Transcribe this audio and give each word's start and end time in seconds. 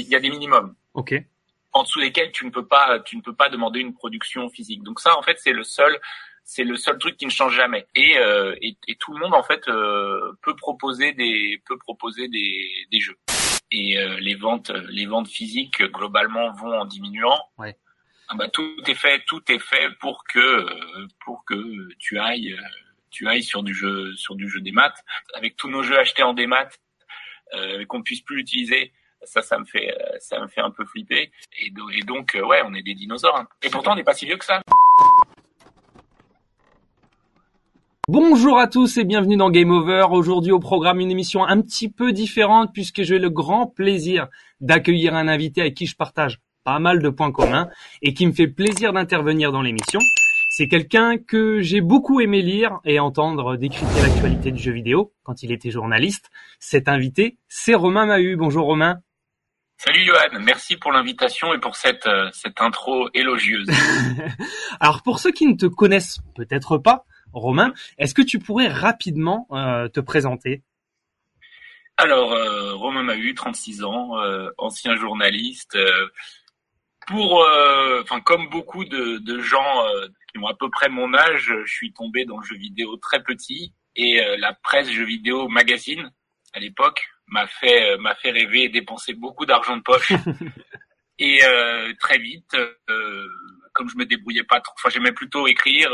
il 0.00 0.08
y 0.08 0.16
a 0.16 0.20
des 0.20 0.30
minimums. 0.30 0.74
Ok. 0.94 1.14
En 1.72 1.82
dessous 1.82 2.00
desquels 2.00 2.32
tu 2.32 2.44
ne 2.44 2.50
peux 2.50 2.66
pas, 2.66 3.00
tu 3.00 3.16
ne 3.16 3.22
peux 3.22 3.34
pas 3.34 3.48
demander 3.48 3.80
une 3.80 3.94
production 3.94 4.48
physique. 4.48 4.82
Donc 4.82 5.00
ça, 5.00 5.16
en 5.16 5.22
fait, 5.22 5.38
c'est 5.38 5.52
le 5.52 5.64
seul, 5.64 5.98
c'est 6.44 6.64
le 6.64 6.76
seul 6.76 6.98
truc 6.98 7.16
qui 7.16 7.26
ne 7.26 7.30
change 7.30 7.54
jamais. 7.54 7.86
Et, 7.94 8.18
euh, 8.18 8.54
et, 8.62 8.76
et, 8.88 8.96
tout 8.96 9.12
le 9.12 9.20
monde 9.20 9.34
en 9.34 9.42
fait 9.42 9.68
euh, 9.68 10.32
peut 10.42 10.56
proposer 10.56 11.12
des 11.12 11.62
peut 11.66 11.78
proposer 11.78 12.28
des, 12.28 12.86
des 12.90 13.00
jeux. 13.00 13.18
Et 13.70 13.98
euh, 13.98 14.18
les 14.20 14.34
ventes 14.34 14.72
les 14.88 15.06
ventes 15.06 15.28
physiques 15.28 15.82
globalement 15.82 16.52
vont 16.52 16.72
en 16.72 16.86
diminuant. 16.86 17.38
Ouais. 17.58 17.76
Ah 18.28 18.34
bah, 18.34 18.48
tout 18.48 18.76
est 18.86 18.94
fait 18.94 19.22
tout 19.26 19.42
est 19.48 19.58
fait 19.58 19.90
pour 20.00 20.24
que 20.24 20.66
pour 21.24 21.44
que 21.44 21.88
tu 21.98 22.18
ailles 22.18 22.58
tu 23.10 23.26
ailles 23.28 23.42
sur 23.42 23.62
du 23.62 23.74
jeu 23.74 24.14
sur 24.16 24.34
du 24.34 24.48
jeu 24.48 24.60
des 24.60 24.72
maths 24.72 25.02
avec 25.34 25.56
tous 25.56 25.70
nos 25.70 25.82
jeux 25.82 25.98
achetés 25.98 26.22
en 26.22 26.34
des 26.34 26.46
maths 26.46 26.78
euh, 27.54 27.86
qu'on 27.86 28.02
puisse 28.02 28.20
plus 28.20 28.36
l'utiliser 28.36 28.92
ça 29.24 29.42
ça 29.42 29.58
me 29.58 29.64
fait 29.64 29.94
ça 30.20 30.40
me 30.40 30.48
fait 30.48 30.60
un 30.60 30.70
peu 30.70 30.84
flipper 30.84 31.30
et, 31.60 31.70
do 31.70 31.88
et 31.90 32.02
donc 32.02 32.34
ouais 32.34 32.62
on 32.64 32.74
est 32.74 32.82
des 32.82 32.94
dinosaures 32.94 33.36
hein. 33.36 33.48
et 33.62 33.70
pourtant 33.70 33.92
on 33.92 33.96
n'est 33.96 34.04
pas 34.04 34.14
si 34.14 34.26
vieux 34.26 34.36
que 34.36 34.44
ça 34.44 34.62
Bonjour 38.10 38.58
à 38.58 38.68
tous 38.68 38.96
et 38.96 39.04
bienvenue 39.04 39.36
dans 39.36 39.50
Game 39.50 39.70
Over. 39.70 40.06
Aujourd'hui 40.12 40.50
au 40.50 40.60
programme 40.60 40.98
une 40.98 41.10
émission 41.10 41.44
un 41.44 41.60
petit 41.60 41.90
peu 41.90 42.12
différente 42.12 42.70
puisque 42.72 43.02
j'ai 43.02 43.18
le 43.18 43.28
grand 43.28 43.66
plaisir 43.66 44.28
d'accueillir 44.62 45.14
un 45.14 45.28
invité 45.28 45.60
avec 45.60 45.74
qui 45.74 45.84
je 45.84 45.94
partage 45.94 46.38
pas 46.64 46.78
mal 46.78 47.02
de 47.02 47.10
points 47.10 47.32
communs 47.32 47.68
et 48.00 48.14
qui 48.14 48.26
me 48.26 48.32
fait 48.32 48.46
plaisir 48.46 48.94
d'intervenir 48.94 49.52
dans 49.52 49.60
l'émission. 49.60 50.00
C'est 50.48 50.68
quelqu'un 50.68 51.18
que 51.18 51.60
j'ai 51.60 51.82
beaucoup 51.82 52.20
aimé 52.20 52.40
lire 52.40 52.78
et 52.86 52.98
entendre 52.98 53.56
décrypter 53.56 54.00
l'actualité 54.00 54.52
du 54.52 54.62
jeu 54.62 54.72
vidéo 54.72 55.12
quand 55.22 55.42
il 55.42 55.52
était 55.52 55.70
journaliste. 55.70 56.30
Cet 56.60 56.88
invité, 56.88 57.36
c'est 57.46 57.74
Romain 57.74 58.06
Mahut. 58.06 58.36
Bonjour 58.36 58.64
Romain. 58.64 59.00
Salut 59.80 60.02
Johan, 60.02 60.40
merci 60.40 60.76
pour 60.76 60.90
l'invitation 60.90 61.54
et 61.54 61.60
pour 61.60 61.76
cette, 61.76 62.08
euh, 62.08 62.28
cette 62.32 62.60
intro 62.60 63.08
élogieuse. 63.14 63.68
Alors 64.80 65.04
pour 65.04 65.20
ceux 65.20 65.30
qui 65.30 65.46
ne 65.46 65.54
te 65.54 65.66
connaissent 65.66 66.18
peut-être 66.34 66.78
pas, 66.78 67.04
Romain, 67.32 67.72
est-ce 67.96 68.12
que 68.12 68.22
tu 68.22 68.40
pourrais 68.40 68.66
rapidement 68.66 69.46
euh, 69.52 69.86
te 69.86 70.00
présenter? 70.00 70.64
Alors, 71.96 72.32
euh, 72.32 72.74
Romain 72.74 73.04
Mahut, 73.04 73.34
36 73.34 73.84
ans, 73.84 74.18
euh, 74.18 74.50
ancien 74.58 74.96
journaliste. 74.96 75.76
Euh, 75.76 76.08
pour, 77.06 77.44
euh, 77.44 78.02
enfin, 78.02 78.20
comme 78.20 78.48
beaucoup 78.50 78.84
de, 78.84 79.18
de 79.18 79.38
gens 79.38 79.86
qui 80.32 80.40
ont 80.40 80.48
à 80.48 80.54
peu 80.54 80.68
près 80.70 80.88
mon 80.88 81.14
âge, 81.14 81.52
je 81.64 81.70
suis 81.70 81.92
tombé 81.92 82.24
dans 82.24 82.38
le 82.38 82.44
jeu 82.44 82.56
vidéo 82.56 82.96
très 82.96 83.22
petit 83.22 83.72
et 83.94 84.20
la 84.38 84.52
presse 84.52 84.90
jeux 84.90 85.06
vidéo 85.06 85.48
magazine 85.48 86.10
à 86.52 86.58
l'époque 86.58 87.08
m'a 87.28 87.46
fait 87.46 87.96
m'a 87.98 88.14
fait 88.14 88.30
rêver 88.30 88.64
et 88.64 88.68
dépenser 88.68 89.14
beaucoup 89.14 89.46
d'argent 89.46 89.76
de 89.76 89.82
poche. 89.82 90.12
et 91.18 91.40
très 91.98 92.18
vite, 92.18 92.56
comme 93.72 93.88
je 93.88 93.96
me 93.96 94.06
débrouillais 94.06 94.44
pas 94.44 94.60
trop, 94.60 94.74
enfin, 94.78 94.90
j'aimais 94.90 95.12
plutôt 95.12 95.46
écrire 95.46 95.90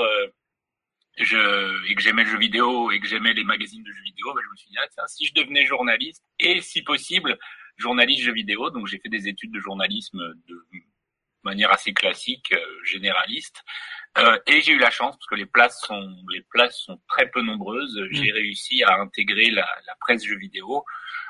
je, 1.18 1.90
et 1.90 1.94
que 1.94 2.02
j'aimais 2.02 2.24
le 2.24 2.30
jeu 2.30 2.38
vidéo 2.38 2.90
et 2.90 3.00
que 3.00 3.06
j'aimais 3.06 3.32
les 3.32 3.44
magazines 3.44 3.82
de 3.82 3.92
jeux 3.92 4.02
vidéo, 4.02 4.32
ben 4.34 4.42
je 4.44 4.50
me 4.50 4.56
suis 4.56 4.70
dit, 4.70 4.76
ah, 4.78 4.88
tiens, 4.92 5.06
si 5.06 5.26
je 5.26 5.34
devenais 5.34 5.64
journaliste 5.64 6.24
et 6.38 6.60
si 6.60 6.82
possible, 6.82 7.38
journaliste 7.76 8.22
jeux 8.22 8.32
vidéo, 8.32 8.70
donc 8.70 8.86
j'ai 8.86 8.98
fait 8.98 9.08
des 9.08 9.28
études 9.28 9.52
de 9.52 9.60
journalisme 9.60 10.18
de 10.48 10.66
manière 11.44 11.70
assez 11.70 11.92
classique, 11.92 12.52
euh, 12.52 12.84
généraliste, 12.84 13.62
euh, 14.16 14.38
et 14.46 14.60
j'ai 14.60 14.72
eu 14.72 14.78
la 14.78 14.90
chance 14.90 15.14
parce 15.16 15.26
que 15.26 15.34
les 15.34 15.46
places 15.46 15.80
sont 15.82 16.16
les 16.32 16.40
places 16.40 16.78
sont 16.78 17.00
très 17.08 17.30
peu 17.30 17.42
nombreuses. 17.42 18.00
J'ai 18.12 18.30
mmh. 18.30 18.34
réussi 18.34 18.82
à 18.84 19.00
intégrer 19.00 19.50
la, 19.50 19.68
la, 19.86 19.94
presse 20.00 20.24
jeux 20.24 20.38
vidéo. 20.38 20.84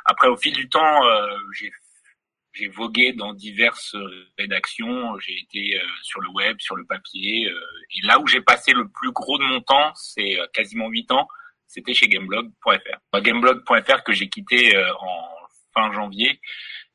Après, 0.04 0.28
au 0.28 0.36
fil 0.36 0.54
du 0.54 0.68
temps, 0.68 1.04
euh, 1.06 1.36
j'ai 1.52 1.72
j'ai 2.54 2.68
vogué 2.68 3.12
dans 3.12 3.34
diverses 3.34 3.96
rédactions, 4.38 5.18
j'ai 5.18 5.38
été 5.40 5.76
euh, 5.76 5.86
sur 6.02 6.20
le 6.20 6.28
web, 6.30 6.56
sur 6.60 6.76
le 6.76 6.86
papier, 6.86 7.48
euh, 7.48 7.60
et 7.96 8.06
là 8.06 8.20
où 8.20 8.26
j'ai 8.26 8.40
passé 8.40 8.72
le 8.72 8.88
plus 8.88 9.10
gros 9.10 9.38
de 9.38 9.42
mon 9.42 9.60
temps, 9.60 9.92
c'est 9.96 10.38
euh, 10.38 10.46
quasiment 10.52 10.88
huit 10.88 11.10
ans, 11.10 11.26
c'était 11.66 11.94
chez 11.94 12.06
Gameblog.fr. 12.08 13.20
Gameblog.fr 13.20 14.04
que 14.04 14.12
j'ai 14.12 14.28
quitté 14.28 14.76
en 15.00 15.28
fin 15.74 15.92
janvier, 15.92 16.40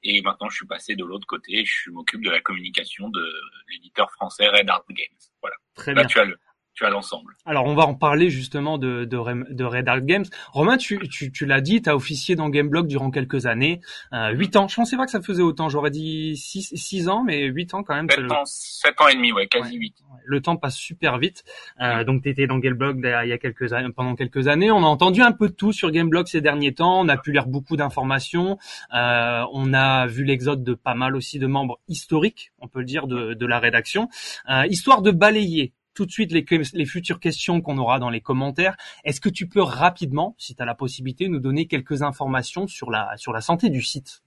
et 0.03 0.21
maintenant 0.21 0.47
je 0.47 0.55
suis 0.55 0.67
passé 0.67 0.95
de 0.95 1.03
l'autre 1.03 1.27
côté, 1.27 1.65
je 1.65 1.89
m'occupe 1.89 2.23
de 2.23 2.29
la 2.29 2.39
communication 2.39 3.09
de 3.09 3.33
l'éditeur 3.69 4.09
français 4.11 4.47
Red 4.47 4.69
Art 4.69 4.85
Games. 4.89 5.19
Voilà. 5.41 5.57
Très 5.75 5.93
là, 5.93 6.03
bien. 6.03 6.07
Tu 6.07 6.19
as 6.19 6.25
le, 6.25 6.39
à 6.85 6.89
l'ensemble. 6.89 7.35
Alors 7.45 7.65
on 7.65 7.75
va 7.75 7.85
en 7.85 7.95
parler 7.95 8.29
justement 8.29 8.77
de, 8.77 9.05
de, 9.05 9.53
de 9.53 9.63
Red 9.63 9.87
Art 9.87 10.01
Games. 10.01 10.25
Romain, 10.51 10.77
tu, 10.77 10.99
tu, 11.09 11.31
tu 11.31 11.45
l'as 11.45 11.61
dit, 11.61 11.81
tu 11.81 11.89
as 11.89 11.95
officié 11.95 12.35
dans 12.35 12.49
Gameblog 12.49 12.87
durant 12.87 13.11
quelques 13.11 13.45
années, 13.45 13.81
euh, 14.13 14.31
8 14.31 14.55
ans. 14.55 14.67
Je 14.67 14.75
pensais 14.75 14.97
pas 14.97 15.05
que 15.05 15.11
ça 15.11 15.21
faisait 15.21 15.41
autant, 15.41 15.69
j'aurais 15.69 15.91
dit 15.91 16.37
6, 16.37 16.73
6 16.75 17.09
ans, 17.09 17.23
mais 17.23 17.45
8 17.45 17.73
ans 17.73 17.83
quand 17.83 17.95
même. 17.95 18.09
7 18.09 18.31
ans, 18.31 18.45
7 18.45 19.01
ans 19.01 19.07
et 19.07 19.15
demi, 19.15 19.31
ouais, 19.31 19.47
quasi 19.47 19.73
ouais, 19.73 19.79
8. 19.79 19.95
Le 20.25 20.41
temps 20.41 20.57
passe 20.57 20.75
super 20.75 21.17
vite. 21.17 21.43
Euh, 21.81 22.03
donc 22.03 22.23
tu 22.23 22.29
étais 22.29 22.47
dans 22.47 22.59
Gameblog 22.59 23.01
il 23.03 23.29
y 23.29 23.33
a 23.33 23.37
quelques 23.37 23.73
années, 23.73 23.89
pendant 23.95 24.15
quelques 24.15 24.47
années. 24.47 24.71
On 24.71 24.83
a 24.83 24.87
entendu 24.87 25.21
un 25.21 25.31
peu 25.31 25.49
de 25.49 25.53
tout 25.53 25.73
sur 25.73 25.91
Gameblog 25.91 26.27
ces 26.27 26.41
derniers 26.41 26.73
temps. 26.73 27.01
On 27.01 27.09
a 27.09 27.17
pu 27.17 27.31
lire 27.31 27.47
beaucoup 27.47 27.75
d'informations. 27.75 28.57
Euh, 28.93 29.43
on 29.53 29.73
a 29.73 30.07
vu 30.07 30.23
l'exode 30.23 30.63
de 30.63 30.73
pas 30.73 30.93
mal 30.93 31.15
aussi 31.15 31.39
de 31.39 31.47
membres 31.47 31.79
historiques, 31.87 32.51
on 32.59 32.67
peut 32.67 32.79
le 32.79 32.85
dire, 32.85 33.07
de, 33.07 33.33
de 33.33 33.45
la 33.45 33.59
rédaction. 33.59 34.09
Euh, 34.49 34.65
histoire 34.67 35.01
de 35.01 35.11
balayer 35.11 35.73
tout 35.99 36.05
de 36.05 36.11
suite 36.11 36.31
les, 36.31 36.45
les 36.73 36.85
futures 36.85 37.19
questions 37.19 37.59
qu'on 37.59 37.77
aura 37.77 37.99
dans 37.99 38.09
les 38.09 38.21
commentaires. 38.21 38.77
Est-ce 39.03 39.19
que 39.19 39.27
tu 39.27 39.49
peux 39.49 39.61
rapidement, 39.61 40.33
si 40.37 40.55
tu 40.55 40.61
as 40.61 40.65
la 40.65 40.73
possibilité, 40.73 41.27
nous 41.27 41.41
donner 41.41 41.67
quelques 41.67 42.03
informations 42.03 42.67
sur 42.67 42.89
la, 42.89 43.17
sur 43.17 43.33
la 43.33 43.41
santé 43.41 43.69
du 43.69 43.81
site? 43.81 44.21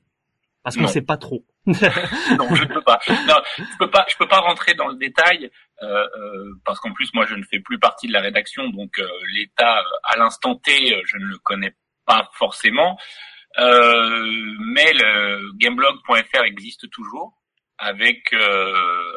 Parce 0.63 0.77
qu'on 0.77 0.83
ne 0.83 0.89
sait 0.89 1.01
pas 1.01 1.17
trop. 1.17 1.47
non, 1.67 2.55
je 2.55 2.65
ne 2.65 2.75
peux 2.75 2.83
pas. 2.83 3.01
Non, 3.09 3.37
je 3.57 3.79
peux 3.79 3.91
pas. 3.91 4.05
Je 4.07 4.17
peux 4.19 4.29
pas 4.29 4.41
rentrer 4.41 4.75
dans 4.75 4.89
le 4.89 4.97
détail 4.97 5.51
euh, 5.83 5.87
euh, 5.87 6.53
parce 6.67 6.79
qu'en 6.79 6.93
plus 6.93 7.09
moi 7.15 7.25
je 7.25 7.37
ne 7.37 7.43
fais 7.43 7.61
plus 7.61 7.79
partie 7.79 8.07
de 8.07 8.13
la 8.13 8.21
rédaction, 8.21 8.69
donc 8.69 8.99
euh, 8.99 9.09
l'état 9.35 9.83
à 10.05 10.19
l'instant 10.19 10.57
T, 10.57 10.73
je 11.07 11.17
ne 11.17 11.25
le 11.25 11.39
connais 11.39 11.75
pas 12.05 12.29
forcément. 12.35 12.99
mais 13.57 14.93
le 14.93 15.57
gameblog.fr 15.57 16.45
existe 16.45 16.91
toujours 16.91 17.33
avec 17.79 18.35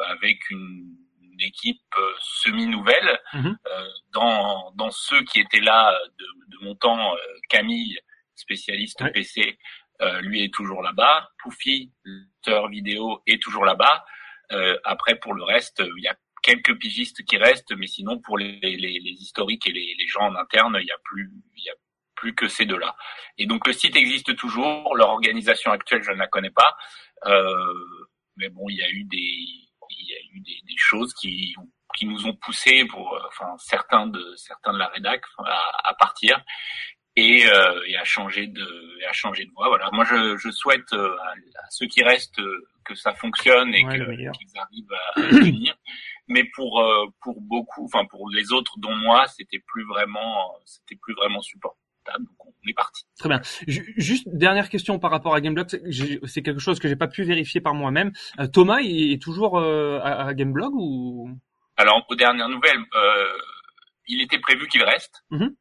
avec 0.08 0.50
une 0.50 1.05
une 1.38 1.46
équipe 1.46 1.82
euh, 1.98 2.12
semi-nouvelle. 2.20 3.18
Mmh. 3.32 3.48
Euh, 3.66 3.88
dans, 4.12 4.72
dans 4.76 4.90
ceux 4.90 5.22
qui 5.24 5.40
étaient 5.40 5.60
là 5.60 5.98
de, 6.18 6.26
de 6.56 6.64
mon 6.64 6.74
temps, 6.74 7.14
euh, 7.14 7.18
Camille, 7.48 7.98
spécialiste 8.34 9.00
Ouais. 9.00 9.10
PC, 9.12 9.58
euh, 10.02 10.20
lui 10.20 10.44
est 10.44 10.52
toujours 10.52 10.82
là-bas. 10.82 11.30
Poufi, 11.42 11.92
lecteur 12.04 12.68
vidéo, 12.68 13.22
est 13.26 13.42
toujours 13.42 13.64
là-bas. 13.64 14.04
Euh, 14.52 14.78
après, 14.84 15.16
pour 15.16 15.34
le 15.34 15.42
reste, 15.42 15.82
il 15.96 16.02
y 16.02 16.08
a 16.08 16.16
quelques 16.42 16.78
pigistes 16.78 17.24
qui 17.24 17.36
restent, 17.38 17.74
mais 17.76 17.86
sinon, 17.86 18.20
pour 18.20 18.38
les, 18.38 18.60
les, 18.60 18.76
les 18.76 19.10
historiques 19.10 19.66
et 19.66 19.72
les, 19.72 19.94
les, 19.98 20.06
gens 20.06 20.22
en 20.22 20.36
interne, 20.36 20.78
il 20.80 20.86
y 20.86 20.92
a 20.92 20.98
plus, 21.02 21.32
il 21.56 21.64
y 21.64 21.70
a 21.70 21.74
plus 22.14 22.34
que 22.34 22.46
ces 22.46 22.66
deux-là. 22.66 22.94
Et 23.38 23.46
donc, 23.46 23.66
le 23.66 23.72
site 23.72 23.96
existe 23.96 24.36
toujours. 24.36 24.94
Leur 24.96 25.08
organisation 25.08 25.72
actuelle, 25.72 26.02
je 26.02 26.12
ne 26.12 26.18
la 26.18 26.28
connais 26.28 26.50
pas. 26.50 26.76
Euh, 27.26 27.74
mais 28.36 28.48
bon, 28.50 28.68
il 28.68 28.76
y 28.76 28.82
a 28.82 28.90
eu 28.90 29.04
des, 29.04 29.65
il 29.90 30.06
y 30.06 30.14
a 30.14 30.20
eu 30.32 30.40
des, 30.40 30.60
des 30.66 30.76
choses 30.76 31.12
qui, 31.14 31.54
qui 31.96 32.06
nous 32.06 32.26
ont 32.26 32.34
poussé 32.34 32.84
pour, 32.86 33.18
enfin, 33.28 33.54
certains 33.58 34.06
de, 34.06 34.34
certains 34.36 34.72
de 34.72 34.78
la 34.78 34.88
rédac 34.88 35.22
à, 35.38 35.60
à 35.84 35.94
partir 35.94 36.42
et, 37.16 37.46
euh, 37.46 37.80
et 37.86 37.96
à 37.96 38.04
changer 38.04 38.46
de, 38.46 38.98
et 39.00 39.06
à 39.06 39.12
changer 39.12 39.46
de 39.46 39.50
voie. 39.52 39.68
Voilà. 39.68 39.90
Moi, 39.92 40.04
je, 40.04 40.36
je 40.36 40.50
souhaite 40.50 40.92
euh, 40.92 41.16
à, 41.18 41.30
à, 41.30 41.70
ceux 41.70 41.86
qui 41.86 42.02
restent 42.02 42.38
euh, 42.38 42.68
que 42.84 42.94
ça 42.94 43.14
fonctionne 43.14 43.74
et 43.74 43.84
ouais, 43.84 43.96
qu'ils 43.96 44.58
arrivent 44.58 44.92
à, 44.92 45.20
à 45.20 45.22
tenir. 45.30 45.74
Mais 46.28 46.44
pour, 46.54 46.80
euh, 46.80 47.06
pour 47.22 47.40
beaucoup, 47.40 47.86
enfin, 47.86 48.04
pour 48.06 48.28
les 48.30 48.52
autres, 48.52 48.74
dont 48.78 48.94
moi, 48.94 49.26
c'était 49.28 49.62
plus 49.66 49.86
vraiment, 49.86 50.54
c'était 50.64 50.96
plus 51.00 51.14
vraiment 51.14 51.40
supportable. 51.40 52.26
On 52.66 52.70
est 52.70 52.74
parti. 52.74 53.04
Très 53.18 53.28
bien. 53.28 53.40
Juste 53.66 54.28
dernière 54.28 54.68
question 54.68 54.98
par 54.98 55.10
rapport 55.10 55.34
à 55.34 55.40
Gameblog, 55.40 55.68
c'est 55.68 56.42
quelque 56.42 56.58
chose 56.60 56.78
que 56.80 56.88
j'ai 56.88 56.96
pas 56.96 57.06
pu 57.06 57.22
vérifier 57.22 57.60
par 57.60 57.74
moi-même. 57.74 58.12
Euh, 58.40 58.48
Thomas 58.48 58.80
il 58.80 59.12
est 59.12 59.22
toujours 59.22 59.58
euh, 59.58 60.00
à, 60.00 60.26
à, 60.26 60.34
Gameblog 60.34 60.72
ou? 60.74 61.30
Alors 61.76 62.04
aux 62.08 62.14
dernières 62.16 62.48
nouvelles, 62.48 62.82
euh, 62.94 63.38
il 64.08 64.20
était 64.22 64.38
prévu 64.38 64.66
qu'il 64.68 64.82
reste. 64.82 65.22
Mm 65.30 65.38
-hmm. 65.38 65.54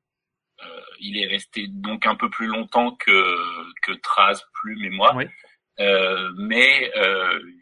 il 1.00 1.18
est 1.22 1.28
resté 1.28 1.68
donc 1.70 2.06
un 2.08 2.16
peu 2.16 2.30
plus 2.30 2.48
longtemps 2.48 2.96
que 2.96 3.18
que 3.84 3.94
Traz, 4.02 4.38
Plume 4.54 4.84
et 4.86 4.90
moi. 4.90 5.14
Oui. 5.16 5.26
Mais 5.78 6.92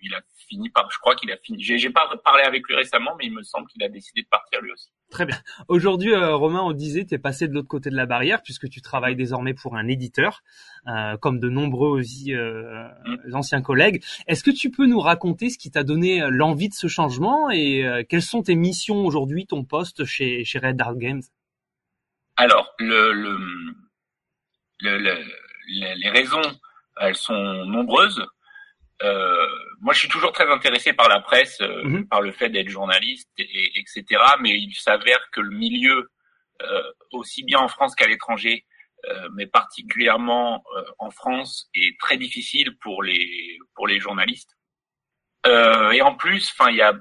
il 0.01 0.13
a 0.15 0.21
fini 0.47 0.69
par, 0.69 0.89
je 0.91 0.97
crois 0.99 1.15
qu'il 1.15 1.31
a 1.31 1.37
fini. 1.37 1.61
J'ai 1.63 1.89
pas 1.89 2.09
parlé 2.23 2.43
avec 2.43 2.67
lui 2.67 2.75
récemment, 2.75 3.15
mais 3.17 3.25
il 3.25 3.33
me 3.33 3.43
semble 3.43 3.67
qu'il 3.67 3.83
a 3.83 3.89
décidé 3.89 4.21
de 4.21 4.27
partir 4.27 4.61
lui 4.61 4.71
aussi. 4.71 4.89
Très 5.09 5.25
bien. 5.25 5.37
Aujourd'hui, 5.67 6.11
euh, 6.13 6.35
Romain, 6.35 6.61
on 6.61 6.71
disait, 6.71 7.05
tu 7.05 7.13
es 7.13 7.17
passé 7.19 7.47
de 7.47 7.53
l'autre 7.53 7.67
côté 7.67 7.89
de 7.89 7.95
la 7.95 8.05
barrière 8.05 8.41
puisque 8.41 8.69
tu 8.69 8.81
travailles 8.81 9.15
désormais 9.15 9.53
pour 9.53 9.75
un 9.75 9.87
éditeur, 9.87 10.41
euh, 10.87 11.17
comme 11.17 11.39
de 11.39 11.49
nombreux 11.49 11.89
aussi 11.89 12.33
euh, 12.33 12.87
mmh. 13.05 13.35
anciens 13.35 13.61
collègues. 13.61 14.03
Est-ce 14.27 14.43
que 14.43 14.51
tu 14.51 14.71
peux 14.71 14.87
nous 14.87 14.99
raconter 14.99 15.49
ce 15.49 15.57
qui 15.57 15.71
t'a 15.71 15.83
donné 15.83 16.25
l'envie 16.29 16.69
de 16.69 16.73
ce 16.73 16.87
changement 16.87 17.51
et 17.51 17.85
euh, 17.85 18.03
quelles 18.07 18.23
sont 18.23 18.43
tes 18.43 18.55
missions 18.55 19.05
aujourd'hui, 19.05 19.45
ton 19.45 19.63
poste 19.63 20.05
chez, 20.05 20.43
chez 20.43 20.59
Red 20.59 20.77
Dark 20.77 20.97
Games? 20.97 21.21
Alors, 22.35 22.73
le, 22.79 23.11
le, 23.13 23.37
le, 24.81 25.17
les 25.67 26.09
raisons, 26.09 26.41
elles 26.99 27.15
sont 27.15 27.65
nombreuses. 27.65 28.25
euh, 29.01 29.47
moi, 29.81 29.93
je 29.93 29.99
suis 29.99 30.07
toujours 30.07 30.31
très 30.31 30.49
intéressé 30.49 30.93
par 30.93 31.09
la 31.09 31.19
presse, 31.19 31.59
euh, 31.61 31.83
Mhm. 31.83 32.07
par 32.07 32.21
le 32.21 32.31
fait 32.31 32.49
d'être 32.49 32.69
journaliste, 32.69 33.29
et, 33.37 33.43
et- 33.43 33.79
etc. 33.79 34.21
Mais 34.39 34.51
il 34.57 34.73
s'avère 34.75 35.19
que 35.31 35.41
le 35.41 35.49
milieu, 35.57 36.09
euh, 36.61 36.83
aussi 37.11 37.43
bien 37.43 37.59
en 37.59 37.67
France 37.67 37.95
qu'à 37.95 38.07
l'étranger, 38.07 38.65
euh, 39.09 39.27
mais 39.33 39.45
particulièrement 39.47 40.63
euh, 40.77 40.83
en 40.99 41.11
France, 41.11 41.69
est 41.73 41.99
très 41.99 42.15
difficile 42.17 42.77
pour 42.77 43.03
les 43.03 43.57
pour 43.75 43.87
les 43.87 43.99
journalistes. 43.99 44.51
Euh, 45.47 45.91
et 45.91 46.01
en 46.01 46.15
plus, 46.15 46.49
enfin, 46.51 46.69
il 46.71 46.77
y 46.77 46.81
a 46.81 46.93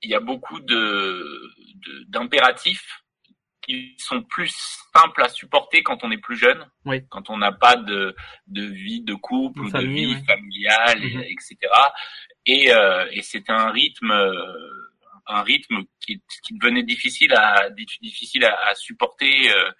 il 0.00 0.08
y 0.10 0.14
a 0.14 0.20
beaucoup 0.20 0.60
de 0.60 1.50
de- 1.84 2.04
d'impératifs 2.08 3.03
qui 3.66 3.94
sont 3.98 4.22
plus 4.22 4.52
simples 4.92 5.22
à 5.22 5.28
supporter 5.28 5.82
quand 5.82 6.04
on 6.04 6.10
est 6.10 6.18
plus 6.18 6.36
jeune, 6.36 6.64
Oui. 6.84 7.02
quand 7.08 7.30
on 7.30 7.38
n'a 7.38 7.52
pas 7.52 7.76
de 7.76 8.14
de 8.46 8.62
vie 8.64 9.00
de 9.02 9.14
couple 9.14 9.60
De 9.60 9.64
ou 9.66 9.70
famille, 9.70 10.02
de 10.02 10.08
vie 10.08 10.14
ouais. 10.16 10.24
familiale, 10.26 11.04
et- 11.04 11.14
Mhm. 11.14 11.22
etc. 11.22 11.56
Et, 12.46 12.72
euh, 12.72 13.06
et 13.10 13.22
c'est 13.22 13.48
un 13.50 13.70
rythme 13.70 14.10
euh, 14.10 14.90
un 15.26 15.42
rythme 15.42 15.84
qui, 16.00 16.22
qui 16.42 16.52
devenait 16.58 16.82
difficile 16.82 17.32
à 17.34 17.70
difficile 17.70 18.44
à, 18.44 18.68
à 18.68 18.74
supporter. 18.74 19.50
euh, 19.50 19.70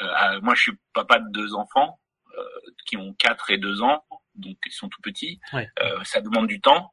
euh, 0.00 0.12
à- 0.14 0.40
moi, 0.40 0.54
je 0.54 0.62
suis 0.62 0.72
papa 0.94 1.18
de 1.18 1.30
deux 1.30 1.54
enfants 1.54 1.98
euh, 2.38 2.42
qui 2.86 2.96
ont 2.96 3.12
4 3.14 3.50
et 3.50 3.58
2 3.58 3.82
ans, 3.82 4.04
donc 4.34 4.56
ils 4.66 4.72
sont 4.72 4.88
tout 4.88 5.00
petits. 5.02 5.40
Ouais. 5.52 5.68
Ça 6.04 6.20
demande 6.20 6.46
du 6.46 6.60
temps. 6.60 6.92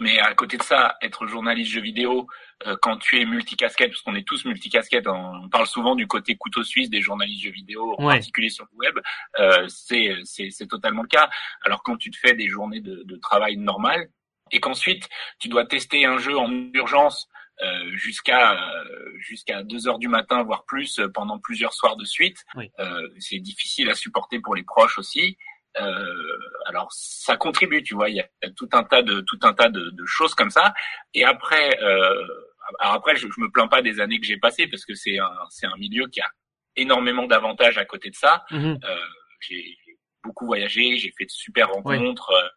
Mais 0.00 0.18
à 0.20 0.32
côté 0.34 0.56
de 0.56 0.62
ça, 0.62 0.96
être 1.02 1.26
journaliste 1.26 1.72
jeux 1.72 1.80
vidéo, 1.80 2.28
euh, 2.66 2.76
quand 2.80 2.98
tu 2.98 3.20
es 3.20 3.24
multicasquette, 3.24 3.90
parce 3.90 4.02
qu'on 4.02 4.14
est 4.14 4.26
tous 4.26 4.44
multicasquettes, 4.44 5.06
hein, 5.08 5.40
on 5.42 5.48
parle 5.48 5.66
souvent 5.66 5.94
du 5.96 6.06
côté 6.06 6.36
couteau 6.36 6.62
suisse 6.62 6.88
des 6.88 7.00
journalistes 7.00 7.42
jeux 7.42 7.50
vidéo, 7.50 7.94
en 7.98 8.06
Ouais. 8.06 8.14
particulier 8.14 8.48
sur 8.48 8.66
le 8.72 8.76
web, 8.78 8.98
euh, 9.40 9.66
c'est 9.68 10.66
totalement 10.68 11.02
le 11.02 11.08
cas. 11.08 11.28
Alors 11.64 11.82
quand 11.82 11.96
tu 11.96 12.10
te 12.10 12.16
fais 12.16 12.34
des 12.34 12.48
journées 12.48 12.80
de, 12.80 13.02
de 13.04 13.16
travail 13.16 13.56
normales 13.56 14.08
et 14.52 14.60
qu'ensuite 14.60 15.08
tu 15.40 15.48
dois 15.48 15.66
tester 15.66 16.04
un 16.06 16.18
jeu 16.18 16.36
en 16.38 16.50
urgence 16.74 17.28
euh, 17.60 17.90
jusqu'à 17.96 18.52
euh, 18.52 19.12
jusqu'à 19.18 19.64
deux 19.64 19.88
heures 19.88 19.98
du 19.98 20.06
matin 20.06 20.44
voire 20.44 20.64
plus 20.64 21.00
euh, 21.00 21.08
pendant 21.12 21.40
plusieurs 21.40 21.72
soirs 21.74 21.96
de 21.96 22.04
suite, 22.04 22.44
Oui. 22.54 22.70
euh, 22.78 23.08
c'est 23.18 23.40
difficile 23.40 23.90
à 23.90 23.94
supporter 23.96 24.38
pour 24.38 24.54
les 24.54 24.62
proches 24.62 24.96
aussi. 24.96 25.36
Euh, 25.76 26.38
alors 26.66 26.88
ça 26.90 27.36
contribue, 27.36 27.82
tu 27.82 27.94
vois, 27.94 28.08
il 28.08 28.16
y 28.16 28.20
a, 28.20 28.28
tout 28.56 28.68
un 28.72 28.82
tas 28.84 29.02
de 29.02 29.20
tout 29.20 29.38
un 29.42 29.52
tas 29.52 29.68
de, 29.68 29.90
de 29.90 30.06
choses 30.06 30.34
comme 30.34 30.50
ça. 30.50 30.74
Et 31.14 31.24
après, 31.24 31.78
euh, 31.82 32.26
alors 32.80 32.94
après, 32.94 33.16
je, 33.16 33.28
je 33.28 33.40
me 33.40 33.50
plains 33.50 33.68
pas 33.68 33.82
des 33.82 34.00
années 34.00 34.18
que 34.18 34.26
j'ai 34.26 34.38
passées 34.38 34.66
parce 34.66 34.84
que 34.84 34.94
c'est 34.94 35.18
un 35.18 35.30
c'est 35.50 35.66
un 35.66 35.76
milieu 35.76 36.08
qui 36.08 36.20
a 36.20 36.28
énormément 36.76 37.26
d'avantages 37.26 37.78
à 37.78 37.84
côté 37.84 38.10
de 38.10 38.14
ça. 38.16 38.44
Mhm. 38.50 38.78
Euh, 38.84 38.96
j'ai 39.40 39.76
beaucoup 40.24 40.46
voyagé, 40.46 40.96
j'ai 40.96 41.12
fait 41.16 41.24
de 41.26 41.30
super 41.30 41.68
rencontres. 41.68 42.30
euh, 42.30 42.48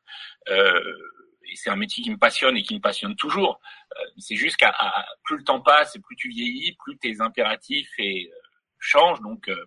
euh, 0.50 0.98
et 1.52 1.56
c'est 1.56 1.70
un 1.70 1.76
métier 1.76 2.04
qui 2.04 2.10
me 2.12 2.18
passionne 2.18 2.56
et 2.56 2.64
qui 2.64 2.76
me 2.76 2.80
passionne 2.80 3.16
toujours. 3.16 3.60
C'est 4.18 4.36
juste 4.38 4.56
qu'à 4.56 4.74
plus 5.24 5.38
le 5.38 5.44
temps 5.44 5.60
passe 5.60 5.96
et 5.96 6.00
plus 6.00 6.16
tu 6.16 6.30
vieillis, 6.30 6.78
plus 6.84 6.98
tes 6.98 7.20
impératifs 7.20 7.92
et, 7.98 8.30
euh, 8.32 8.36
changent. 8.80 9.22
Donc, 9.22 9.50
euh, 9.50 9.66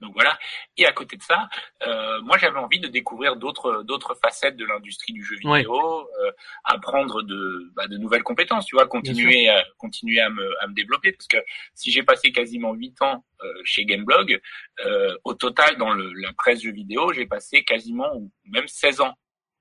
donc 0.00 0.14
voilà. 0.14 0.38
Et 0.76 0.86
à 0.86 0.92
côté 0.92 1.16
de 1.16 1.22
ça, 1.22 1.48
euh, 1.86 2.20
moi 2.22 2.38
j'avais 2.38 2.58
envie 2.58 2.80
de 2.80 2.88
découvrir 2.88 3.36
d'autres 3.36 3.82
d'autres 3.82 4.14
facettes 4.14 4.56
de 4.56 4.64
l'industrie 4.64 5.12
du 5.12 5.22
jeu 5.22 5.36
Ouais. 5.44 5.58
vidéo, 5.58 6.08
euh, 6.22 6.32
apprendre 6.64 7.22
de 7.22 7.70
bah, 7.74 7.86
de 7.86 7.96
nouvelles 7.96 8.22
compétences, 8.22 8.66
tu 8.66 8.76
vois, 8.76 8.86
continuer 8.86 9.48
à, 9.48 9.64
continuer 9.78 10.20
à 10.20 10.30
me 10.30 10.62
à 10.62 10.66
me 10.66 10.74
développer 10.74 11.12
parce 11.12 11.28
que 11.28 11.38
si 11.74 11.90
j'ai 11.90 12.02
passé 12.02 12.32
quasiment 12.32 12.72
huit 12.72 13.00
ans 13.02 13.24
euh, 13.42 13.52
chez 13.64 13.84
Gameblog, 13.84 14.40
euh, 14.84 15.16
au 15.24 15.34
total 15.34 15.76
dans 15.76 15.92
le, 15.92 16.12
la 16.14 16.32
presse 16.32 16.62
jeux 16.62 16.72
vidéo, 16.72 17.12
j'ai 17.12 17.26
passé 17.26 17.64
quasiment 17.64 18.14
ou 18.14 18.30
même 18.44 18.68
16 18.68 19.00
ans. 19.00 19.14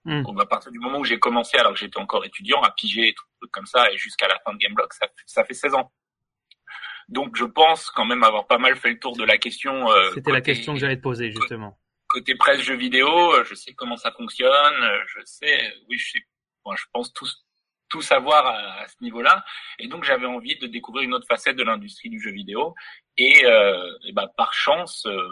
Mm. 0.05 0.23
Donc 0.23 0.41
à 0.41 0.45
partir 0.45 0.71
du 0.71 0.79
moment 0.79 0.99
où 0.99 1.05
j'ai 1.05 1.19
commencé, 1.19 1.57
alors 1.57 1.73
que 1.73 1.79
j'étais 1.79 1.99
encore 1.99 2.25
étudiant, 2.25 2.61
à 2.61 2.71
piger 2.71 3.01
des 3.01 3.13
trucs 3.13 3.51
comme 3.51 3.65
ça, 3.65 3.91
et 3.91 3.97
jusqu'à 3.97 4.27
la 4.27 4.39
fin 4.45 4.53
de 4.53 4.57
Gameblog, 4.57 4.87
ça, 4.93 5.07
ça 5.25 5.43
fait 5.43 5.53
16 5.53 5.75
ans. 5.75 5.91
Donc 7.09 7.35
je 7.35 7.45
pense 7.45 7.89
quand 7.89 8.05
même 8.05 8.23
avoir 8.23 8.45
pas 8.47 8.57
mal 8.59 8.75
fait 8.75 8.91
le 8.91 8.99
tour 8.99 9.17
de 9.17 9.23
la 9.23 9.37
question. 9.37 9.91
euh, 9.91 10.11
C'était 10.13 10.31
la 10.31 10.41
question 10.41 10.73
que 10.73 10.79
j'allais 10.79 10.97
te 10.97 11.01
poser 11.01 11.31
justement. 11.31 11.77
côté 12.07 12.35
presse 12.35 12.61
jeux 12.61 12.75
vidéo, 12.77 13.09
euh, 13.33 13.43
je 13.43 13.55
sais 13.55 13.73
comment 13.73 13.97
ça 13.97 14.11
fonctionne, 14.11 14.83
euh, 14.83 14.99
je 15.07 15.19
sais, 15.25 15.73
oui, 15.89 15.97
je 15.97 16.11
sais, 16.11 16.19
bon, 16.63 16.75
je 16.75 16.85
pense 16.93 17.11
tout, 17.13 17.27
tout 17.89 18.01
savoir 18.01 18.45
à, 18.45 18.81
à 18.83 18.87
ce 18.87 18.95
niveau-là. 19.01 19.43
Et 19.79 19.87
donc 19.87 20.03
j'avais 20.03 20.27
envie 20.27 20.55
de 20.57 20.67
découvrir 20.67 21.03
une 21.03 21.13
autre 21.15 21.27
facette 21.27 21.55
de 21.55 21.63
l'industrie 21.63 22.09
du 22.09 22.19
jeu 22.21 22.31
vidéo. 22.31 22.75
Et, 23.17 23.43
euh, 23.45 23.87
et 24.07 24.11
bah, 24.13 24.27
par 24.37 24.53
chance, 24.53 25.05
euh, 25.07 25.27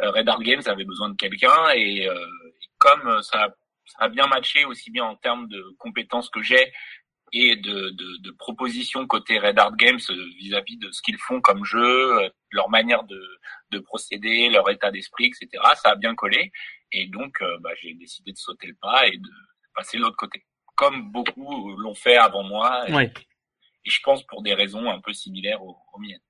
Red 0.00 0.28
Art 0.28 0.42
Games 0.42 0.62
avait 0.66 0.84
besoin 0.84 1.08
de 1.10 1.16
quelqu'un. 1.16 1.70
Et, 1.74 2.06
euh, 2.08 2.14
et 2.62 2.66
comme 2.78 3.22
ça, 3.22 3.48
ça 3.86 4.04
a 4.04 4.08
bien 4.08 4.26
matché 4.26 4.64
aussi 4.66 4.90
bien 4.90 5.04
en 5.04 5.16
termes 5.16 5.48
de 5.48 5.62
compétences 5.78 6.28
que 6.30 6.42
j'ai 6.42 6.72
et 7.32 7.56
de, 7.56 7.90
de, 7.90 8.16
de 8.18 8.30
propositions 8.32 9.06
côté 9.06 9.38
Red 9.38 9.58
Art 9.58 9.76
Games 9.76 10.00
euh, 10.10 10.26
vis-à-vis 10.38 10.76
de 10.76 10.90
ce 10.90 11.00
qu'ils 11.00 11.18
font 11.18 11.40
comme 11.40 11.64
jeu, 11.64 12.22
euh, 12.22 12.28
leur 12.50 12.68
manière 12.68 13.04
de, 13.04 13.20
de 13.70 13.78
procéder, 13.78 14.50
leur 14.50 14.68
état 14.70 14.90
d'esprit, 14.90 15.26
etc. 15.26 15.48
Ça 15.76 15.90
a 15.90 15.94
bien 15.96 16.14
collé. 16.14 16.52
Et 16.92 17.06
donc, 17.06 17.40
euh, 17.40 17.56
bah, 17.60 17.70
j'ai 17.80 17.94
décidé 17.94 18.32
de 18.32 18.36
sauter 18.36 18.66
le 18.66 18.76
pas 18.80 19.06
et 19.08 19.16
de 19.16 19.30
passer 19.74 19.96
de 19.96 20.02
l'autre 20.02 20.16
côté. 20.18 20.44
Comme 20.76 21.10
beaucoup 21.10 21.74
l'ont 21.76 21.94
fait 21.94 22.16
avant 22.16 22.42
moi. 22.42 22.88
Et, 22.88 22.92
Ouais. 22.92 23.12
et 23.84 23.90
je 23.90 24.00
pense 24.02 24.22
pour 24.26 24.42
des 24.42 24.52
raisons 24.54 24.90
un 24.90 25.00
peu 25.00 25.12
similaires 25.14 25.62
aux, 25.62 25.76
aux 25.94 25.98
miennes. 25.98 26.20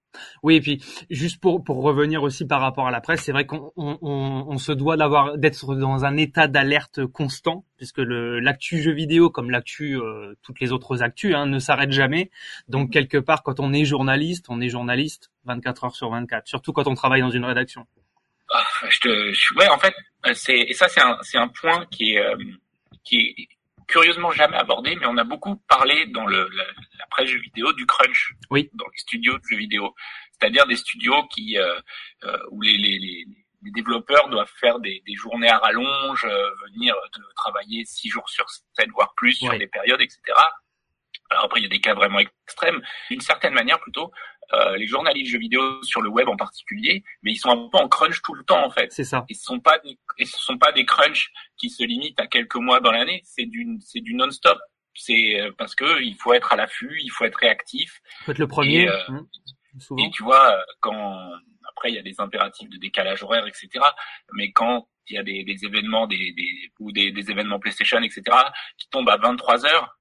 Oui, 0.43 0.57
et 0.57 0.61
puis 0.61 0.83
juste 1.11 1.41
pour 1.41 1.65
pour 1.65 1.83
revenir 1.83 2.23
aussi 2.23 2.47
par 2.47 2.61
rapport 2.61 2.87
à 2.87 2.91
la 2.91 3.01
presse, 3.01 3.23
c'est 3.23 3.33
vrai 3.33 3.47
qu'on 3.47 3.73
on, 3.77 3.99
on, 4.03 4.45
on 4.49 4.59
se 4.59 4.73
doit 4.73 4.97
d'avoir 4.97 5.39
d'être 5.39 5.75
dans 5.75 6.05
un 6.05 6.17
état 6.17 6.49
d'alerte 6.49 7.07
constant, 7.07 7.65
puisque 7.77 7.99
le 7.99 8.41
l'actu 8.41 8.83
jeu 8.83 8.93
vidéo 8.93 9.31
comme 9.31 9.51
l'actu 9.51 9.97
euh, 9.97 10.35
toutes 10.43 10.61
les 10.61 10.73
autres 10.73 11.03
actus 11.03 11.35
hein, 11.35 11.47
ne 11.47 11.59
s'arrête 11.59 11.93
jamais. 11.93 12.31
Donc 12.69 12.91
quelque 12.91 13.19
part, 13.19 13.43
quand 13.43 13.61
on 13.61 13.73
est 13.73 13.85
journaliste, 13.85 14.47
on 14.49 14.61
est 14.61 14.69
journaliste 14.69 15.31
24 15.45 15.85
heures 15.85 15.97
sur 15.97 16.11
24, 16.11 16.47
surtout 16.47 16.73
quand 16.73 16.87
on 16.87 16.95
travaille 16.95 17.21
dans 17.23 17.31
une 17.31 17.45
rédaction. 17.45 17.87
Ah, 18.55 18.65
je 18.91 19.01
te, 19.01 19.33
je- 19.33 19.55
ouais, 19.55 19.69
en 19.69 19.79
fait, 19.79 19.95
c'est 20.35 20.59
et 20.59 20.75
ça 20.75 20.89
c'est 20.89 21.01
un 21.01 21.17
c'est 21.23 21.39
un 21.39 21.49
point 21.49 21.87
qui 21.91 22.15
est 22.15 22.19
euh, 22.21 22.37
qui 23.05 23.17
est 23.17 23.49
curieusement 23.89 24.31
jamais 24.31 24.57
abordé, 24.57 24.95
mais 25.01 25.07
on 25.07 25.17
a 25.17 25.25
beaucoup 25.25 25.57
parlé 25.69 26.07
dans 26.15 26.27
le 26.27 26.49
la 27.03 27.07
presse 27.11 27.29
jeux 27.29 27.41
vidéo 27.41 27.73
du 27.73 27.87
crunch. 27.87 28.35
Oui. 28.51 28.71
Dans 28.75 28.87
les 28.87 28.99
studios 28.99 29.37
de 29.39 29.43
jeux 29.51 29.57
vidéo, 29.57 29.95
c'est-à-dire 30.33 30.67
des 30.67 30.77
studios 30.77 31.27
qui 31.29 31.59
euh, 31.59 31.81
euh, 32.25 32.39
où 32.51 32.63
les, 32.63 32.77
les 32.77 32.99
les 32.99 33.27
les 33.65 33.71
développeurs 33.71 34.29
doivent 34.29 34.53
faire 34.61 34.81
des, 34.81 35.03
des 35.07 35.15
journées 35.15 35.49
à 35.49 35.59
rallonge, 35.59 36.25
euh, 36.25 36.51
venir 36.67 36.95
de 37.17 37.23
travailler 37.37 37.85
six 37.85 38.09
jours 38.09 38.29
sur 38.29 38.45
sept, 38.51 38.91
voire 38.91 39.15
plus 39.15 39.35
sur 39.35 39.57
des 39.57 39.69
périodes, 39.69 40.01
etc. 40.01 40.21
Alors 41.31 41.45
après, 41.45 41.61
il 41.61 41.63
y 41.63 41.67
a 41.67 41.71
des 41.71 41.81
cas 41.81 41.95
vraiment 41.95 42.19
extrêmes. 42.19 42.83
D'une 43.11 43.21
certaine 43.21 43.55
manière, 43.55 43.81
plutôt, 43.81 44.11
euh, 44.53 44.77
les 44.77 44.87
journalistes 44.87 45.31
jeux 45.31 45.39
vidéo 45.39 45.83
sur 45.83 46.03
le 46.03 46.11
web 46.11 46.29
en 46.29 46.37
particulier, 46.37 47.05
mais 47.23 47.33
ils 47.33 47.37
sont 47.37 47.51
un 47.51 47.69
peu 47.69 47.79
en 47.79 47.89
crunch 47.89 48.21
tout 48.23 48.35
le 48.35 48.45
temps 48.45 48.65
en 48.65 48.71
fait. 48.71 48.93
C'est 48.93 49.05
ça. 49.05 49.25
Ce 49.31 49.41
sont 49.41 49.61
pas 49.61 49.81
ce 50.19 50.39
sont 50.39 50.59
pas 50.59 50.73
des 50.73 50.85
crunchs 50.85 51.31
qui 51.57 51.71
se 51.71 51.83
limitent 51.85 52.21
à 52.21 52.27
quelques 52.27 52.57
mois 52.57 52.81
dans 52.81 52.93
l'année. 52.93 53.23
C'est 53.25 53.47
du, 53.47 53.67
c'est 53.81 54.01
du 54.01 54.15
non-stop. 54.15 54.59
C'est 54.95 55.41
euh, 55.41 55.51
parce 55.57 55.75
que 55.75 56.03
il 56.03 56.15
faut 56.17 56.33
être 56.35 56.53
à 56.53 56.57
l'affût, 56.57 56.99
il 57.03 57.09
faut 57.11 57.25
être 57.25 57.37
réactif. 57.37 58.01
Faut 58.25 58.33
être 58.33 58.39
le 58.39 58.49
premier. 58.49 58.83
Et, 58.83 58.89
euh, 58.89 58.99
hein. 59.09 59.27
Et 59.99 60.11
tu 60.11 60.23
vois, 60.23 60.53
euh, 60.55 60.63
quand 60.81 61.31
après 61.69 61.91
il 61.91 61.95
y 61.95 61.99
a 61.99 62.03
des 62.03 62.17
impératifs 62.21 62.69
de 62.69 62.77
décalage 62.77 63.23
horaire, 63.23 63.47
etc. 63.47 63.69
Mais 64.35 64.53
quand 64.53 64.87
il 65.09 65.17
y 65.17 65.19
a 65.19 65.23
des, 65.23 65.45
des 65.45 65.65
événements, 65.65 66.07
des, 66.07 66.33
des 66.37 66.71
ou 66.79 66.93
des, 66.93 67.11
des 67.11 67.31
événements 67.31 67.59
PlayStation, 67.59 67.99
etc. 68.03 68.23
qui 68.79 68.89
tombent 68.91 69.09
à 69.09 69.17
23 69.17 69.67
heures, 69.67 69.97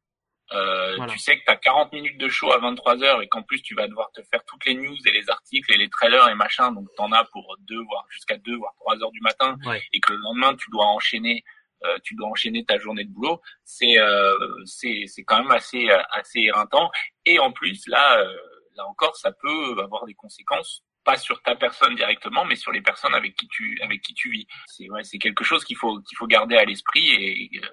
euh, 0.54 0.98
Voilà. 0.98 1.14
tu 1.14 1.18
sais 1.20 1.38
que 1.40 1.46
tu 1.46 1.50
as 1.52 1.56
40 1.56 1.94
minutes 1.94 2.18
de 2.18 2.28
show 2.28 2.52
à 2.52 2.58
23 2.60 3.02
heures 3.04 3.22
et 3.22 3.30
qu'en 3.30 3.42
plus 3.42 3.62
tu 3.62 3.74
vas 3.74 3.88
devoir 3.88 4.12
te 4.12 4.22
faire 4.30 4.44
toutes 4.46 4.66
les 4.66 4.76
news 4.76 4.98
et 5.06 5.12
les 5.12 5.30
articles 5.30 5.74
et 5.74 5.78
les 5.78 5.90
trailers 5.90 6.28
et 6.28 6.36
machin, 6.36 6.74
donc 6.74 6.88
t'en 6.98 7.10
as 7.14 7.24
pour 7.32 7.56
deux 7.62 7.82
voire 7.84 8.06
jusqu'à 8.10 8.36
deux 8.38 8.58
voire 8.58 8.74
trois 8.76 9.02
heures 9.02 9.12
du 9.12 9.22
matin 9.22 9.56
Ouais. 9.66 9.82
et 9.94 10.02
que 10.02 10.12
le 10.12 10.20
lendemain 10.20 10.54
tu 10.56 10.70
dois 10.70 10.86
enchaîner. 10.88 11.44
Euh, 11.86 11.98
tu 12.04 12.16
dois 12.16 12.28
enchaîner 12.30 12.64
ta 12.66 12.78
journée 12.80 13.04
de 13.06 13.12
boulot, 13.12 13.42
c'est 13.64 13.98
euh, 14.00 14.38
c'est 14.66 15.24
quand 15.26 15.40
même 15.42 15.52
assez 15.52 15.90
euh, 15.90 16.02
assez 16.12 16.40
éreintant. 16.42 16.90
Et 17.26 17.40
en 17.40 17.52
plus 17.52 17.88
là 17.88 18.20
euh, 18.20 18.36
là 18.76 18.86
encore 18.88 19.16
ça 19.16 19.32
peut 19.32 19.80
avoir 19.82 20.06
des 20.06 20.14
conséquences 20.16 20.84
pas 21.04 21.18
sur 21.18 21.42
ta 21.42 21.56
personne 21.56 21.96
directement, 21.96 22.46
mais 22.46 22.56
sur 22.56 22.72
les 22.72 22.82
personnes 22.82 23.16
avec 23.16 23.36
qui 23.36 23.48
tu 23.48 23.80
avec 23.82 24.02
qui 24.02 24.14
tu 24.14 24.30
vis. 24.32 24.46
C'est 24.68 24.90
ouais, 24.92 25.04
c'est 25.04 25.18
quelque 25.18 25.44
chose 25.44 25.64
qu'il 25.64 25.76
faut 25.78 26.00
qu'il 26.02 26.16
faut 26.18 26.28
garder 26.28 26.56
à 26.58 26.66
l'esprit 26.66 27.10
et, 27.10 27.50
euh, 27.64 27.68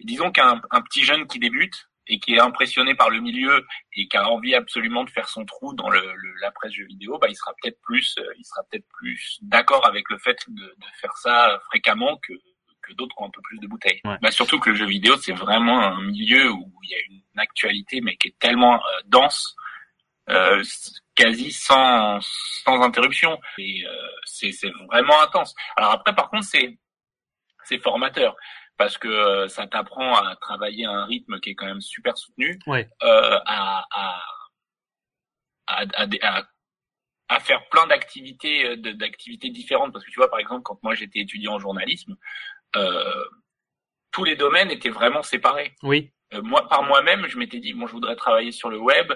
et 0.00 0.04
disons 0.04 0.30
qu'un 0.32 0.60
un 0.70 0.82
petit 0.82 1.04
jeune 1.04 1.26
qui 1.26 1.38
débute 1.38 1.88
et 2.08 2.20
qui 2.20 2.34
est 2.34 2.40
impressionné 2.40 2.94
par 2.94 3.10
le 3.10 3.20
milieu 3.20 3.66
et 3.94 4.06
qui 4.08 4.16
a 4.16 4.28
envie 4.30 4.54
absolument 4.54 5.02
de 5.04 5.10
faire 5.10 5.28
son 5.28 5.44
trou 5.44 5.74
dans 5.74 5.90
le, 5.90 6.00
le- 6.00 6.34
la 6.40 6.52
presse 6.52 6.72
jeux 6.72 6.86
vidéo, 6.86 7.18
bah 7.18 7.26
il 7.28 7.34
sera 7.36 7.52
peut-être 7.60 7.80
plus 7.82 8.14
il 8.38 8.44
sera 8.44 8.62
peut-être 8.70 8.86
plus 8.98 9.38
d'accord 9.42 9.84
avec 9.86 10.08
le 10.08 10.16
fait 10.18 10.38
de, 10.48 10.62
de 10.62 10.86
faire 11.00 11.16
ça 11.16 11.58
fréquemment 11.66 12.16
que 12.18 12.32
que 12.86 12.92
d'autres 12.94 13.14
qui 13.16 13.22
ont 13.22 13.26
un 13.26 13.30
peu 13.30 13.42
plus 13.42 13.58
de 13.58 13.66
bouteilles. 13.66 14.00
Ouais. 14.04 14.16
Bah 14.22 14.30
surtout 14.30 14.58
que 14.60 14.70
le 14.70 14.76
jeu 14.76 14.86
vidéo 14.86 15.16
c'est 15.18 15.32
vraiment 15.32 15.80
un 15.80 16.00
milieu 16.02 16.50
où 16.50 16.72
il 16.84 16.90
y 16.90 16.94
a 16.94 16.98
une 17.10 17.22
actualité 17.38 18.00
mais 18.00 18.16
qui 18.16 18.28
est 18.28 18.38
tellement 18.38 18.76
euh, 18.76 19.00
dense 19.06 19.54
euh, 20.30 20.62
quasi 21.14 21.52
sans 21.52 22.18
sans 22.20 22.80
interruption 22.82 23.38
et 23.58 23.84
euh, 23.86 23.92
c'est 24.24 24.50
vraiment 24.88 25.20
intense. 25.22 25.54
Alors 25.76 25.92
après 25.92 26.14
par 26.14 26.30
contre 26.30 26.44
c'est 26.44 26.78
c'est 27.64 27.78
formateur 27.78 28.34
parce 28.76 28.98
que 28.98 29.46
ça 29.48 29.66
t'apprend 29.66 30.14
à 30.16 30.36
travailler 30.36 30.84
à 30.86 30.90
un 30.90 31.04
rythme 31.06 31.40
qui 31.40 31.50
est 31.50 31.54
quand 31.54 31.66
même 31.66 31.80
super 31.80 32.16
soutenu, 32.18 32.58
Ouais. 32.66 32.86
à, 33.00 33.42
à, 33.46 33.86
à, 35.66 35.82
à, 35.96 36.06
à- 36.22 36.44
à 37.28 37.40
faire 37.40 37.66
plein 37.70 37.86
d'activités 37.88 38.76
d'activités 38.76 39.50
différentes. 39.50 39.92
Parce 39.92 40.04
que 40.04 40.10
tu 40.10 40.18
vois, 40.20 40.30
par 40.30 40.38
exemple, 40.38 40.62
quand 40.62 40.78
moi 40.84 40.94
j'étais 40.94 41.20
étudiant 41.20 41.54
en 41.54 41.58
journalisme, 41.58 42.14
tous 44.12 44.24
les 44.24 44.36
domaines 44.36 44.70
étaient 44.70 44.88
vraiment 44.88 45.22
séparés. 45.22 45.74
Oui. 45.82 46.12
Euh, 46.32 46.42
moi, 46.42 46.68
par 46.68 46.82
moi-même, 46.82 47.26
je 47.28 47.38
m'étais 47.38 47.60
dit, 47.60 47.72
bon, 47.74 47.86
je 47.86 47.92
voudrais 47.92 48.16
travailler 48.16 48.50
sur 48.50 48.70
le 48.70 48.78
web. 48.78 49.12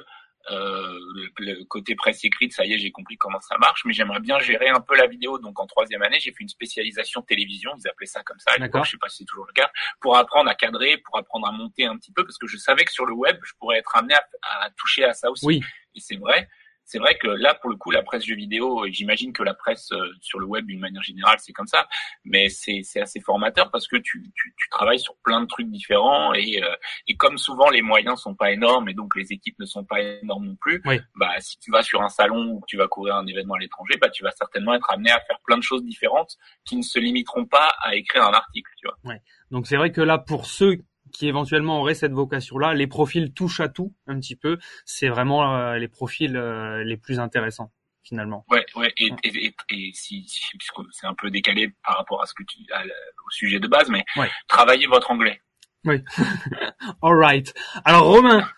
Euh, 0.50 0.98
le, 1.14 1.28
le 1.38 1.64
côté 1.64 1.94
presse 1.94 2.24
écrite, 2.24 2.52
ça 2.54 2.64
y 2.64 2.72
est, 2.72 2.78
j'ai 2.78 2.90
compris 2.90 3.16
comment 3.18 3.40
ça 3.40 3.58
marche, 3.58 3.84
mais 3.84 3.92
j'aimerais 3.92 4.20
bien 4.20 4.38
gérer 4.38 4.68
un 4.68 4.80
peu 4.80 4.96
la 4.96 5.06
vidéo. 5.06 5.38
Donc, 5.38 5.60
en 5.60 5.66
troisième 5.66 6.02
année, 6.02 6.18
j'ai 6.20 6.32
fait 6.32 6.42
une 6.42 6.48
spécialisation 6.48 7.20
télévision, 7.22 7.72
ils 7.78 7.88
appelaient 7.88 8.06
ça 8.06 8.22
comme 8.22 8.38
ça. 8.38 8.56
D'accord. 8.56 8.84
Je 8.84 8.92
sais 8.92 8.98
pas 8.98 9.08
si 9.08 9.18
c'est 9.18 9.24
toujours 9.24 9.46
le 9.46 9.52
cas, 9.52 9.70
pour 10.00 10.16
apprendre 10.16 10.48
à 10.48 10.54
cadrer, 10.54 10.98
pour 10.98 11.18
apprendre 11.18 11.46
à 11.46 11.52
monter 11.52 11.84
un 11.84 11.96
petit 11.98 12.12
peu, 12.12 12.24
parce 12.24 12.38
que 12.38 12.46
je 12.46 12.56
savais 12.56 12.84
que 12.84 12.92
sur 12.92 13.04
le 13.04 13.12
web, 13.12 13.38
je 13.42 13.52
pourrais 13.58 13.78
être 13.78 13.94
amené 13.96 14.14
à, 14.14 14.26
à 14.64 14.70
toucher 14.70 15.04
à 15.04 15.12
ça 15.12 15.30
aussi. 15.30 15.44
Oui. 15.44 15.62
Et 15.94 16.00
c'est 16.00 16.16
vrai. 16.16 16.48
C'est 16.90 16.98
vrai 16.98 17.16
que 17.18 17.28
là, 17.28 17.54
pour 17.54 17.70
le 17.70 17.76
coup, 17.76 17.92
la 17.92 18.02
presse 18.02 18.24
jeux 18.24 18.34
vidéo, 18.34 18.84
et 18.84 18.90
j'imagine 18.92 19.32
que 19.32 19.44
la 19.44 19.54
presse 19.54 19.92
euh, 19.92 20.10
sur 20.20 20.40
le 20.40 20.46
web, 20.46 20.66
d'une 20.66 20.80
manière 20.80 21.04
générale, 21.04 21.38
c'est 21.38 21.52
comme 21.52 21.68
ça, 21.68 21.86
mais 22.24 22.48
c'est 22.48 22.80
c'est 22.82 23.00
assez 23.00 23.20
formateur 23.20 23.70
parce 23.70 23.86
que 23.86 23.94
tu, 23.96 24.32
tu, 24.34 24.54
tu 24.56 24.68
travailles 24.70 24.98
sur 24.98 25.14
plein 25.22 25.40
de 25.40 25.46
trucs 25.46 25.70
différents 25.70 26.34
et, 26.34 26.60
euh, 26.64 26.74
et 27.06 27.16
comme 27.16 27.38
souvent 27.38 27.70
les 27.70 27.80
moyens 27.80 28.20
sont 28.20 28.34
pas 28.34 28.50
énormes 28.50 28.88
et 28.88 28.94
donc 28.94 29.14
les 29.14 29.32
équipes 29.32 29.56
ne 29.60 29.66
sont 29.66 29.84
pas 29.84 30.00
énormes 30.00 30.46
non 30.46 30.56
plus, 30.56 30.82
Oui. 30.84 30.98
bah 31.14 31.30
si 31.38 31.60
tu 31.60 31.70
vas 31.70 31.82
sur 31.84 32.02
un 32.02 32.08
salon 32.08 32.46
ou 32.54 32.60
que 32.60 32.66
tu 32.66 32.76
vas 32.76 32.88
courir 32.88 33.14
un 33.14 33.26
événement 33.28 33.54
à 33.54 33.58
l'étranger, 33.60 33.96
bah 34.00 34.10
tu 34.10 34.24
vas 34.24 34.32
certainement 34.32 34.74
être 34.74 34.90
amené 34.90 35.12
à 35.12 35.20
faire 35.20 35.38
plein 35.44 35.58
de 35.58 35.62
choses 35.62 35.84
différentes 35.84 36.36
qui 36.64 36.76
ne 36.76 36.82
se 36.82 36.98
limiteront 36.98 37.46
pas 37.46 37.72
à 37.82 37.94
écrire 37.94 38.24
un 38.24 38.32
article, 38.32 38.70
tu 38.76 38.88
vois. 38.88 39.14
Donc 39.52 39.68
c'est 39.68 39.76
vrai 39.76 39.92
que 39.92 40.00
là, 40.00 40.18
pour 40.18 40.46
ceux 40.46 40.78
qui 41.12 41.28
éventuellement 41.28 41.80
auraient 41.80 41.94
cette 41.94 42.12
vocation-là, 42.12 42.74
les 42.74 42.86
profils 42.86 43.32
touche 43.32 43.60
à 43.60 43.68
tout 43.68 43.94
un 44.06 44.18
petit 44.18 44.36
peu. 44.36 44.58
C'est 44.84 45.08
vraiment 45.08 45.56
euh, 45.56 45.76
les 45.76 45.88
profils 45.88 46.36
euh, 46.36 46.82
les 46.84 46.96
plus 46.96 47.18
intéressants 47.20 47.72
finalement. 48.02 48.46
Ouais, 48.48 48.64
ouais, 48.76 48.92
et, 48.96 49.10
et, 49.24 49.28
et, 49.46 49.54
et 49.68 49.90
si, 49.92 50.24
si 50.26 50.56
puisque 50.56 50.80
c'est 50.90 51.06
un 51.06 51.14
peu 51.14 51.30
décalé 51.30 51.68
par 51.84 51.98
rapport 51.98 52.22
à 52.22 52.26
ce 52.26 52.32
que 52.34 52.42
tu 52.44 52.58
à, 52.72 52.82
au 52.82 53.30
sujet 53.30 53.60
de 53.60 53.68
base, 53.68 53.90
mais 53.90 54.04
Ouais. 54.16 54.30
travaillez 54.48 54.86
votre 54.86 55.10
anglais. 55.10 55.40
Alright. 57.02 57.54
Alors 57.84 58.04
Romain, 58.04 58.48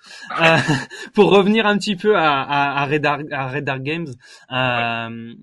euh, 0.40 0.56
pour 1.14 1.30
revenir 1.30 1.66
un 1.66 1.78
petit 1.78 1.96
peu 1.96 2.16
à, 2.16 2.42
à, 2.42 2.82
à, 2.82 2.86
Red, 2.86 3.06
Arc, 3.06 3.22
à 3.30 3.48
Red 3.48 3.68
Arc 3.68 3.82
Games, 3.82 4.08
euh, 4.50 5.34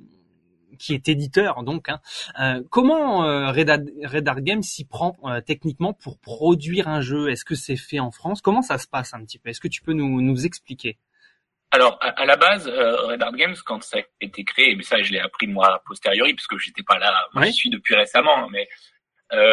qui 0.79 0.93
est 0.93 1.07
éditeur 1.07 1.63
donc, 1.63 1.89
hein, 1.89 1.99
euh, 2.39 2.63
comment 2.69 3.23
euh, 3.25 3.51
Red, 3.51 4.27
Arc 4.27 4.39
Games 4.41 4.63
s'y 4.63 4.85
prend 4.85 5.15
euh, 5.25 5.41
techniquement 5.41 5.93
pour 5.93 6.17
produire 6.19 6.87
un 6.87 7.01
jeu? 7.01 7.29
Est-ce 7.29 7.45
que 7.45 7.55
c'est 7.55 7.75
fait 7.75 7.99
en 7.99 8.11
France? 8.11 8.41
Comment 8.41 8.61
ça 8.61 8.77
se 8.77 8.87
passe 8.87 9.13
un 9.13 9.23
petit 9.23 9.37
peu? 9.37 9.49
Est-ce 9.49 9.59
que 9.59 9.67
tu 9.67 9.81
peux 9.81 9.93
nous, 9.93 10.21
nous 10.21 10.45
expliquer? 10.45 10.97
Alors, 11.71 11.99
à, 12.01 12.07
à 12.21 12.25
la 12.25 12.35
base, 12.35 12.67
euh, 12.67 12.95
Red 13.07 13.21
Art 13.21 13.33
Games, 13.33 13.55
quand 13.65 13.83
ça 13.83 13.97
a 13.97 14.01
été 14.21 14.43
créé, 14.43 14.75
mais 14.75 14.83
ça, 14.83 15.01
je 15.01 15.11
l'ai 15.11 15.19
appris 15.19 15.45
moi 15.45 15.67
a 15.75 15.79
posteriori, 15.85 16.33
puisque 16.33 16.57
j'étais 16.57 16.83
pas 16.83 16.97
là, 16.97 17.13
moi, 17.33 17.45
j'y 17.45 17.53
suis 17.53 17.69
depuis 17.69 17.95
récemment, 17.95 18.45
hein, 18.45 18.47
mais 18.51 18.67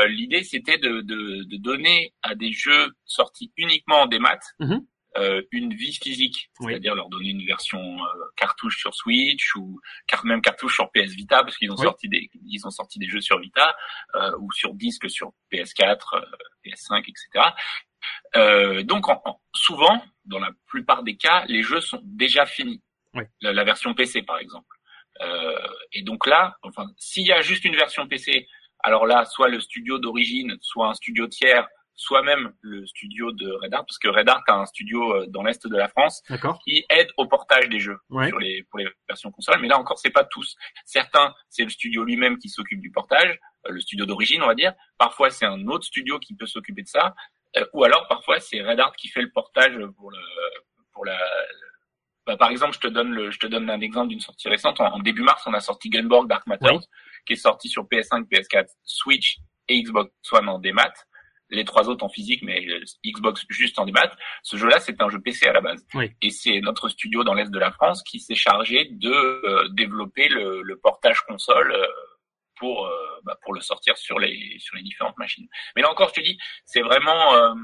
l'idée, 0.08 0.42
c'était 0.42 0.78
de, 0.78 1.02
de, 1.02 1.44
de 1.44 1.56
donner 1.58 2.14
à 2.22 2.34
des 2.34 2.52
jeux 2.52 2.92
sortis 3.04 3.52
uniquement 3.58 4.02
en 4.02 4.06
démat 4.06 4.38
Mhm. 4.58 4.80
Euh, 5.18 5.42
une 5.52 5.74
vie 5.74 5.94
physique, 5.94 6.50
Oui. 6.60 6.72
c'est-à-dire 6.72 6.94
leur 6.94 7.08
donner 7.08 7.30
une 7.30 7.44
version 7.46 7.80
euh, 7.80 8.08
cartouche 8.36 8.78
sur 8.78 8.94
Switch 8.94 9.54
ou 9.56 9.80
car 10.06 10.24
même 10.24 10.40
cartouche 10.42 10.74
sur 10.74 10.90
PS 10.92 11.12
Vita, 11.12 11.42
parce 11.42 11.56
qu'ils 11.56 11.70
ont 11.70 11.76
Oui. 11.76 11.84
sorti 11.84 12.08
des 12.08 12.28
ils 12.46 12.66
ont 12.66 12.70
sorti 12.70 12.98
des 12.98 13.08
jeux 13.08 13.20
sur 13.20 13.38
Vita 13.38 13.76
euh, 14.14 14.32
ou 14.40 14.50
sur 14.52 14.74
disque 14.74 15.08
sur 15.10 15.32
PS4, 15.52 15.98
euh, 16.16 16.20
PS5, 16.64 17.00
etc. 17.08 17.50
Euh, 18.36 18.82
donc, 18.82 19.08
en- 19.08 19.20
en- 19.24 19.40
souvent, 19.54 20.02
dans 20.24 20.38
la 20.38 20.50
plupart 20.66 21.02
des 21.02 21.16
cas, 21.16 21.44
les 21.48 21.62
jeux 21.62 21.80
sont 21.80 22.00
déjà 22.04 22.46
finis. 22.46 22.82
Oui. 23.14 23.24
La, 23.40 23.52
la 23.52 23.64
version 23.64 23.94
PC, 23.94 24.22
par 24.22 24.38
exemple. 24.38 24.76
Euh, 25.22 25.58
et 25.92 26.02
donc 26.02 26.26
là, 26.26 26.56
enfin, 26.62 26.86
s'il 26.98 27.26
y 27.26 27.32
a 27.32 27.40
juste 27.40 27.64
une 27.64 27.74
version 27.74 28.06
PC, 28.06 28.46
alors 28.80 29.06
là, 29.06 29.24
soit 29.24 29.48
le 29.48 29.60
studio 29.60 29.98
d'origine, 29.98 30.56
soit 30.60 30.88
un 30.88 30.94
studio 30.94 31.26
tiers, 31.26 31.66
soit 31.96 32.22
même 32.22 32.52
le 32.60 32.86
studio 32.86 33.32
de 33.32 33.50
Red 33.50 33.72
Art, 33.74 33.84
parce 33.86 33.98
que 33.98 34.08
Red 34.08 34.28
Art 34.28 34.42
a 34.48 34.52
un 34.54 34.66
studio 34.66 35.14
euh, 35.14 35.26
dans 35.28 35.42
l'est 35.42 35.66
de 35.66 35.76
la 35.76 35.88
France 35.88 36.22
qui 36.62 36.84
aide 36.90 37.08
au 37.16 37.26
portage 37.26 37.68
des 37.68 37.80
jeux 37.80 37.98
Ouais. 38.10 38.28
sur 38.28 38.38
les 38.38 38.62
pour 38.64 38.78
les 38.78 38.86
versions 39.08 39.30
console. 39.32 39.58
Mais 39.60 39.68
là 39.68 39.78
encore, 39.78 39.98
c'est 39.98 40.10
pas 40.10 40.24
tous. 40.24 40.56
Certains, 40.84 41.34
c'est 41.48 41.64
le 41.64 41.70
studio 41.70 42.04
lui-même 42.04 42.38
qui 42.38 42.48
s'occupe 42.50 42.80
du 42.80 42.90
portage, 42.90 43.38
euh, 43.66 43.70
le 43.72 43.80
studio 43.80 44.04
d'origine, 44.06 44.42
on 44.42 44.46
va 44.46 44.54
dire. 44.54 44.74
Parfois, 44.98 45.30
c'est 45.30 45.46
un 45.46 45.66
autre 45.68 45.84
studio 45.86 46.18
qui 46.18 46.34
peut 46.36 46.46
s'occuper 46.46 46.82
de 46.82 46.88
ça, 46.88 47.14
Euh, 47.56 47.64
ou 47.72 47.84
alors 47.84 48.06
parfois 48.08 48.38
c'est 48.40 48.60
Red 48.62 48.78
Art 48.80 48.94
qui 48.96 49.08
fait 49.08 49.22
le 49.22 49.30
portage 49.30 49.76
pour 49.96 50.10
le 50.10 50.18
pour 50.92 51.04
la. 51.06 51.18
Bah, 52.26 52.36
par 52.36 52.50
exemple, 52.50 52.74
je 52.74 52.80
te 52.80 52.88
donne 52.88 53.12
le, 53.12 53.30
je 53.30 53.38
te 53.38 53.46
donne 53.46 53.70
un 53.70 53.80
exemple 53.80 54.08
d'une 54.08 54.20
sortie 54.20 54.48
récente. 54.48 54.80
En, 54.80 54.92
en 54.96 54.98
début 54.98 55.22
mars, 55.22 55.42
on 55.46 55.54
a 55.54 55.60
sorti 55.60 55.88
Gunborg 55.90 56.26
Dark 56.28 56.44
Matters, 56.48 56.80
qui 57.24 57.34
est 57.34 57.36
sorti 57.36 57.68
sur 57.68 57.84
PS5, 57.84 58.26
PS4, 58.28 58.66
Switch 58.82 59.36
et 59.68 59.80
Xbox 59.82 60.10
One 60.32 60.48
en 60.48 60.58
démat. 60.58 60.92
Les 61.50 61.64
trois 61.64 61.88
autres 61.88 62.04
en 62.04 62.08
physique, 62.08 62.42
mais 62.42 62.66
euh, 62.68 62.82
Xbox 63.04 63.44
juste 63.48 63.78
en 63.78 63.84
démat. 63.84 64.10
Ce 64.42 64.56
jeu-là, 64.56 64.80
c'est 64.80 65.00
un 65.00 65.08
jeu 65.08 65.20
PC 65.20 65.46
à 65.46 65.52
la 65.52 65.60
base. 65.60 65.86
Et 66.22 66.30
c'est 66.30 66.60
notre 66.60 66.88
studio 66.88 67.22
dans 67.22 67.34
l'est 67.34 67.50
de 67.50 67.58
la 67.58 67.70
France 67.70 68.02
qui 68.02 68.18
s'est 68.18 68.34
chargé 68.34 68.86
de 68.90 69.10
euh, 69.10 69.68
développer 69.70 70.28
le, 70.28 70.62
le 70.62 70.76
portage 70.76 71.20
console 71.22 71.72
euh, 71.72 71.86
pour 72.56 72.86
euh, 72.86 73.20
bah, 73.24 73.36
pour 73.42 73.54
le 73.54 73.60
sortir 73.60 73.96
sur 73.96 74.18
les 74.18 74.56
sur 74.58 74.76
les 74.76 74.82
différentes 74.82 75.16
machines. 75.18 75.46
Mais 75.74 75.82
là 75.82 75.90
encore, 75.90 76.08
je 76.08 76.14
te 76.14 76.20
dis, 76.20 76.38
c'est 76.64 76.80
vraiment 76.80 77.34
euh, 77.34 77.54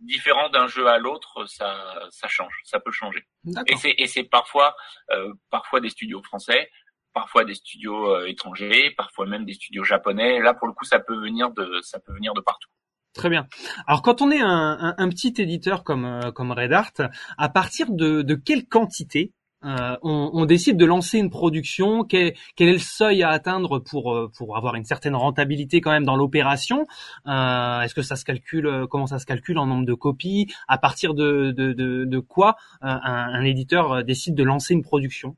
différent 0.00 0.48
d'un 0.50 0.66
jeu 0.66 0.86
à 0.86 0.98
l'autre. 0.98 1.46
Ça 1.46 2.08
ça 2.10 2.28
change, 2.28 2.60
ça 2.64 2.80
peut 2.80 2.92
changer. 2.92 3.24
Et 3.68 3.76
c'est 3.76 3.94
et 3.96 4.06
c'est 4.06 4.24
parfois 4.24 4.76
euh, 5.10 5.32
parfois 5.50 5.80
des 5.80 5.90
studios 5.90 6.22
français, 6.22 6.70
parfois 7.12 7.44
des 7.44 7.54
studios 7.54 8.24
étrangers, 8.26 8.90
parfois 8.90 9.26
même 9.26 9.44
des 9.44 9.54
studios 9.54 9.84
japonais. 9.84 10.40
Là, 10.40 10.54
pour 10.54 10.66
le 10.66 10.74
coup, 10.74 10.84
ça 10.84 11.00
peut 11.00 11.18
venir 11.18 11.50
de 11.50 11.80
ça 11.82 12.00
peut 12.00 12.12
venir 12.12 12.34
de 12.34 12.40
partout. 12.40 12.68
Très 13.16 13.30
bien. 13.30 13.46
Alors 13.86 14.02
quand 14.02 14.20
on 14.20 14.30
est 14.30 14.40
un, 14.42 15.08
petit 15.08 15.32
éditeur 15.38 15.84
comme 15.84 16.04
euh, 16.04 16.32
comme 16.32 16.52
Red 16.52 16.72
Art, 16.72 16.92
à 17.38 17.48
partir 17.48 17.90
de, 17.90 18.20
de 18.20 18.34
quelle 18.34 18.66
quantité 18.66 19.32
euh, 19.64 19.96
on, 20.02 20.44
décide 20.44 20.76
de 20.76 20.84
lancer 20.84 21.18
une 21.18 21.30
production? 21.30 22.04
Quel, 22.04 22.34
quel 22.56 22.68
est 22.68 22.74
le 22.74 22.78
seuil 22.78 23.22
à 23.22 23.30
atteindre 23.30 23.78
pour 23.78 24.14
euh, 24.14 24.30
pour 24.36 24.58
avoir 24.58 24.74
une 24.74 24.84
certaine 24.84 25.16
rentabilité 25.16 25.80
quand 25.80 25.92
même 25.92 26.04
dans 26.04 26.16
l'opération? 26.16 26.86
Est-ce 27.26 27.94
que 27.94 28.02
ça 28.02 28.16
se 28.16 28.26
calcule 28.26 28.86
Comment 28.90 29.06
ça 29.06 29.18
se 29.18 29.24
calcule 29.24 29.56
en 29.56 29.64
nombre 29.64 29.86
de 29.86 29.94
copies? 29.94 30.52
À 30.68 30.76
partir 30.76 31.14
de 31.14 31.52
de, 31.52 31.72
de, 31.72 32.18
quoi 32.18 32.56
un, 32.82 33.42
éditeur 33.44 34.04
décide 34.04 34.34
de 34.34 34.44
lancer 34.44 34.74
une 34.74 34.82
production? 34.82 35.36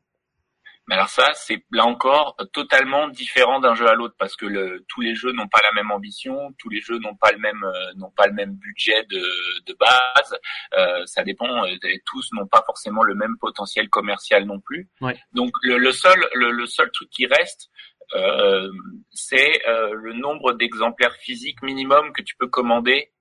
Mais 0.88 0.94
alors 0.94 1.10
ça, 1.10 1.30
c'est 1.34 1.62
là 1.70 1.84
encore 1.84 2.34
totalement 2.54 3.08
différent 3.08 3.60
d'un 3.60 3.74
jeu 3.74 3.86
à 3.86 3.94
l'autre 3.94 4.14
parce 4.18 4.34
que 4.36 4.46
le, 4.46 4.84
tous 4.88 5.02
les 5.02 5.14
jeux 5.14 5.32
n'ont 5.32 5.46
pas 5.46 5.60
la 5.62 5.72
même 5.72 5.90
ambition, 5.90 6.52
tous 6.58 6.70
les 6.70 6.80
jeux 6.80 6.98
n'ont 6.98 7.14
pas 7.14 7.30
le 7.30 7.38
même 7.38 7.62
euh, 7.62 7.92
n'ont 7.96 8.10
pas 8.10 8.26
le 8.26 8.32
même 8.32 8.54
budget 8.54 9.04
de, 9.10 9.22
de 9.66 9.76
base. 9.78 10.38
Euh, 10.78 11.04
ça 11.04 11.22
dépend. 11.24 11.64
euh, 11.66 11.76
tous 12.06 12.30
n'ont 12.32 12.46
pas 12.46 12.62
forcément 12.64 13.02
le 13.02 13.14
même 13.14 13.36
potentiel 13.38 13.90
commercial 13.90 14.44
non 14.46 14.60
plus. 14.60 14.88
Ouais. 15.02 15.16
Donc 15.32 15.52
le, 15.62 15.76
le 15.76 15.92
seul 15.92 16.18
le, 16.34 16.50
le 16.50 16.66
seul 16.66 16.90
truc 16.90 17.10
qui 17.10 17.26
reste, 17.26 17.68
euh, 18.14 18.70
c'est 19.10 19.68
euh, 19.68 19.92
le 19.92 20.14
nombre 20.14 20.54
d'exemplaires 20.54 21.14
physiques 21.16 21.62
minimum 21.62 22.12
que 22.14 22.22
tu 22.22 22.34
peux 22.36 22.48
commander 22.48 23.12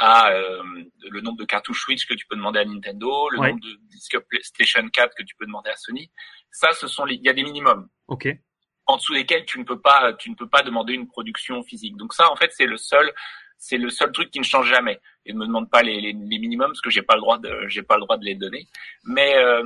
à 0.00 0.32
euh, 0.32 0.62
le 1.10 1.20
nombre 1.20 1.36
de 1.38 1.44
cartouches 1.44 1.82
Switch 1.82 2.06
que 2.06 2.14
tu 2.14 2.26
peux 2.26 2.34
demander 2.34 2.60
à 2.60 2.64
Nintendo, 2.64 3.28
le 3.28 3.38
Ouais. 3.38 3.50
nombre 3.50 3.60
de 3.60 3.76
disques 3.90 4.18
PlayStation 4.28 4.88
4 4.88 5.14
que 5.14 5.22
tu 5.22 5.34
peux 5.36 5.44
demander 5.46 5.70
à 5.70 5.76
Sony. 5.76 6.10
Ça, 6.50 6.72
ce 6.72 6.88
sont 6.88 7.04
les, 7.04 7.16
il 7.16 7.22
y 7.22 7.28
a 7.28 7.34
des 7.34 7.42
minimums 7.44 7.86
Ok. 8.08 8.26
en 8.86 8.96
dessous 8.96 9.12
desquels 9.14 9.44
tu 9.44 9.58
ne 9.58 9.64
peux 9.64 9.78
pas, 9.80 10.14
tu 10.14 10.30
ne 10.30 10.34
peux 10.34 10.48
pas 10.48 10.62
demander 10.62 10.94
une 10.94 11.06
production 11.06 11.62
physique. 11.62 11.96
Donc 11.98 12.14
ça, 12.14 12.30
en 12.32 12.36
fait, 12.36 12.50
c'est 12.52 12.64
le 12.64 12.78
seul, 12.78 13.12
c'est 13.58 13.76
le 13.76 13.90
seul 13.90 14.10
truc 14.10 14.30
qui 14.30 14.38
ne 14.38 14.44
change 14.44 14.68
jamais. 14.70 14.98
Et 15.26 15.34
ne 15.34 15.38
me 15.38 15.46
demande 15.46 15.70
pas 15.70 15.82
les, 15.82 16.00
les, 16.00 16.14
les 16.14 16.38
minimums 16.38 16.70
parce 16.70 16.80
que 16.80 16.88
j'ai 16.88 17.02
pas 17.02 17.14
le 17.14 17.20
droit 17.20 17.36
de, 17.38 17.68
j'ai 17.68 17.82
pas 17.82 17.96
le 17.96 18.00
droit 18.00 18.16
de 18.16 18.24
les 18.24 18.34
donner. 18.36 18.66
Mais 19.04 19.36
euh, 19.36 19.62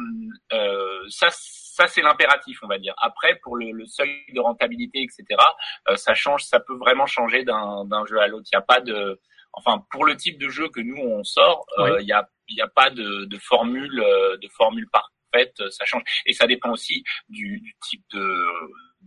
euh, 0.52 1.04
ça, 1.10 1.28
ça 1.30 1.86
c'est 1.86 2.02
l'impératif, 2.02 2.58
on 2.64 2.66
va 2.66 2.78
dire. 2.78 2.94
Après, 2.98 3.36
pour 3.40 3.54
le, 3.56 3.70
le 3.70 3.86
seuil 3.86 4.24
de 4.34 4.40
rentabilité, 4.40 5.00
etc., 5.02 5.24
euh, 5.88 5.94
ça 5.94 6.14
change, 6.14 6.42
ça 6.42 6.58
peut 6.58 6.74
vraiment 6.76 7.06
changer 7.06 7.44
d'un, 7.44 7.84
d'un 7.84 8.04
jeu 8.04 8.18
à 8.18 8.26
l'autre. 8.26 8.48
Il 8.52 8.56
n'y 8.56 8.58
a 8.58 8.62
pas 8.66 8.80
de, 8.80 9.20
enfin, 9.56 9.84
pour 9.90 10.04
le 10.04 10.16
type 10.16 10.38
de 10.38 10.48
jeu 10.48 10.68
que 10.68 10.80
nous 10.80 10.96
on 10.96 11.24
sort, 11.24 11.66
euh, 11.78 12.00
il 12.00 12.06
y 12.06 12.12
a, 12.12 12.28
il 12.48 12.56
y 12.56 12.62
a 12.62 12.68
pas 12.68 12.90
de, 12.90 13.24
de 13.24 13.38
formule, 13.38 14.00
euh, 14.00 14.36
de 14.36 14.48
formule 14.48 14.88
parfaite. 14.90 15.62
Ça 15.70 15.84
change 15.84 16.02
et 16.26 16.32
ça 16.32 16.46
dépend 16.46 16.70
aussi 16.70 17.02
du, 17.28 17.60
du 17.60 17.74
type 17.80 18.04
de 18.12 18.46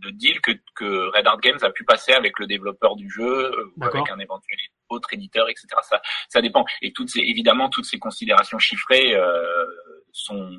de 0.00 0.10
deal 0.10 0.40
que, 0.40 0.52
que 0.74 1.16
Red 1.16 1.26
Art 1.26 1.40
Games 1.40 1.58
a 1.62 1.70
pu 1.70 1.84
passer 1.84 2.12
avec 2.12 2.38
le 2.38 2.46
développeur 2.46 2.96
du 2.96 3.10
jeu 3.10 3.52
euh, 3.52 3.72
ou 3.76 3.84
avec 3.84 4.08
un 4.10 4.18
éventuel 4.18 4.58
autre 4.88 5.12
éditeur, 5.12 5.48
etc. 5.48 5.66
Ça, 5.82 6.00
ça 6.28 6.40
dépend. 6.40 6.64
Et 6.82 6.92
toutes 6.92 7.10
ces, 7.10 7.20
évidemment, 7.20 7.68
toutes 7.68 7.84
ces 7.84 7.98
considérations 7.98 8.58
chiffrées 8.58 9.14
euh, 9.14 9.66
sont 10.12 10.50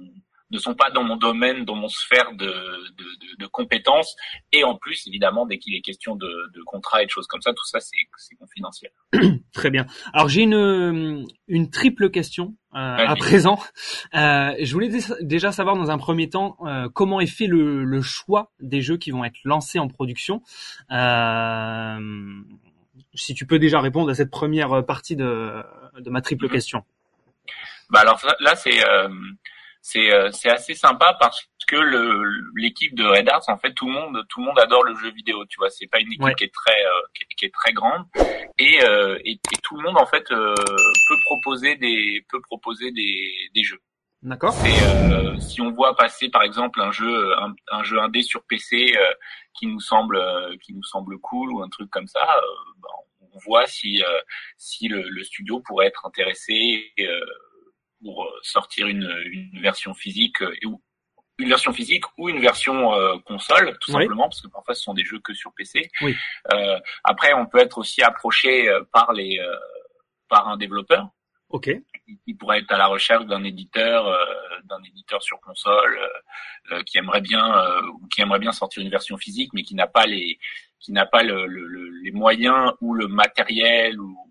ne 0.51 0.57
sont 0.57 0.73
pas 0.73 0.89
dans 0.91 1.03
mon 1.03 1.15
domaine, 1.15 1.65
dans 1.65 1.75
mon 1.75 1.87
sphère 1.87 2.31
de, 2.33 2.45
de, 2.45 3.03
de, 3.03 3.37
de 3.37 3.47
compétences. 3.47 4.15
Et 4.51 4.63
en 4.63 4.75
plus, 4.75 5.05
évidemment, 5.07 5.45
dès 5.45 5.57
qu'il 5.57 5.75
est 5.75 5.81
question 5.81 6.15
de, 6.15 6.27
de 6.53 6.61
contrat 6.63 7.03
et 7.03 7.05
de 7.05 7.11
choses 7.11 7.27
comme 7.27 7.41
ça, 7.41 7.51
tout 7.51 7.65
ça, 7.65 7.79
c'est 7.79 8.35
confidentiel. 8.35 8.91
Très 9.53 9.69
bien. 9.69 9.85
Alors 10.13 10.29
j'ai 10.29 10.43
une, 10.43 11.25
une 11.47 11.69
triple 11.69 12.09
question 12.09 12.55
euh, 12.75 12.77
à 12.77 13.15
présent. 13.15 13.59
Euh, 14.13 14.53
je 14.59 14.73
voulais 14.73 14.91
déjà 15.21 15.51
savoir 15.51 15.75
dans 15.75 15.89
un 15.91 15.97
premier 15.97 16.29
temps 16.29 16.57
euh, 16.65 16.89
comment 16.89 17.19
est 17.19 17.27
fait 17.27 17.47
le, 17.47 17.83
le, 17.83 18.01
choix 18.01 18.51
des 18.59 18.81
jeux 18.81 18.97
qui 18.97 19.11
vont 19.11 19.23
être 19.23 19.37
lancés 19.43 19.79
en 19.79 19.87
production. 19.87 20.41
Euh, 20.91 21.99
si 23.13 23.33
tu 23.33 23.45
peux 23.45 23.59
déjà 23.59 23.81
répondre 23.81 24.09
à 24.09 24.15
cette 24.15 24.29
première 24.29 24.85
partie 24.85 25.15
de, 25.15 25.63
de 25.97 26.09
ma 26.09 26.21
triple 26.21 26.45
mhm. 26.45 26.51
question. 26.51 26.83
Bah 27.89 28.01
alors 28.01 28.21
là 28.39 28.55
c'est 28.55 28.87
euh, 28.87 29.09
c'est 29.81 30.11
euh, 30.11 30.29
c'est 30.31 30.49
assez 30.49 30.73
sympa 30.73 31.15
parce 31.19 31.47
que 31.67 31.77
le 31.77 32.21
l'équipe 32.55 32.95
de 32.95 33.05
Red 33.05 33.29
Arts 33.29 33.47
en 33.47 33.57
fait 33.57 33.73
tout 33.73 33.87
le 33.87 33.93
monde 33.93 34.25
tout 34.29 34.41
le 34.41 34.47
monde 34.47 34.59
adore 34.59 34.83
le 34.83 34.95
jeu 34.95 35.11
vidéo 35.11 35.45
tu 35.45 35.57
vois. 35.57 35.69
C'est 35.69 35.87
pas 35.87 35.99
une 35.99 36.11
équipe 36.11 36.35
qui 36.35 36.43
est 36.43 36.53
très 36.53 36.85
euh, 36.85 37.23
qui, 37.37 37.45
est, 37.45 37.53
très 37.53 37.71
grande. 37.71 38.05
Et, 38.57 38.83
euh, 38.83 39.17
et, 39.23 39.31
et 39.31 39.57
tout 39.63 39.77
le 39.77 39.83
monde 39.83 39.97
en 39.97 40.05
fait 40.05 40.27
peut 40.27 41.17
proposer 41.25 41.75
des 41.77 42.25
peut 42.29 42.41
proposer 42.41 42.91
des 42.91 43.49
des 43.55 43.63
jeux. 43.63 43.79
D'accord. 44.21 44.53
Et 44.65 45.39
si 45.39 45.61
on 45.61 45.71
voit 45.71 45.95
passer 45.95 46.29
par 46.29 46.43
exemple 46.43 46.81
un 46.81 46.91
jeu 46.91 47.33
un, 47.37 47.53
un 47.71 47.83
jeu 47.83 47.99
indé 47.99 48.21
sur 48.21 48.43
PC 48.43 48.93
qui 49.53 49.67
nous 49.67 49.79
semble 49.79 50.19
qui 50.61 50.73
nous 50.73 50.83
semble 50.83 51.17
cool 51.19 51.53
ou 51.53 51.63
un 51.63 51.69
truc 51.69 51.89
comme 51.89 52.07
ça, 52.07 52.27
ben, 52.77 52.89
on 53.33 53.39
voit 53.45 53.65
si 53.65 54.03
si 54.57 54.89
le, 54.89 55.03
le, 55.07 55.23
studio 55.23 55.61
pourrait 55.61 55.87
être 55.87 56.05
intéressé 56.05 56.91
pour 58.01 58.23
euh, 58.23 58.39
sortir 58.41 58.87
une, 58.87 59.09
une 59.31 59.61
version 59.61 59.93
physique 59.93 60.41
euh, 60.41 60.53
ou 60.65 60.81
une 61.37 61.49
version 61.49 61.71
physique 61.71 62.03
ou 62.17 62.27
une 62.27 62.41
version 62.41 62.93
euh, 62.93 63.17
console, 63.19 63.77
tout 63.79 63.91
simplement, 63.91 64.23
parce 64.23 64.41
que 64.41 64.49
parfois 64.49 64.75
ce 64.75 64.83
sont 64.83 64.93
des 64.93 65.05
jeux 65.05 65.19
que 65.19 65.33
sur 65.33 65.53
PC. 65.53 65.89
Oui. 66.01 66.15
Euh, 66.53 66.77
après, 67.05 67.33
on 67.33 67.45
peut 67.45 67.59
être 67.59 67.77
aussi 67.77 68.01
approché 68.01 68.69
par 68.91 69.13
les 69.13 69.39
par 70.27 70.49
un 70.49 70.57
développeur. 70.57 71.07
Ok. 71.47 71.71
Qui 72.25 72.33
pourrait 72.33 72.59
être 72.59 72.71
à 72.73 72.77
la 72.77 72.87
recherche 72.87 73.25
d'un 73.25 73.45
éditeur, 73.45 74.05
d'un 74.65 74.83
éditeur 74.83 75.23
sur 75.23 75.39
console, 75.39 75.97
qui 76.85 76.97
aimerait 76.97 77.21
bien 77.21 77.55
ou 77.87 78.05
qui 78.07 78.21
aimerait 78.21 78.39
bien 78.39 78.51
sortir 78.51 78.83
une 78.83 78.89
version 78.89 79.17
physique, 79.17 79.51
mais 79.53 79.63
qui 79.63 79.75
n'a 79.75 79.87
pas 79.87 80.05
les 80.05 80.37
qui 80.79 80.91
n'a 80.91 81.05
pas 81.05 81.23
le, 81.23 81.45
le, 81.45 81.89
les 82.03 82.11
moyens 82.11 82.73
ou 82.81 82.93
le 82.93 83.07
matériel 83.07 83.99
ou 83.99 84.28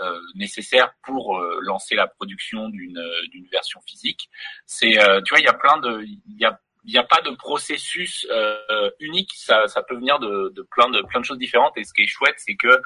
euh, 0.00 0.20
nécessaire 0.34 0.92
pour 1.02 1.38
euh, 1.38 1.58
lancer 1.62 1.94
la 1.94 2.06
production 2.06 2.68
d'une 2.68 2.98
euh, 2.98 3.26
d'une 3.30 3.46
version 3.48 3.80
physique. 3.86 4.28
C'est 4.66 4.92
tu 5.24 5.30
vois 5.30 5.40
il 5.40 5.44
y 5.44 5.48
a 5.48 5.54
plein 5.54 5.78
de 5.78 6.02
il 6.02 6.20
y 6.38 6.44
a 6.44 6.58
il 6.84 6.92
n'y 6.92 6.98
a 6.98 7.04
pas 7.04 7.20
de 7.20 7.30
processus 7.36 8.26
euh, 8.30 8.90
unique, 9.00 9.30
ça, 9.34 9.66
ça 9.66 9.82
peut 9.82 9.94
venir 9.96 10.18
de, 10.18 10.50
de, 10.54 10.62
plein 10.62 10.88
de 10.88 11.02
plein 11.02 11.20
de 11.20 11.24
choses 11.24 11.38
différentes. 11.38 11.76
Et 11.76 11.84
ce 11.84 11.92
qui 11.92 12.02
est 12.02 12.06
chouette, 12.06 12.36
c'est 12.38 12.56
que 12.56 12.80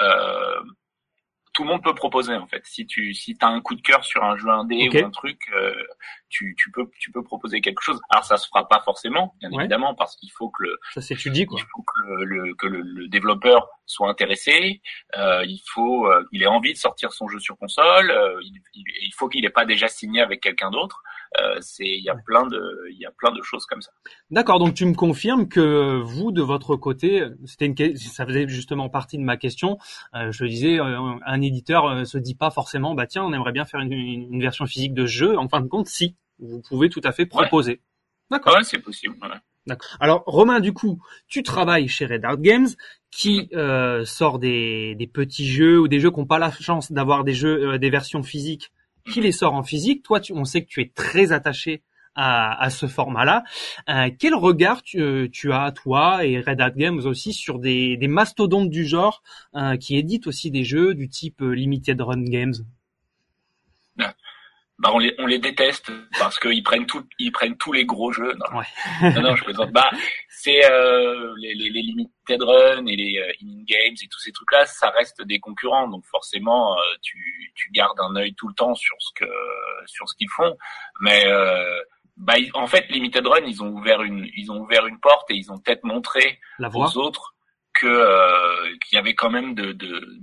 euh, 0.00 0.60
tout 1.60 1.64
le 1.64 1.72
monde 1.72 1.82
peut 1.82 1.94
proposer 1.94 2.32
en 2.32 2.46
fait. 2.46 2.62
Si 2.64 2.86
tu 2.86 3.12
si 3.12 3.36
as 3.42 3.46
un 3.46 3.60
coup 3.60 3.74
de 3.74 3.82
cœur 3.82 4.02
sur 4.02 4.24
un 4.24 4.34
jeu 4.34 4.48
indé 4.48 4.88
ou 4.88 5.04
un 5.04 5.10
truc, 5.10 5.38
euh, 5.54 5.74
tu, 6.30 6.54
tu 6.56 6.70
peux 6.70 6.90
tu 6.98 7.12
peux 7.12 7.22
proposer 7.22 7.60
quelque 7.60 7.82
chose. 7.82 8.00
Alors 8.08 8.24
ça 8.24 8.38
se 8.38 8.48
fera 8.48 8.66
pas 8.66 8.80
forcément, 8.80 9.34
bien 9.40 9.50
évidemment, 9.50 9.94
parce 9.94 10.16
qu'il 10.16 10.30
faut 10.32 10.48
que 10.48 10.62
le 10.62 10.78
ça 10.94 11.02
s'étudie 11.02 11.44
quoi. 11.44 11.58
Il 11.60 11.66
faut 11.70 11.82
que 11.82 12.24
le, 12.24 12.54
que 12.54 12.66
le, 12.66 13.08
développeur 13.08 13.68
soit 13.84 14.08
intéressé. 14.08 14.80
Euh, 15.18 15.44
il 15.44 15.60
faut 15.66 16.06
euh, 16.06 16.24
il 16.32 16.42
ait 16.42 16.46
envie 16.46 16.72
de 16.72 16.78
sortir 16.78 17.12
son 17.12 17.28
jeu 17.28 17.38
sur 17.40 17.58
console. 17.58 18.10
Euh, 18.10 18.40
il, 18.42 18.62
il, 19.02 19.12
faut 19.14 19.28
qu'il 19.28 19.42
n'ait 19.42 19.50
pas 19.50 19.66
déjà 19.66 19.88
signé 19.88 20.22
avec 20.22 20.40
quelqu'un 20.40 20.70
d'autre. 20.70 21.02
Euh, 21.38 21.58
c'est 21.60 21.86
il 21.86 22.02
y 22.02 22.08
a 22.08 22.16
plein 22.16 22.44
de 22.46 22.60
il 22.90 22.98
y 22.98 23.06
a 23.06 23.12
plein 23.12 23.30
de 23.30 23.40
choses 23.42 23.64
comme 23.66 23.80
ça. 23.80 23.92
D'accord, 24.30 24.58
donc 24.58 24.74
tu 24.74 24.84
me 24.84 24.94
confirmes 24.94 25.48
que 25.48 26.00
vous 26.00 26.32
de 26.32 26.42
votre 26.42 26.74
côté, 26.74 27.24
c'était 27.44 27.66
une 27.66 27.96
ça 27.96 28.26
faisait 28.26 28.48
justement 28.48 28.88
partie 28.88 29.16
de 29.16 29.22
ma 29.22 29.36
question. 29.36 29.78
Euh, 30.14 30.32
je 30.32 30.44
disais 30.44 30.80
euh, 30.80 30.98
un 31.24 31.40
éditeur 31.40 32.04
se 32.04 32.18
dit 32.18 32.34
pas 32.34 32.50
forcément 32.50 32.94
bah 32.94 33.06
tiens 33.06 33.22
on 33.24 33.32
aimerait 33.32 33.52
bien 33.52 33.64
faire 33.64 33.80
une, 33.80 33.92
une, 33.92 34.40
version 34.40 34.66
physique 34.66 34.92
de 34.92 35.06
jeu. 35.06 35.38
En 35.38 35.48
fin 35.48 35.60
de 35.60 35.68
compte, 35.68 35.86
si 35.86 36.16
vous 36.40 36.62
pouvez 36.68 36.88
tout 36.88 37.02
à 37.04 37.12
fait 37.12 37.26
proposer. 37.26 37.80
D'accord. 38.30 38.54
Ouais, 38.54 38.64
c'est 38.64 38.78
possible. 38.78 39.14
D'accord. 39.66 39.96
Alors 40.00 40.24
Romain, 40.26 40.58
du 40.58 40.72
coup, 40.72 41.00
tu 41.28 41.44
travailles 41.44 41.86
chez 41.86 42.06
Red 42.06 42.24
Art 42.24 42.38
Games, 42.38 42.68
qui 43.12 43.48
euh, 43.52 44.04
sort 44.04 44.40
des, 44.40 44.96
des, 44.96 45.06
petits 45.06 45.46
jeux 45.46 45.78
ou 45.78 45.86
des 45.86 46.00
jeux 46.00 46.10
qui 46.10 46.18
n'ont 46.18 46.26
pas 46.26 46.38
la 46.38 46.50
chance 46.50 46.90
d'avoir 46.90 47.22
des 47.22 47.34
jeux, 47.34 47.78
des 47.78 47.90
versions 47.90 48.22
physiques 48.22 48.72
qui 49.04 49.20
les 49.20 49.32
sort 49.32 49.54
en 49.54 49.62
physique. 49.62 50.02
Toi, 50.02 50.20
tu, 50.20 50.32
on 50.32 50.44
sait 50.44 50.62
que 50.62 50.68
tu 50.68 50.80
es 50.80 50.90
très 50.94 51.32
attaché 51.32 51.82
à, 52.14 52.68
ce 52.70 52.86
format-là. 52.86 53.44
Euh, 53.88 54.10
quel 54.18 54.34
regard 54.34 54.82
tu, 54.82 55.00
euh, 55.00 55.28
tu, 55.30 55.52
as, 55.52 55.72
toi 55.72 56.24
et 56.26 56.40
Red 56.40 56.60
Hat 56.60 56.72
Games 56.72 57.00
aussi, 57.04 57.32
sur 57.32 57.58
des, 57.58 57.96
mastodontes 58.08 58.68
du 58.68 58.84
genre 58.84 59.22
euh, 59.54 59.76
qui 59.76 59.96
éditent 59.96 60.26
aussi 60.26 60.50
des 60.50 60.64
jeux 60.64 60.94
du 60.94 61.08
type 61.08 61.40
Limited 61.40 62.00
Run 62.00 62.24
Games? 62.24 62.54
Bah 64.80 64.90
on 64.94 64.98
les 64.98 65.14
on 65.18 65.26
les 65.26 65.38
déteste 65.38 65.92
parce 66.18 66.38
qu'ils 66.38 66.62
prennent 66.62 66.86
tout 66.86 67.06
ils 67.18 67.30
prennent 67.30 67.56
tous 67.58 67.72
les 67.72 67.84
gros 67.84 68.12
jeux. 68.12 68.32
Non, 68.34 68.58
ouais. 68.58 69.12
non, 69.12 69.20
non, 69.20 69.36
je 69.36 69.44
plaisante. 69.44 69.70
Bah 69.72 69.90
c'est 70.28 70.64
euh, 70.64 71.34
les, 71.38 71.54
les, 71.54 71.68
les, 71.68 71.82
limited 71.82 72.42
run 72.42 72.86
et 72.86 72.96
les 72.96 73.18
euh, 73.18 73.32
in 73.42 73.62
games 73.64 73.96
et 74.02 74.08
tous 74.08 74.20
ces 74.20 74.32
trucs 74.32 74.50
là, 74.52 74.64
ça 74.64 74.88
reste 74.88 75.20
des 75.22 75.38
concurrents 75.38 75.86
donc 75.86 76.06
forcément 76.06 76.78
euh, 76.78 76.82
tu 77.02 77.52
tu 77.54 77.70
gardes 77.72 78.00
un 78.00 78.16
œil 78.16 78.34
tout 78.34 78.48
le 78.48 78.54
temps 78.54 78.74
sur 78.74 78.96
ce 79.00 79.10
que 79.14 79.30
sur 79.84 80.08
ce 80.08 80.14
qu'ils 80.16 80.30
font. 80.30 80.56
Mais 81.02 81.26
euh, 81.26 81.78
bah 82.16 82.34
en 82.54 82.66
fait 82.66 82.88
limited 82.88 83.26
run 83.26 83.44
ils 83.46 83.62
ont 83.62 83.68
ouvert 83.68 84.02
une 84.02 84.30
ils 84.34 84.50
ont 84.50 84.60
ouvert 84.60 84.86
une 84.86 84.98
porte 84.98 85.30
et 85.30 85.34
ils 85.34 85.52
ont 85.52 85.58
peut-être 85.58 85.84
montré 85.84 86.38
aux 86.58 86.96
autres 86.96 87.34
que 87.74 87.86
euh, 87.86 88.76
qu'il 88.82 88.96
y 88.96 88.98
avait 88.98 89.14
quand 89.14 89.30
même 89.30 89.54
de, 89.54 89.72
de 89.72 90.18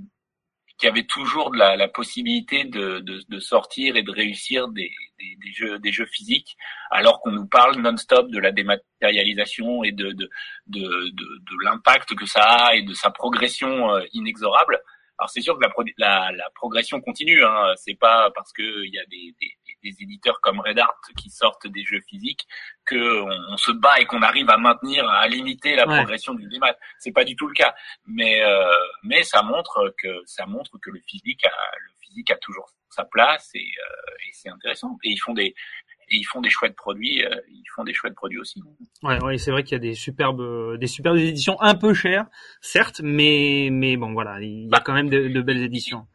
qui 0.78 0.88
avait 0.88 1.06
toujours 1.06 1.52
de 1.52 1.58
la, 1.58 1.76
la 1.76 1.88
possibilité 1.88 2.64
de, 2.66 3.00
de, 3.00 3.22
de, 3.28 3.40
sortir 3.40 3.96
et 3.96 4.04
de 4.04 4.12
réussir 4.12 4.68
des, 4.68 4.92
des, 5.20 5.36
des 5.44 5.52
jeux, 5.52 5.80
des 5.80 5.92
jeux 5.92 6.06
physiques, 6.06 6.56
alors 6.92 7.20
qu'on 7.22 7.32
nous 7.32 7.48
parle 7.48 7.78
non-stop 7.78 8.30
de 8.30 8.40
la 8.40 8.52
dématérialisation 8.52 9.84
et 9.84 9.92
de, 9.92 10.12
de, 10.12 10.30
de, 10.68 10.82
de 10.82 11.64
l'impact 11.64 12.14
que 12.16 12.26
ça 12.26 12.44
a 12.44 12.76
et 12.76 12.84
de 12.84 12.94
sa 12.94 13.10
progression 13.10 13.94
euh, 13.96 14.04
inexorable. 14.14 14.80
Alors 15.18 15.30
c'est 15.32 15.42
sûr 15.42 15.58
que 15.58 15.66
la, 15.66 15.72
la, 15.98 16.32
la 16.32 16.50
progression 16.54 17.02
continue, 17.02 17.44
hein. 17.44 17.74
c'est 17.76 17.98
pas 17.98 18.30
parce 18.36 18.54
que 18.54 18.86
il 18.86 18.94
y 18.94 19.00
a 19.00 19.06
des, 19.06 19.36
des, 19.42 19.58
des, 19.92 20.04
éditeurs 20.04 20.40
comme 20.42 20.60
Red 20.60 20.80
Art 20.80 21.00
qui 21.18 21.30
sortent 21.30 21.68
des 21.68 21.84
jeux 21.84 22.02
physiques 22.02 22.48
que 22.86 23.22
on, 23.52 23.58
se 23.58 23.72
bat 23.72 24.00
et 24.00 24.06
qu'on 24.06 24.22
arrive 24.22 24.50
à 24.50 24.58
maintenir, 24.58 25.08
à 25.10 25.28
limiter 25.28 25.76
la 25.76 25.86
progression 25.86 26.34
du 26.34 26.48
démat. 26.48 26.76
C'est 27.00 27.12
pas 27.12 27.24
du 27.24 27.36
tout 27.36 27.48
le 27.48 27.54
cas, 27.54 27.74
mais 28.06 28.42
euh, 28.44 28.68
mais 29.04 29.24
ça 29.24 29.42
montre 29.42 29.94
que 30.02 30.22
ça 30.26 30.46
montre 30.46 30.78
que 30.82 30.90
le 30.90 31.00
physique 31.08 31.46
a 31.46 31.50
le 31.80 31.92
physique 32.02 32.32
a 32.32 32.38
toujours 32.38 32.70
sa 32.90 33.06
place 33.06 33.50
et, 33.54 33.60
euh, 33.60 34.28
et 34.28 34.32
c'est 34.34 34.50
intéressant. 34.50 34.98
Et 35.04 35.12
ils 35.12 35.20
font 35.20 35.34
des 35.34 35.56
et 36.10 36.16
ils 36.16 36.24
font 36.24 36.40
des 36.40 36.50
chouettes 36.50 36.76
produits, 36.76 37.26
euh, 37.26 37.36
ils 37.50 37.66
font 37.76 37.84
des 37.84 37.94
chouettes 37.94 38.16
produits 38.16 38.40
aussi. 38.40 38.62
Ouais, 39.04 39.22
ouais 39.24 39.38
c'est 39.38 39.52
vrai 39.52 39.64
qu'il 39.64 39.74
y 39.74 39.76
a 39.76 39.80
des 39.80 39.94
superbes, 39.94 40.78
des 40.78 40.88
superbes 40.88 41.18
éditions 41.18 41.60
un 41.62 41.76
peu 41.76 41.94
chères, 41.94 42.28
certes, 42.62 43.02
mais 43.04 43.70
mais 43.72 43.98
bon 43.98 44.14
voilà, 44.14 44.40
il 44.42 44.64
y 44.64 44.66
a 44.68 44.70
bah, 44.70 44.82
quand 44.84 44.94
même 44.94 45.10
de, 45.10 45.28
de 45.28 45.42
belles 45.42 45.64
éditions. 45.64 46.08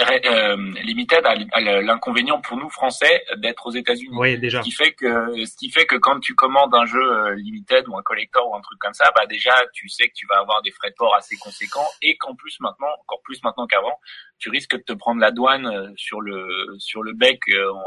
Euh, 0.00 0.56
Limited 0.84 1.26
a, 1.26 1.80
l'inconvénient 1.80 2.40
pour 2.40 2.56
nous 2.56 2.70
français 2.70 3.24
d'être 3.38 3.66
aux 3.66 3.72
États-Unis. 3.72 4.16
Oui, 4.16 4.38
déjà. 4.38 4.62
Ce 4.62 4.64
qui 4.64 4.70
fait 4.70 4.92
que 4.92 5.44
ce 5.44 5.56
qui 5.56 5.70
fait 5.70 5.86
que 5.86 5.96
quand 5.96 6.20
tu 6.20 6.34
commandes 6.34 6.72
un 6.74 6.86
jeu 6.86 7.02
euh, 7.02 7.34
Limited 7.34 7.88
ou 7.88 7.96
un 7.96 8.02
collector 8.02 8.48
ou 8.48 8.54
un 8.54 8.60
truc 8.60 8.78
comme 8.78 8.94
ça, 8.94 9.10
bah 9.16 9.26
déjà 9.26 9.52
tu 9.72 9.88
sais 9.88 10.08
que 10.08 10.14
tu 10.14 10.26
vas 10.26 10.38
avoir 10.38 10.62
des 10.62 10.70
frais 10.70 10.90
de 10.90 10.94
port 10.94 11.14
assez 11.16 11.36
conséquents 11.36 11.86
et 12.00 12.16
qu'en 12.16 12.36
plus 12.36 12.60
maintenant, 12.60 12.88
encore 13.00 13.20
plus 13.24 13.42
maintenant 13.42 13.66
qu'avant, 13.66 13.98
tu 14.38 14.50
risques 14.50 14.76
de 14.76 14.82
te 14.82 14.92
prendre 14.92 15.20
la 15.20 15.32
douane 15.32 15.66
euh, 15.66 15.90
sur 15.96 16.20
le 16.20 16.76
sur 16.78 17.02
le 17.02 17.12
bec 17.12 17.40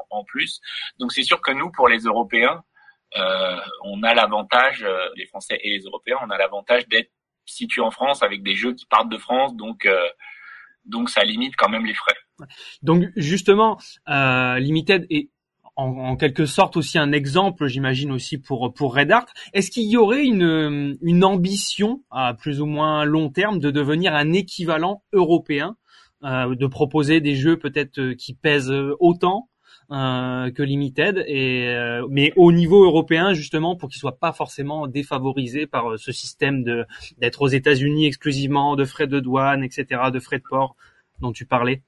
en, 0.10 0.26
plus. 0.26 0.60
Donc 1.00 1.13
c'est 1.13 1.24
sûr 1.24 1.41
que 1.41 1.52
nous 1.52 1.71
pour 1.71 1.88
les 1.88 2.00
Européens, 2.00 2.62
euh, 3.15 3.60
on 3.86 4.04
a 4.04 4.13
l'avantage, 4.13 4.86
les 5.15 5.26
Français 5.28 5.60
et 5.63 5.78
les 5.78 5.84
Européens, 5.84 6.17
on 6.21 6.30
a 6.30 6.38
l'avantage 6.38 6.88
d'être 6.89 7.12
situés 7.45 7.82
en 7.82 7.91
France 7.91 8.21
avec 8.21 8.43
des 8.43 8.56
jeux 8.56 8.74
qui 8.74 8.86
partent 8.86 9.10
de 9.10 9.17
France, 9.17 9.56
donc 9.56 9.88
donc 10.86 11.10
ça 11.10 11.24
limite 11.24 11.56
quand 11.58 11.70
même 11.70 11.86
les 11.86 11.94
frais. 11.94 12.15
Donc 12.82 13.06
justement, 13.15 13.78
euh, 14.10 14.58
Limited 14.60 15.06
est 15.10 15.30
en, 15.76 16.15
quelque 16.15 16.46
sorte 16.46 16.78
aussi 16.78 16.98
un 17.00 17.12
exemple, 17.12 17.67
j'imagine 17.67 18.12
aussi 18.12 18.38
pour 18.38 18.74
pour 18.74 18.96
Red 18.96 19.12
Art. 19.12 19.28
Est-ce 19.54 19.72
qu'il 19.72 19.89
y 19.89 19.98
aurait 19.98 20.26
une 20.26 20.98
une 21.02 21.24
ambition 21.24 22.04
à 22.12 22.34
plus 22.34 22.62
ou 22.62 22.65
moins 22.65 23.06
long 23.06 23.30
terme 23.30 23.60
de 23.60 23.72
devenir 23.72 24.13
un 24.13 24.34
équivalent 24.34 25.04
européen, 25.13 25.78
euh, 26.24 26.56
de 26.56 26.67
proposer 26.67 27.20
des 27.20 27.36
jeux 27.36 27.58
peut-être 27.58 28.00
euh, 28.00 28.15
qui 28.15 28.34
pèsent 28.34 28.74
autant 29.00 29.48
euh, 29.48 29.51
que 29.91 30.63
Limited, 30.63 31.23
et, 31.27 31.67
euh, 31.67 32.08
mais 32.10 32.32
au 32.38 32.51
niveau 32.51 32.86
européen 32.86 33.34
justement 33.34 33.75
pour 33.75 33.89
qu'il 33.89 33.99
soit 33.99 34.17
pas 34.19 34.32
forcément 34.32 34.88
défavorisé 34.88 35.67
par 35.67 35.91
euh, 35.91 35.97
ce 35.97 36.12
système 36.13 36.63
de 36.63 36.86
d'être 37.17 37.41
aux 37.41 37.47
États-Unis 37.49 38.06
exclusivement, 38.08 38.75
de 38.77 38.86
frais 38.86 39.08
de 39.08 39.19
douane, 39.19 39.63
etc., 39.63 40.04
de 40.13 40.19
frais 40.19 40.38
de 40.38 40.43
port 40.49 40.75
dont 41.19 41.34
tu 41.34 41.45
parlais. 41.45 41.82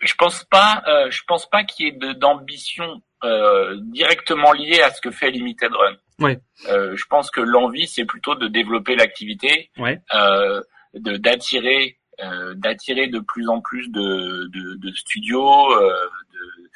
Je 0.00 0.14
pense 0.14 0.44
pas, 0.44 0.82
euh, 0.86 1.10
je 1.10 1.22
pense 1.26 1.48
pas 1.48 1.64
qu'il 1.64 1.86
y 1.86 1.88
ait 1.88 2.14
d'ambition 2.14 3.02
euh, 3.24 3.76
directement 3.86 4.52
liée 4.52 4.80
à 4.80 4.90
ce 4.92 5.00
que 5.00 5.10
fait 5.10 5.30
Limited 5.30 5.72
Run. 5.72 5.96
Ouais. 6.20 6.38
Euh, 6.68 6.94
je 6.96 7.04
pense 7.08 7.30
que 7.30 7.40
l'envie, 7.40 7.86
c'est 7.86 8.04
plutôt 8.04 8.34
de 8.34 8.48
développer 8.48 8.94
l'activité, 8.96 9.70
Ouais. 9.78 10.00
euh, 10.14 10.60
de 10.94 11.16
d'attirer, 11.16 11.98
euh, 12.20 12.54
d'attirer 12.54 13.08
de 13.08 13.18
plus 13.20 13.48
en 13.48 13.60
plus 13.60 13.88
de, 13.90 14.48
de, 14.52 14.74
de 14.76 14.92
studios, 14.94 15.72
euh, 15.72 15.88
de 16.32 16.68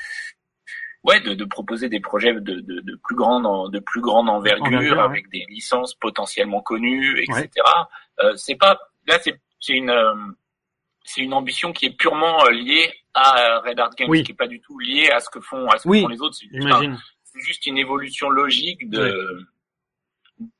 ouais, 1.05 1.21
de, 1.21 1.35
de 1.35 1.45
proposer 1.45 1.89
des 1.89 2.01
projets 2.01 2.33
de, 2.35 2.41
de, 2.41 2.81
de 2.81 3.01
plus 3.05 3.17
grande 3.17 3.71
de 3.73 3.79
plus 3.79 4.01
grande 4.01 4.29
envergure, 4.29 4.65
Envergure, 4.67 4.97
ouais. 4.97 5.03
avec 5.03 5.29
des 5.31 5.45
licences 5.49 5.95
potentiellement 5.95 6.61
connues, 6.63 7.21
etc. 7.23 7.49
Euh, 8.23 8.35
c'est 8.37 8.57
pas 8.57 8.79
là, 9.07 9.19
c'est 9.23 9.41
c'est 9.61 9.75
une 9.75 9.91
euh, 9.91 10.15
c'est 11.05 11.21
une 11.23 11.35
ambition 11.35 11.73
qui 11.73 11.87
est 11.87 11.97
purement 11.97 12.45
euh, 12.47 12.51
liée 12.51 12.93
à 13.15 13.59
Red 13.61 13.79
Art 13.81 13.91
Games, 13.97 14.09
Oui. 14.09 14.23
qui 14.23 14.33
est 14.33 14.37
pas 14.37 14.47
du 14.47 14.61
tout 14.61 14.79
liée 14.79 15.11
à 15.11 15.21
ce 15.21 15.29
que 15.31 15.41
font 15.41 15.67
à 15.69 15.79
ce 15.79 15.89
que 15.89 16.01
font 16.01 16.09
les 16.09 16.21
autres. 16.23 16.35
C'est 16.37 16.47
juste 16.47 16.57
un- 16.57 16.61
J'imagine. 16.81 16.99
c'est 17.25 17.41
juste 17.41 17.67
une 17.67 17.79
évolution 17.79 18.29
logique 18.31 18.89
de 18.89 19.47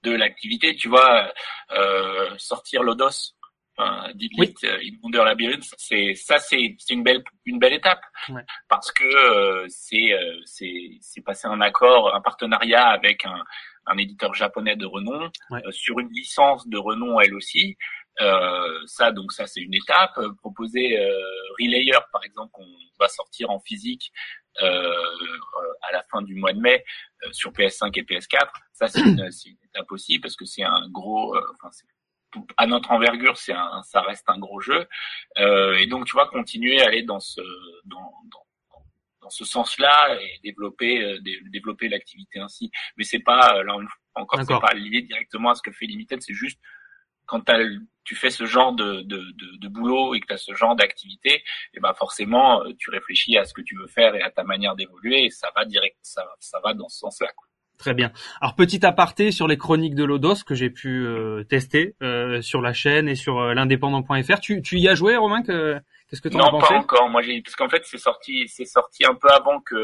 de 0.03 0.13
l'activité. 0.13 0.77
Tu 0.77 0.89
vois, 0.89 1.33
euh, 1.73 2.29
sortir 2.39 2.83
Lodos, 2.83 3.35
enfin, 3.77 4.11
Didlit, 4.15 4.55
In 4.65 4.95
Wonder 5.03 5.23
Labyrinth, 5.25 5.65
c'est 5.79 6.15
ça, 6.15 6.39
c'est 6.39 6.75
une 6.91 7.03
belle 7.03 7.23
une 7.47 7.59
belle 7.59 7.73
étape 7.75 8.01
Ouais. 8.29 8.43
parce 8.69 8.93
que 8.93 9.05
euh, 9.05 9.67
c'est 9.69 10.13
euh, 10.13 10.39
c'est 10.45 10.73
c'est 11.01 11.23
passé 11.23 11.49
un 11.49 11.61
accord, 11.61 12.15
un 12.15 12.21
partenariat 12.21 12.87
avec 12.89 13.25
un 13.25 13.43
un 13.87 13.97
éditeur 13.99 14.33
japonais 14.35 14.77
de 14.77 14.87
renom 14.87 15.31
Ouais. 15.51 15.61
euh, 15.67 15.71
sur 15.73 15.99
une 15.99 16.09
licence 16.11 16.69
de 16.69 16.79
renom 16.79 17.21
elle 17.21 17.35
aussi. 17.35 17.77
Euh, 18.21 18.79
ça 18.87 19.11
donc 19.11 19.33
ça 19.33 19.47
c'est 19.47 19.61
une 19.63 19.75
étape. 19.75 20.13
Euh, 20.19 20.33
Proposer 20.39 20.99
euh, 20.99 21.19
Relayer 21.59 21.93
par 22.13 22.23
exemple 22.25 22.51
qu'on 22.53 22.69
va 23.01 23.09
sortir 23.09 23.51
en 23.51 23.59
physique 23.61 24.13
à 24.61 25.93
la 25.93 26.03
fin 26.11 26.23
du 26.23 26.35
mois 26.35 26.53
de 26.53 26.61
mai 26.61 26.85
euh, 27.25 27.29
sur 27.33 27.53
PS5 27.53 27.91
et 27.99 28.03
PS4. 28.03 28.49
Ça, 28.73 28.89
c'est 28.89 29.01
une, 29.01 29.19
une 29.21 29.57
étape 29.69 29.91
aussi 29.91 30.19
parce 30.19 30.37
que 30.37 30.45
c'est 30.45 30.63
un 30.63 30.89
gros, 30.91 31.35
euh, 31.37 31.41
enfin, 31.55 31.71
à 32.57 32.67
notre 32.67 32.91
envergure, 32.91 33.37
c'est 33.37 33.53
un, 33.53 33.83
ça 33.83 34.01
reste 34.03 34.29
un 34.29 34.39
gros 34.39 34.61
jeu. 34.61 34.87
Euh, 35.39 35.75
et 35.77 35.87
donc, 35.87 36.07
tu 36.07 36.13
vois, 36.13 36.29
continuer 36.29 36.81
à 36.83 36.87
aller 36.87 37.03
dans 37.03 37.21
ce, 37.21 37.41
dans, 37.85 38.13
dans, 38.31 38.45
dans 39.21 39.31
ce 39.31 39.45
sens-là 39.45 40.19
et 40.21 40.41
développer, 40.43 41.03
euh, 41.03 41.19
dé- 41.21 41.41
développer 41.47 41.89
l'activité 41.89 42.41
ainsi. 42.41 42.71
Mais 42.97 43.05
c'est 43.05 43.21
pas, 43.21 43.57
euh, 43.57 43.63
là, 43.65 43.77
encore, 44.15 44.39
c'est 44.45 44.53
pas 44.61 44.75
lié 44.75 45.03
directement 45.03 45.51
à 45.51 45.55
ce 45.55 45.63
que 45.63 45.73
fait 45.73 45.87
Limited. 45.87 46.21
C'est 46.23 46.35
juste 46.35 46.59
quand 47.27 47.41
tu 48.05 48.15
fais 48.17 48.31
ce 48.31 48.45
genre 48.47 48.73
de, 48.73 49.03
de, 49.03 49.17
de, 49.17 49.57
de 49.59 49.69
boulot 49.69 50.15
et 50.15 50.21
que 50.21 50.27
tu 50.27 50.33
as 50.33 50.39
ce 50.39 50.55
genre 50.55 50.75
d'activité, 50.75 51.43
et 51.73 51.81
ben 51.81 51.95
forcément 51.95 52.63
euh, 52.63 52.73
tu 52.79 52.91
réfléchis 52.91 53.39
à 53.39 53.45
ce 53.45 53.55
que 53.55 53.63
tu 53.63 53.77
veux 53.77 53.87
faire 53.87 54.15
et 54.17 54.23
à 54.23 54.31
ta 54.31 54.43
manière 54.43 54.75
d'évoluer 54.75 55.25
et 55.27 55.31
ça 55.31 55.51
va 55.55 55.65
direct 55.65 55.97
ça, 56.03 56.27
ça 56.41 56.61
va 56.61 56.75
dans 56.75 56.89
ce 56.89 56.99
sens-là. 56.99 57.29
quoi. 57.35 57.47
Très 57.79 57.95
bien. 57.95 58.13
Alors 58.41 58.55
petit 58.55 58.85
aparté 58.87 59.33
sur 59.33 59.49
les 59.49 59.57
chroniques 59.57 59.95
de 59.97 60.05
Lodos 60.05 60.45
que 60.47 60.55
j'ai 60.55 60.71
pu 60.71 61.05
euh, 61.05 61.43
tester 61.45 61.95
euh, 62.03 62.41
sur 62.41 62.61
la 62.63 62.73
chaîne 62.73 63.09
et 63.09 63.17
sur 63.17 63.41
euh, 63.41 63.55
l'indépendant.fr. 63.55 64.39
Tu, 64.41 64.63
tu 64.63 64.79
y 64.79 64.89
as 64.89 64.95
joué, 64.95 65.17
Romain 65.17 65.43
que, 65.43 65.79
Qu'est-ce 66.09 66.21
que 66.23 66.29
tu 66.29 66.37
en 66.37 66.41
as 66.41 66.53
Non, 66.53 66.59
pensé 66.61 66.75
pas 66.75 66.79
encore. 66.81 67.09
Moi, 67.09 67.23
j'ai 67.23 67.41
parce 67.43 67.57
qu'en 67.57 67.69
fait, 67.69 67.83
c'est 67.85 67.99
sorti, 67.99 68.47
c'est 68.47 68.67
sorti 68.67 69.05
un 69.05 69.15
peu 69.15 69.29
avant 69.31 69.61
que 69.61 69.77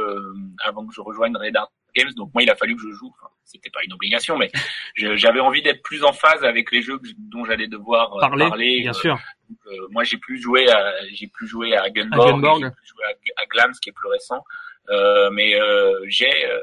avant 0.65 0.87
que 0.87 0.95
je 0.95 1.01
rejoigne 1.01 1.37
Red 1.37 1.57
Art 1.57 1.73
Games. 1.97 2.11
Donc 2.17 2.31
moi, 2.35 2.43
il 2.45 2.51
a 2.51 2.55
fallu 2.55 2.77
que 2.77 2.83
je 2.83 2.91
joue. 2.93 3.13
Enfin, 3.19 3.33
c'était 3.45 3.71
pas 3.71 3.81
une 3.85 3.93
obligation, 3.95 4.37
mais 4.37 4.53
j'avais 4.95 5.41
envie 5.41 5.63
d'être 5.63 5.83
plus 5.83 6.05
en 6.05 6.13
phase 6.13 6.45
avec 6.45 6.71
les 6.71 6.83
jeux 6.83 7.01
dont 7.19 7.45
j'allais 7.47 7.67
devoir 7.67 8.15
euh, 8.17 8.21
Parler, 8.21 8.49
parler. 8.49 8.81
bien 8.83 8.91
Euh, 8.91 8.95
sûr. 8.95 9.19
euh, 9.67 9.73
moi, 9.91 10.05
j'ai 10.05 10.19
plus 10.19 10.41
joué 10.41 10.71
à 10.71 10.93
j'ai 11.15 11.27
plus 11.27 11.49
joué 11.49 11.75
à 11.75 11.89
Gunborg, 11.91 12.31
Gunborg. 12.35 12.63
j'ai 12.63 12.71
plus 12.71 12.87
joué 12.87 13.05
à, 13.07 13.43
à 13.43 13.47
Glams 13.47 13.73
qui 13.83 13.89
est 13.89 13.93
plus 13.93 14.09
récent. 14.09 14.45
Euh, 14.91 15.31
mais 15.33 15.55
euh, 15.61 15.99
j'ai 16.09 16.31
euh, 16.47 16.59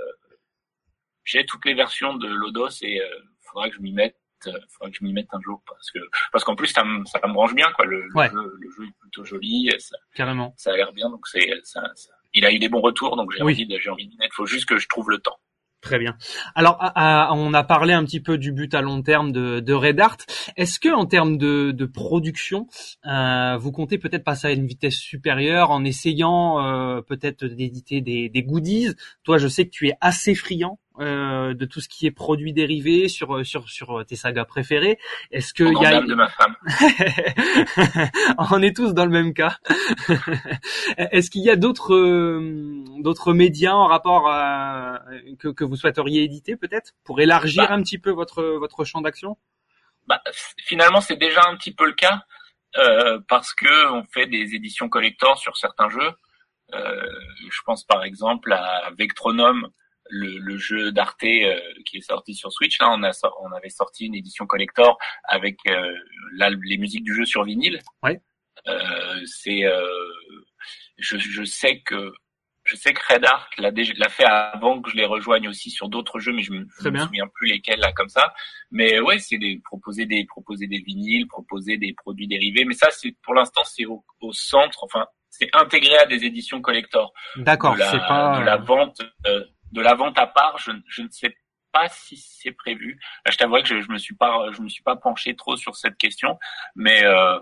j'ai 1.25 1.45
toutes 1.45 1.65
les 1.65 1.73
versions 1.73 2.15
de 2.15 2.27
Lodos 2.27 2.69
et 2.81 3.01
euh, 3.01 3.05
faudra 3.41 3.69
que 3.69 3.75
je 3.75 3.81
m'y 3.81 3.91
mette. 3.91 4.15
euh, 4.47 4.51
faudra 4.69 4.91
que 4.91 4.97
je 4.99 5.03
m'y 5.03 5.11
mette 5.11 5.27
un 5.33 5.41
jour 5.41 5.61
parce 5.67 5.89
que 5.91 5.99
parce 6.31 6.43
qu'en 6.43 6.55
plus 6.55 6.67
ça 6.67 6.83
me 6.83 7.03
ça 7.05 7.19
me 7.27 7.33
branche 7.33 7.55
bien 7.55 7.67
quoi 7.75 7.85
le, 7.85 8.03
le 8.03 8.15
Ouais. 8.15 8.29
jeu 8.29 8.53
le 8.61 8.69
jeu 8.71 8.83
est 8.88 8.93
plutôt 8.99 9.23
joli 9.25 9.69
ça, 9.79 9.97
Carrément. 10.13 10.53
ça 10.57 10.71
a 10.71 10.75
l'air 10.77 10.93
bien 10.93 11.09
donc 11.09 11.27
c'est 11.27 11.49
ça, 11.63 11.81
ça- 11.95 12.11
il 12.33 12.45
a 12.45 12.51
eu 12.51 12.59
des 12.59 12.69
bons 12.69 12.81
retours 12.81 13.15
donc 13.17 13.31
j'ai 13.31 13.41
Oui. 13.43 13.53
envie 13.53 13.65
de 13.65 13.77
j'ai 13.79 13.89
envie 13.89 14.07
d'y 14.07 14.17
mettre 14.17 14.35
faut 14.35 14.45
juste 14.45 14.67
que 14.67 14.77
je 14.77 14.88
trouve 14.88 15.09
le 15.09 15.17
temps 15.19 15.38
Très 15.81 15.99
bien. 15.99 16.17
Alors, 16.55 16.77
à- 16.81 17.27
à- 17.27 17.33
on 17.33 17.53
a 17.53 17.63
parlé 17.63 17.93
un 17.93 18.03
petit 18.05 18.19
peu 18.19 18.39
du 18.39 18.51
but 18.51 18.73
à 18.73 18.81
long 18.81 19.03
terme 19.03 19.31
de, 19.31 19.59
de 19.59 19.71
Red 19.73 19.99
Art. 19.99 20.17
Est-ce 20.57 20.79
que, 20.79 20.89
en 20.89 21.05
termes 21.05 21.38
de, 21.38 21.69
de 21.69 21.85
production, 21.85 22.65
euh, 23.05 23.55
vous 23.57 23.71
comptez 23.71 23.99
peut-être 23.99 24.23
passer 24.23 24.47
à 24.47 24.51
une 24.53 24.65
vitesse 24.65 24.95
supérieure 24.97 25.69
en 25.69 25.83
essayant 25.83 26.59
euh, 26.65 27.01
peut-être 27.03 27.45
d'éditer 27.45 28.01
des, 28.01 28.29
des 28.29 28.41
goodies? 28.41 28.95
Toi, 29.25 29.38
je 29.38 29.47
sais 29.47 29.65
que 29.65 29.69
tu 29.69 29.88
es 29.88 29.93
assez 30.01 30.33
friand 30.33 30.79
euh, 30.99 31.53
de 31.53 31.65
tout 31.65 31.81
ce 31.81 31.89
qui 31.89 32.05
est 32.05 32.12
produits 32.12 32.53
dérivés 32.53 33.08
sur 33.08 33.45
sur 33.45 33.69
sur 33.69 34.05
tes 34.05 34.15
sagas 34.15 34.45
préférées. 34.45 34.97
Est-ce 35.31 35.53
que 35.53 35.63
il 35.63 35.81
y 35.81 35.86
a 35.86 36.01
de 36.01 36.15
ma 36.15 36.29
femme 36.29 36.55
on 38.51 38.62
est 38.62 38.75
tous 38.75 38.93
dans 38.93 39.05
le 39.05 39.12
même 39.12 39.34
cas. 39.34 39.58
Est-ce 40.97 41.29
qu'il 41.29 41.43
y 41.43 41.49
a 41.49 41.55
d'autres 41.55 41.93
euh, 41.93 42.84
d'autres 42.99 43.34
médias 43.34 43.73
en 43.73 43.88
rapport 43.88 44.29
à, 44.29 45.01
que, 45.39 45.49
que 45.49 45.63
vous 45.63 45.75
souhaiteriez 45.75 46.23
éditer 46.23 46.55
peut-être 46.55 46.93
pour 47.03 47.19
élargir 47.19 47.67
Bah. 47.67 47.73
un 47.73 47.81
petit 47.81 47.97
peu 47.97 48.12
votre 48.12 48.43
votre 48.43 48.86
champ 48.86 49.01
d'action? 49.01 49.38
Bah, 50.08 50.21
finalement 50.63 51.01
c'est 51.01 51.17
déjà 51.17 51.41
un 51.47 51.55
petit 51.55 51.73
peu 51.73 51.86
le 51.86 51.93
cas 51.93 52.23
euh, 52.77 53.19
parce 53.27 53.53
que 53.53 53.91
on 53.91 54.03
fait 54.03 54.27
des 54.27 54.55
éditions 54.55 54.89
collector 54.89 55.38
sur 55.38 55.58
certains 55.58 55.89
jeux. 55.89 56.12
Euh, 56.73 57.05
je 57.49 57.62
pense 57.65 57.84
par 57.84 58.03
exemple 58.03 58.51
à 58.53 58.89
Vectronome, 58.97 59.69
le, 60.09 60.37
le 60.37 60.57
jeu 60.57 60.91
d'Arte 60.91 61.23
euh, 61.23 61.59
qui 61.85 61.97
est 61.97 62.01
sorti 62.01 62.33
sur 62.33 62.51
Switch. 62.51 62.79
Là, 62.79 62.91
on 62.91 63.03
a 63.03 63.11
on 63.41 63.51
avait 63.51 63.69
sorti 63.69 64.05
une 64.05 64.15
édition 64.15 64.45
collector 64.45 64.97
avec 65.23 65.57
euh, 65.67 65.93
les 66.63 66.77
musiques 66.77 67.03
du 67.03 67.13
jeu 67.13 67.25
sur 67.25 67.43
vinyle. 67.43 67.79
Ouais. 68.03 68.21
Euh, 68.67 69.21
c'est 69.25 69.65
euh, 69.65 69.85
je, 70.97 71.17
je 71.17 71.43
sais 71.43 71.81
que 71.81 72.13
je 72.63 72.75
sais 72.75 72.93
que 72.93 73.13
Red 73.13 73.23
Art 73.25 73.47
l'a 73.59 74.09
fait 74.09 74.25
avant 74.25 74.81
que 74.81 74.89
je 74.89 74.95
les 74.95 75.05
rejoigne 75.05 75.47
aussi 75.47 75.69
sur 75.69 75.87
d'autres 75.87 76.19
jeux, 76.19 76.33
mais 76.33 76.41
je 76.41 76.51
me, 76.51 76.65
je 76.81 76.89
me 76.89 76.97
souviens 76.97 77.27
plus 77.27 77.47
lesquels 77.47 77.79
là 77.79 77.91
comme 77.93 78.09
ça. 78.09 78.33
Mais 78.71 78.99
ouais, 78.99 79.19
c'est 79.19 79.37
des 79.37 79.61
proposer 79.63 80.07
des 80.07 80.25
proposer 80.25 80.65
des 80.65 80.79
vinyles, 80.79 81.27
proposer 81.27 81.77
des 81.77 81.93
produits 81.93 82.27
dérivés. 82.27 82.65
Mais 82.65 82.73
ça, 82.73 82.89
c'est 82.89 83.15
pour 83.21 83.35
l'instant, 83.35 83.63
c'est 83.63 83.85
au, 83.85 84.03
au 84.19 84.33
centre. 84.33 84.83
Enfin, 84.83 85.05
c'est 85.29 85.49
intégré 85.53 85.95
à 85.97 86.07
des 86.07 86.25
éditions 86.25 86.59
collector. 86.61 87.13
D'accord, 87.35 87.75
de 87.75 87.79
la, 87.79 87.91
c'est 87.91 87.99
pas 87.99 88.39
de 88.39 88.45
la 88.45 88.57
vente, 88.57 88.99
euh, 89.27 89.45
de 89.71 89.82
la 89.82 89.95
vente 89.95 90.17
à 90.17 90.28
part. 90.28 90.58
Je, 90.58 90.71
je 90.88 91.01
ne 91.01 91.10
sais 91.10 91.36
pas 91.71 91.88
si 91.89 92.15
c'est 92.17 92.51
prévu. 92.51 92.99
Je 93.30 93.36
t'avoue 93.38 93.58
que 93.62 93.67
je, 93.67 93.82
je 93.82 93.91
me 93.91 93.97
suis 93.97 94.15
pas, 94.15 94.51
je 94.51 94.62
me 94.62 94.69
suis 94.69 94.84
pas 94.84 94.95
penché 94.95 95.36
trop 95.36 95.56
sur 95.58 95.75
cette 95.75 95.97
question, 95.97 96.39
mais 96.75 97.04
euh, 97.04 97.38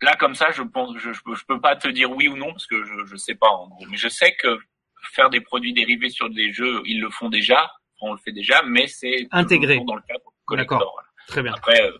là 0.00 0.16
comme 0.16 0.34
ça, 0.34 0.50
je 0.50 0.62
pense, 0.62 0.96
je, 0.98 1.12
je, 1.12 1.44
peux- 1.46 1.60
pas 1.60 1.76
te 1.76 1.88
dire 1.88 2.10
oui 2.10 2.28
ou 2.28 2.36
non 2.36 2.50
parce 2.52 2.66
que 2.66 2.82
je, 2.84 3.04
je 3.06 3.16
sais 3.16 3.34
pas 3.36 3.48
en 3.48 3.68
gros. 3.68 3.86
Mais 3.86 3.96
je 3.96 4.08
sais 4.08 4.34
que 4.36 4.58
faire 5.12 5.30
des 5.30 5.40
produits 5.40 5.72
dérivés 5.72 6.10
sur 6.10 6.30
des 6.30 6.52
jeux, 6.52 6.82
ils 6.84 7.00
le 7.00 7.10
font 7.10 7.28
déjà, 7.28 7.72
on 8.00 8.12
le 8.12 8.18
fait 8.18 8.32
déjà, 8.32 8.62
mais 8.62 8.86
c'est 8.88 9.28
Intégré. 9.30 9.80
dans 9.84 9.94
le 9.96 10.02
cadre 10.02 10.32
collector. 10.44 10.78
Voilà. 10.78 11.08
très 11.28 11.42
bien. 11.42 11.52
Après, 11.54 11.80
euh, 11.82 11.96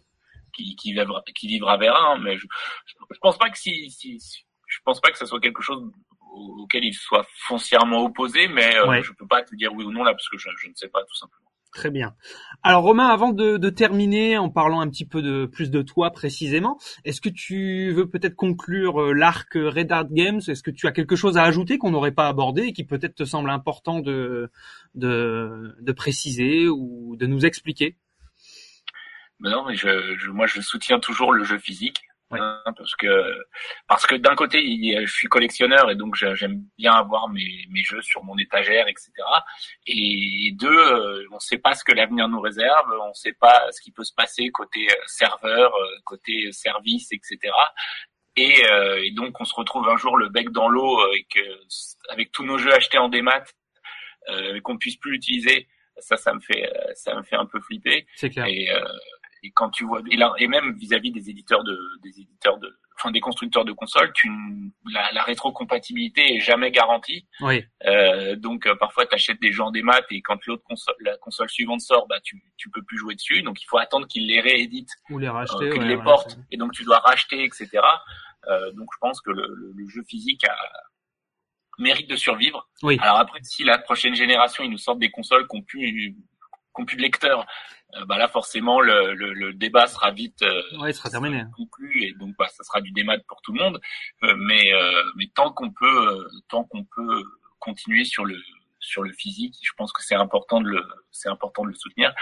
qui, 0.53 0.75
qui, 0.77 0.93
vivra, 0.93 1.23
qui 1.35 1.47
vivra 1.49 1.77
verra, 1.77 2.13
hein, 2.13 2.19
mais 2.19 2.37
je, 2.37 2.47
je, 2.87 3.19
pense 3.21 3.39
pas 3.39 3.49
que 3.51 3.59
si, 3.59 3.91
si, 3.91 4.19
si- 4.21 4.45
je 4.67 4.79
pense 4.85 5.01
pas 5.01 5.11
que 5.11 5.19
ça 5.19 5.27
soit 5.27 5.41
quelque 5.41 5.63
chose 5.63 5.83
auquel 6.33 6.85
il 6.85 6.95
soit 6.95 7.27
foncièrement 7.47 8.05
opposé, 8.05 8.49
mais 8.49 8.77
euh, 8.77 8.89
Ouais. 8.89 9.03
je 9.03 9.13
peux 9.13 9.27
pas 9.27 9.43
te 9.43 9.55
dire 9.55 9.73
oui 9.75 9.85
ou 9.85 9.93
non 9.93 10.03
là 10.05 10.13
parce 10.13 10.29
que 10.29 10.39
je, 10.39 10.49
je 10.59 10.69
ne 10.69 10.75
sais 10.75 10.89
pas 10.89 11.01
tout 11.05 11.15
simplement. 11.17 11.39
Très 11.75 11.91
bien. 11.91 12.15
Alors 12.63 12.83
Romain, 12.83 13.09
avant 13.09 13.33
de, 13.33 13.57
de 13.57 13.71
terminer 13.71 14.37
en 14.37 14.51
parlant 14.51 14.81
un 14.83 14.91
petit 14.91 15.07
peu 15.07 15.23
de 15.23 15.47
plus 15.47 15.71
de 15.71 15.81
toi 15.81 16.11
précisément, 16.11 16.79
est-ce 17.07 17.23
que 17.23 17.31
tu 17.31 17.93
veux 17.93 18.11
peut-être 18.11 18.37
conclure 18.37 19.01
euh, 19.01 19.13
l'arc 19.15 19.55
Red 19.55 19.91
Art 19.91 20.09
Games? 20.11 20.41
Est-ce 20.47 20.63
que 20.63 20.71
tu 20.71 20.87
as 20.87 20.93
quelque 20.93 21.17
chose 21.17 21.39
à 21.39 21.45
ajouter 21.45 21.79
qu'on 21.79 21.91
n'aurait 21.91 22.13
pas 22.13 22.29
abordé 22.29 22.65
et 22.65 22.73
qui 22.75 22.85
peut-être 22.85 23.15
te 23.15 23.25
semble 23.25 23.49
important 23.49 24.01
de, 24.01 24.51
de 24.95 25.75
de 25.81 25.93
préciser 25.93 26.69
ou 26.69 27.17
de 27.17 27.27
nous 27.27 27.47
expliquer? 27.47 27.97
Mais 29.41 29.51
non, 29.51 29.65
mais 29.67 29.75
je, 29.75 29.89
je, 30.19 30.31
moi 30.31 30.47
je 30.47 30.61
soutiens 30.61 31.01
toujours 31.01 31.33
le 31.33 31.43
jeu 31.43 31.59
physique. 31.59 32.03
Hein, 32.41 32.63
parce 32.77 32.95
que 32.97 33.45
parce 33.87 34.07
que 34.07 34.15
d'un 34.15 34.35
côté 34.35 34.59
je 34.61 35.13
suis 35.13 35.29
collectionneur 35.29 35.91
et 35.91 35.97
donc 35.97 36.15
j'aime 36.15 36.65
bien 36.79 36.95
avoir 36.95 37.29
mes, 37.29 37.67
mes 37.71 37.83
jeux 37.83 38.01
sur 38.01 38.25
mon 38.25 38.39
étagère 38.39 38.87
etc 38.89 39.11
et 39.87 40.53
deux 40.59 40.69
euh, 40.69 41.27
on 41.33 41.39
sait 41.41 41.59
pas 41.59 41.75
ce 41.75 41.85
que 41.85 41.93
l'avenir 41.93 42.29
nous 42.29 42.41
réserve 42.41 42.91
on 43.03 43.13
sait 43.13 43.35
pas 43.35 43.71
ce 43.71 43.83
qui 43.83 43.93
peut 43.93 44.05
se 44.05 44.15
passer 44.15 44.49
côté 44.49 44.87
euh, 44.91 44.95
serveur 45.07 45.75
euh, 45.75 45.87
côté 46.05 46.51
service 46.53 47.13
etc 47.13 47.53
et, 48.37 48.65
euh, 48.71 49.03
et 49.05 49.11
donc 49.11 49.39
on 49.39 49.45
se 49.45 49.55
retrouve 49.55 49.87
un 49.89 49.97
jour 49.97 50.17
le 50.17 50.31
bec 50.31 50.51
dans 50.51 50.69
l'eau 50.69 51.01
avec 51.01 51.39
avec 52.09 52.33
tous 52.33 52.45
nos 52.45 52.57
jeux 52.57 52.73
achetés 52.73 52.99
en 52.99 53.09
démat 53.09 53.45
euh, 54.31 54.61
qu'on 54.63 54.79
puisse 54.79 54.97
plus 54.97 55.13
l'utiliser 55.13 55.69
ça 55.99 56.17
ça 56.17 56.33
me 56.33 56.41
fait 56.41 56.73
ça 56.95 57.15
me 57.15 57.23
fait 57.23 57.37
un 57.37 57.47
peu 57.47 57.61
flipper. 57.61 58.07
C'est 58.17 58.31
clair. 58.31 58.47
et, 58.47 58.71
euh, 58.71 58.83
et 59.43 59.51
quand 59.53 59.71
tu 59.71 59.85
vois 59.85 60.01
et, 60.11 60.17
là- 60.17 60.33
et 60.39 60.47
même 60.47 60.77
vis-à-vis 60.77 61.11
des 61.11 61.29
éditeurs 61.31 61.65
de 61.65 61.77
des 62.03 62.21
éditeurs 62.21 62.59
de 62.59 62.79
enfin 62.97 63.11
des 63.11 63.21
constructeurs 63.21 63.65
de 63.65 63.73
consoles, 63.73 64.13
tu, 64.13 64.31
la, 64.93 65.11
la 65.13 65.23
rétrocompatibilité 65.25 66.37
est 66.37 66.41
jamais 66.41 66.71
garantie. 66.71 67.27
Oui. 67.41 67.65
Euh, 67.87 68.37
donc 68.37 68.67
euh, 68.67 68.77
parfois 68.77 69.07
tu 69.07 69.15
achètes 69.15 69.41
des 69.41 69.51
jeux 69.51 69.63
en 69.65 69.71
démat 69.73 70.01
et 70.11 70.21
quand 70.23 70.39
l'autre 70.47 70.63
console, 70.63 70.95
la 71.01 71.17
console 71.17 71.49
suivante 71.51 71.81
sort, 71.81 72.07
bah 72.07 72.21
tu 72.23 72.41
tu 72.57 72.71
peux 72.71 72.83
plus 72.83 72.99
jouer 72.99 73.15
dessus. 73.15 73.43
Donc 73.43 73.61
il 73.63 73.67
faut 73.67 73.79
attendre 73.79 74.07
qu'ils 74.07 74.27
les 74.29 74.41
rééditent, 74.41 74.93
Ou 75.11 75.19
les 75.19 75.29
racheter. 75.29 75.65
euh, 75.65 75.73
qu'ils 75.73 75.83
ouais, 75.83 75.89
les 75.89 75.97
ouais, 75.97 76.05
portent 76.05 76.39
et 76.51 76.57
donc 76.57 76.73
tu 76.73 76.85
dois 76.85 76.99
racheter, 76.99 77.43
etc. 77.45 77.69
Euh, 78.49 78.71
donc 78.73 78.89
je 78.93 78.99
pense 79.01 79.21
que 79.21 79.31
le, 79.31 79.43
le- 79.55 79.73
le 79.75 79.89
jeu 79.89 80.03
physique 80.09 80.45
a, 80.49 80.57
mérite 81.79 82.09
de 82.11 82.17
survivre. 82.17 82.69
Oui. 82.83 82.99
Alors 83.01 83.19
après, 83.19 83.41
si 83.43 83.65
la 83.65 83.79
prochaine 83.79 84.15
génération 84.15 84.63
ils 84.63 84.71
nous 84.71 84.79
sortent 84.79 84.99
des 85.01 85.11
consoles 85.11 85.49
qui 85.49 85.57
ont 85.57 85.63
plus 85.63 86.15
qui 86.75 86.81
ont 86.81 86.85
plus 86.87 86.97
de 86.97 87.03
lecteurs, 87.03 87.41
euh, 87.41 87.45
bah 88.07 88.17
là 88.19 88.29
forcément 88.29 88.81
le, 88.81 89.15
le, 89.15 89.33
le 89.35 89.53
débat 89.53 89.87
sera 89.87 90.11
vite 90.13 90.43
euh, 90.43 90.63
Ouais, 90.79 90.91
il 90.91 90.95
sera 90.95 91.11
terminé. 91.11 91.45
conclu 91.57 92.03
et 92.05 92.13
donc 92.15 92.35
bah, 92.39 92.49
ça 92.49 92.65
sera 92.65 92.81
du 92.81 92.91
démat 92.93 93.19
pour 93.29 93.41
tout 93.43 93.53
le 93.53 93.61
monde. 93.63 93.81
Euh, 94.25 94.35
mais 94.39 94.73
euh, 94.73 95.03
mais 95.17 95.27
tant 95.35 95.53
qu'on 95.53 95.71
peut 95.71 96.09
euh, 96.09 96.29
tant 96.49 96.65
qu'on 96.65 96.85
peut 96.85 97.23
continuer 97.59 98.05
sur 98.05 98.25
le 98.25 98.37
sur 98.81 99.03
le 99.03 99.13
physique, 99.13 99.55
je 99.63 99.73
pense 99.77 99.93
que 99.93 100.03
c'est 100.03 100.15
important 100.15 100.61
de 100.61 100.69
le 100.69 100.83
c'est 101.11 101.29
important 101.29 101.63
de 101.65 101.69
le 101.69 101.75
soutenir. 101.75 102.13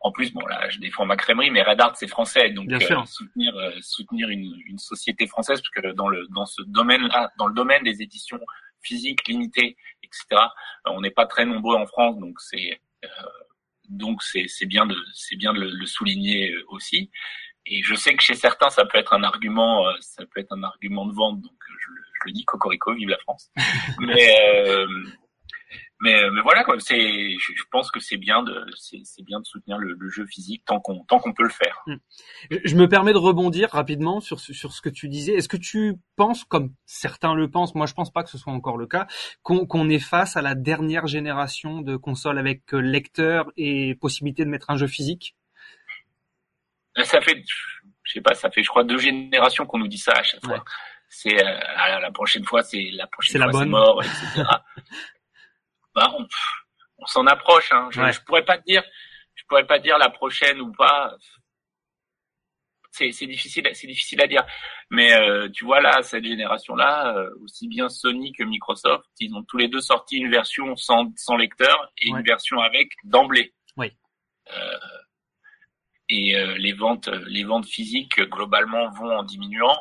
En 0.00 0.12
plus, 0.12 0.32
bon 0.32 0.46
là, 0.46 0.68
je 0.68 0.78
défends 0.78 1.04
ma 1.06 1.16
crèmerie, 1.16 1.50
mais 1.50 1.62
Red 1.62 1.80
Art 1.80 1.96
c'est 1.96 2.06
français, 2.06 2.50
donc 2.50 2.68
Bien 2.68 2.76
euh, 2.76 2.86
sûr. 2.86 3.08
soutenir 3.08 3.56
euh, 3.56 3.72
soutenir 3.80 4.28
une, 4.28 4.54
une 4.66 4.78
société 4.78 5.26
française, 5.26 5.60
parce 5.60 5.70
que 5.86 5.92
dans 5.94 6.08
le 6.08 6.26
dans 6.28 6.46
ce 6.46 6.62
domaine-là, 6.62 7.32
dans 7.36 7.48
le 7.48 7.54
domaine 7.54 7.82
des 7.82 8.00
éditions 8.00 8.38
physiques 8.82 9.26
limitées, 9.26 9.76
etc. 10.04 10.24
euh, 10.32 10.90
on 10.90 11.00
n'est 11.00 11.10
pas 11.10 11.26
très 11.26 11.44
nombreux 11.46 11.76
en 11.76 11.86
France, 11.86 12.16
donc 12.20 12.38
c'est 12.40 12.80
euh, 13.04 13.08
donc 13.88 14.22
c'est 14.22 14.66
bien 14.66 14.86
de 14.86 14.96
c'est 15.14 15.36
bien 15.36 15.52
de 15.52 15.60
le, 15.60 15.70
le 15.70 15.86
souligner 15.86 16.50
euh, 16.52 16.64
aussi. 16.68 17.10
Et 17.66 17.82
je 17.82 17.94
sais 17.94 18.14
que 18.16 18.22
chez 18.22 18.34
certains, 18.34 18.70
ça 18.70 18.86
peut 18.86 18.96
être 18.98 19.12
un 19.12 19.22
argument, 19.22 19.86
euh, 19.86 19.92
ça 20.00 20.24
peut 20.26 20.40
être 20.40 20.52
un 20.52 20.62
argument 20.62 21.04
de 21.06 21.12
vente. 21.14 21.40
Donc 21.42 21.52
je, 21.68 21.90
le- 21.92 22.02
je 22.14 22.20
le 22.26 22.32
dis, 22.32 22.44
cocorico, 22.44 22.94
vive 22.94 23.08
la 23.10 23.18
France. 23.18 23.50
mais 24.00 24.34
euh, 24.66 24.86
mais 26.00 26.30
mais 26.30 26.40
voilà 26.42 26.62
quoi. 26.64 26.78
C'est, 26.78 26.98
je, 26.98 27.52
je 27.56 27.62
pense 27.70 27.90
que 27.90 27.98
c'est 28.00 28.16
bien 28.18 28.42
de 28.42 28.64
c'est 28.76 29.00
c'est 29.04 29.22
bien 29.24 29.40
de 29.40 29.44
soutenir 29.46 29.78
le, 29.78 29.94
le 29.98 30.10
jeu 30.10 30.26
physique 30.26 30.62
tant 30.64 30.78
qu'on 30.80 31.04
tant 31.04 31.18
qu'on 31.18 31.32
peut 31.32 31.42
le 31.42 31.48
faire. 31.48 31.82
Je- 32.50 32.58
Je 32.64 32.76
me 32.76 32.88
permets 32.88 33.12
de 33.12 33.18
rebondir 33.18 33.70
rapidement 33.70 34.20
sur 34.20 34.38
ce- 34.40 34.52
sur 34.52 34.72
ce 34.72 34.80
que 34.80 34.88
tu 34.88 35.08
disais. 35.08 35.32
Est-ce 35.34 35.48
que 35.48 35.56
tu 35.56 35.94
penses, 36.16 36.44
comme 36.44 36.72
certains 36.86 37.34
le 37.34 37.50
pensent, 37.50 37.74
moi 37.74 37.86
je 37.86 37.94
pense 37.94 38.12
pas 38.12 38.22
que 38.22 38.30
ce 38.30 38.38
soit 38.38 38.52
encore 38.52 38.76
le 38.76 38.86
cas, 38.86 39.06
qu'on 39.42 39.66
qu'on 39.66 39.88
est 39.88 39.98
face 39.98 40.36
à 40.36 40.42
la 40.42 40.54
dernière 40.54 41.06
génération 41.06 41.80
de 41.82 41.96
consoles 41.96 42.38
avec 42.38 42.72
euh, 42.74 42.78
lecteur 42.80 43.50
et 43.56 43.94
possibilité 43.96 44.44
de 44.44 44.50
mettre 44.50 44.70
un 44.70 44.76
jeu 44.76 44.86
physique? 44.86 45.34
Euh, 46.98 47.04
Ça 47.04 47.20
fait, 47.20 47.42
je 48.04 48.12
sais 48.12 48.20
pas, 48.20 48.34
ça 48.34 48.50
fait 48.50 48.62
je 48.62 48.68
crois 48.68 48.84
deux 48.84 48.98
générations 48.98 49.66
qu'on 49.66 49.78
nous 49.78 49.88
dit 49.88 49.98
ça 49.98 50.12
à 50.12 50.22
chaque 50.22 50.44
fois. 50.44 50.64
C'est 51.10 51.42
euh, 51.44 51.58
ah, 51.76 52.00
la 52.00 52.10
prochaine 52.12 52.44
fois, 52.44 52.62
c'est 52.62 52.90
la 52.92 53.06
prochaine 53.06 53.32
C'est 53.32 53.38
la 53.38 53.44
fois, 53.50 53.52
c'est 53.54 53.58
bonne. 53.60 53.70
mort, 53.70 54.02
etc. 54.02 54.44
bah, 55.98 56.14
on, 56.18 56.26
on 56.98 57.06
s'en 57.06 57.26
approche. 57.26 57.70
Hein. 57.72 57.88
Je, 57.90 58.00
Ouais. 58.00 58.12
je 58.12 58.20
pourrais 58.22 58.44
pas 58.44 58.58
te 58.58 58.64
dire, 58.64 58.82
je 59.34 59.42
pourrais 59.48 59.66
pas 59.66 59.78
te 59.78 59.84
dire 59.84 59.98
la 59.98 60.10
prochaine 60.10 60.60
ou 60.60 60.72
pas. 60.72 61.16
C'est 62.90 63.12
c'est 63.12 63.26
difficile, 63.26 63.68
c'est 63.74 63.86
difficile 63.86 64.20
à 64.22 64.26
dire. 64.26 64.44
Mais 64.90 65.12
euh, 65.12 65.48
tu 65.50 65.64
vois 65.64 65.80
là, 65.80 66.02
cette 66.02 66.24
génération-là, 66.24 67.14
euh, 67.16 67.30
aussi 67.44 67.68
bien 67.68 67.88
Sony 67.88 68.32
que 68.32 68.42
Microsoft, 68.44 69.04
ils 69.20 69.32
ont 69.34 69.44
tous 69.44 69.58
les 69.58 69.68
deux 69.68 69.80
sorti 69.80 70.16
une 70.16 70.30
version 70.30 70.74
sans, 70.76 71.12
sans 71.16 71.36
lecteur 71.36 71.92
et 72.02 72.10
Ouais. 72.10 72.18
une 72.20 72.24
version 72.26 72.58
avec 72.60 72.88
d'emblée. 73.04 73.54
Oui. 73.76 73.92
Euh, 74.56 74.78
et 76.10 76.32
les 76.56 76.72
ventes, 76.72 77.08
les 77.26 77.44
ventes 77.44 77.66
physiques 77.66 78.18
globalement 78.30 78.88
vont 78.92 79.14
en 79.18 79.22
diminuant. 79.22 79.78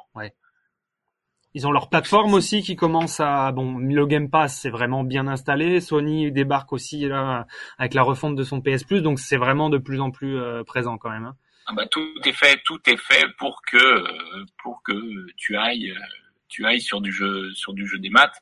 Ils 1.58 1.66
ont 1.66 1.72
leur 1.72 1.90
plateforme 1.90 2.36
aussi 2.36 2.62
qui 2.62 2.76
commence 2.76 3.20
à 3.20 3.52
bon 3.52 3.80
le 3.80 4.06
Game 4.06 4.30
Pass 4.30 4.60
c'est 4.62 4.70
vraiment 4.70 5.04
bien 5.04 5.26
installé. 5.28 5.82
Sony 5.82 6.32
débarque 6.32 6.72
aussi 6.72 7.08
là 7.08 7.48
avec 7.80 7.96
la 7.96 8.04
refonte 8.04 8.36
de 8.36 8.44
son 8.44 8.62
PS 8.62 8.84
Plus 8.84 9.02
donc 9.02 9.18
c'est 9.18 9.38
vraiment 9.38 9.72
de 9.72 9.80
plus 9.80 10.00
en 10.00 10.12
plus 10.12 10.38
euh, 10.38 10.64
présent 10.64 11.00
quand 11.00 11.10
même. 11.10 11.26
hein. 11.26 11.36
Ah 11.66 11.74
bah, 11.74 11.88
tout 11.88 12.14
est 12.24 12.32
fait, 12.32 12.62
tout 12.64 12.80
est 12.86 12.96
fait 12.96 13.26
pour 13.40 13.64
que 13.64 13.76
euh, 13.76 14.46
pour 14.62 14.84
que 14.84 14.94
tu 15.36 15.58
ailles 15.58 15.90
euh, 15.90 16.00
tu 16.48 16.64
ailles 16.68 16.80
sur 16.80 17.02
du 17.02 17.12
jeu 17.12 17.52
sur 17.56 17.74
du 17.74 17.88
jeu 17.88 17.98
des 17.98 18.12
maths. 18.12 18.40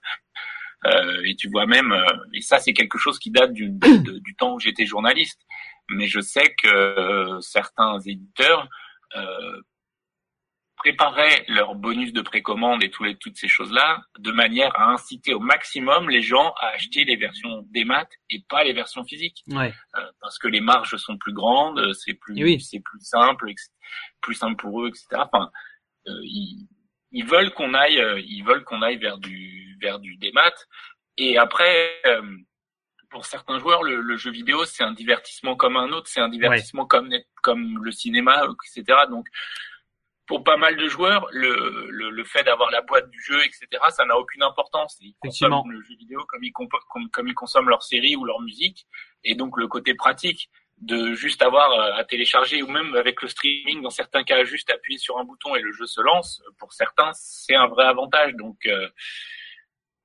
Euh, 0.86 1.22
et 1.24 1.38
tu 1.38 1.48
vois 1.48 1.66
même, 1.66 1.96
et 2.34 2.42
ça 2.42 2.60
c'est 2.60 2.74
quelque 2.74 2.98
chose 2.98 3.18
qui 3.18 3.32
date 3.32 3.54
du, 3.54 3.72
temps 4.38 4.56
où 4.56 4.60
j'étais 4.60 4.86
journaliste. 4.86 5.40
Mais 5.90 6.08
je 6.08 6.20
sais 6.20 6.54
que 6.62 7.40
certains 7.40 7.98
éditeurs 8.02 8.68
préparaient 10.86 11.44
leur 11.48 11.74
bonus 11.74 12.14
de 12.14 12.22
précommande 12.22 12.84
et 12.84 12.92
les, 13.02 13.16
toutes 13.18 13.38
ces 13.38 13.48
choses-là 13.48 14.04
de 14.20 14.32
manière 14.32 14.72
à 14.80 14.92
inciter 14.92 15.34
au 15.34 15.40
maximum 15.40 16.12
les 16.12 16.22
gens 16.22 16.54
à 16.62 16.68
acheter 16.76 17.06
les 17.06 17.16
versions 17.16 17.66
des 17.72 17.86
maths 17.86 18.12
et 18.30 18.44
pas 18.48 18.64
les 18.64 18.72
versions 18.74 19.04
physiques 19.04 19.42
Ouais. 19.48 19.74
euh, 19.98 20.12
parce 20.22 20.38
que 20.38 20.48
les 20.48 20.62
marges 20.62 20.96
sont 20.98 21.18
plus 21.18 21.34
grandes, 21.34 21.92
c'est 21.94 22.14
plus 22.14 22.36
oui. 22.44 22.62
c'est 22.62 22.82
plus 22.82 23.00
simple, 23.02 23.52
plus 24.22 24.36
simple 24.36 24.58
pour 24.58 24.84
eux, 24.84 24.90
etc. 24.90 25.06
Enfin, 25.14 25.50
euh, 26.08 26.12
ils, 26.22 26.68
ils 27.12 27.26
veulent 27.26 27.52
qu'on 27.52 27.74
aille, 27.74 28.00
euh, 28.00 28.22
ils 28.24 28.44
veulent 28.44 28.64
qu'on 28.64 28.84
aille 28.84 28.98
vers 28.98 29.18
du 29.18 29.76
vers 29.82 29.98
du 30.00 30.18
démat. 30.18 30.54
Et 31.18 31.40
après, 31.40 32.00
euh, 32.06 32.22
pour 33.10 33.26
certains 33.26 33.58
joueurs, 33.58 33.82
le, 33.82 34.02
le 34.02 34.18
jeu 34.18 34.30
vidéo 34.30 34.66
c'est 34.66 34.84
un 34.84 34.94
divertissement 34.94 35.56
comme 35.56 35.78
un 35.78 35.90
autre, 35.94 36.08
c'est 36.10 36.22
un 36.22 36.30
divertissement 36.30 36.86
comme 36.86 37.10
comme 37.42 37.84
le 37.84 37.92
cinéma, 37.92 38.44
etc. 38.68 38.84
Donc 39.10 39.26
pour 40.28 40.44
pas 40.44 40.58
mal 40.58 40.76
de 40.76 40.88
joueurs, 40.88 41.28
le, 41.32 41.88
le, 41.92 42.10
le 42.10 42.24
fait 42.24 42.44
d'avoir 42.44 42.72
la 42.72 42.82
boîte 42.82 43.10
du 43.12 43.22
jeu, 43.22 43.40
etc., 43.46 43.68
ça 43.90 44.06
n'a 44.06 44.18
aucune 44.18 44.42
importance. 44.44 44.98
Ils 45.02 45.14
consomment 45.20 45.72
le 45.72 45.82
jeu 45.82 45.96
vidéo 46.00 46.26
comme 46.28 46.44
ils, 46.44 46.52
compo- 46.52 46.80
comme, 46.90 47.10
comme 47.12 47.28
ils 47.28 47.34
consomment 47.36 47.70
leur 47.70 47.84
série 47.84 48.16
ou 48.16 48.26
leur 48.26 48.42
musique. 48.42 48.86
Et 49.24 49.36
donc 49.36 49.58
le 49.58 49.68
côté 49.68 49.94
pratique 49.94 50.50
de 50.78 51.14
juste 51.14 51.42
avoir 51.42 51.72
euh, 51.72 51.94
à 51.94 52.04
télécharger 52.04 52.62
ou 52.64 52.68
même 52.68 52.96
avec 52.96 53.22
le 53.22 53.28
streaming, 53.28 53.82
dans 53.82 53.90
certains 53.92 54.24
cas, 54.24 54.44
juste 54.44 54.70
appuyer 54.72 54.98
sur 54.98 55.18
un 55.20 55.24
bouton 55.24 55.56
et 55.56 55.62
le 55.62 55.72
jeu 55.72 55.86
se 55.86 56.02
lance, 56.02 56.42
pour 56.60 56.74
certains, 56.74 57.12
c'est 57.14 57.56
un 57.56 57.68
vrai 57.68 57.86
avantage. 57.86 58.34
Donc, 58.34 58.58
euh, 58.66 58.90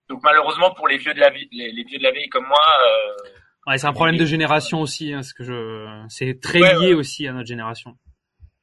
donc 0.09 0.21
malheureusement 0.23 0.73
pour 0.75 0.87
les 0.89 0.99
vieux 0.99 1.15
de 1.15 1.21
la 1.21 1.31
vie, 1.31 1.49
les, 1.53 1.73
les 1.73 1.85
vieux 1.85 1.99
de 1.99 2.03
la 2.05 2.11
vieille 2.13 2.29
comme 2.29 2.47
moi, 2.47 2.65
euh, 2.87 3.31
Ouais, 3.67 3.77
c'est 3.79 3.87
un 3.87 3.93
problème 3.93 4.17
de 4.17 4.25
génération 4.25 4.81
aussi, 4.81 5.13
hein, 5.13 5.23
ce 5.23 5.35
que 5.35 5.45
je, 5.45 6.05
c'est 6.09 6.41
très 6.41 6.61
Ouais, 6.63 6.75
lié 6.75 6.89
ouais. 6.89 6.95
aussi 6.95 7.27
à 7.29 7.33
notre 7.33 7.47
génération. 7.47 7.95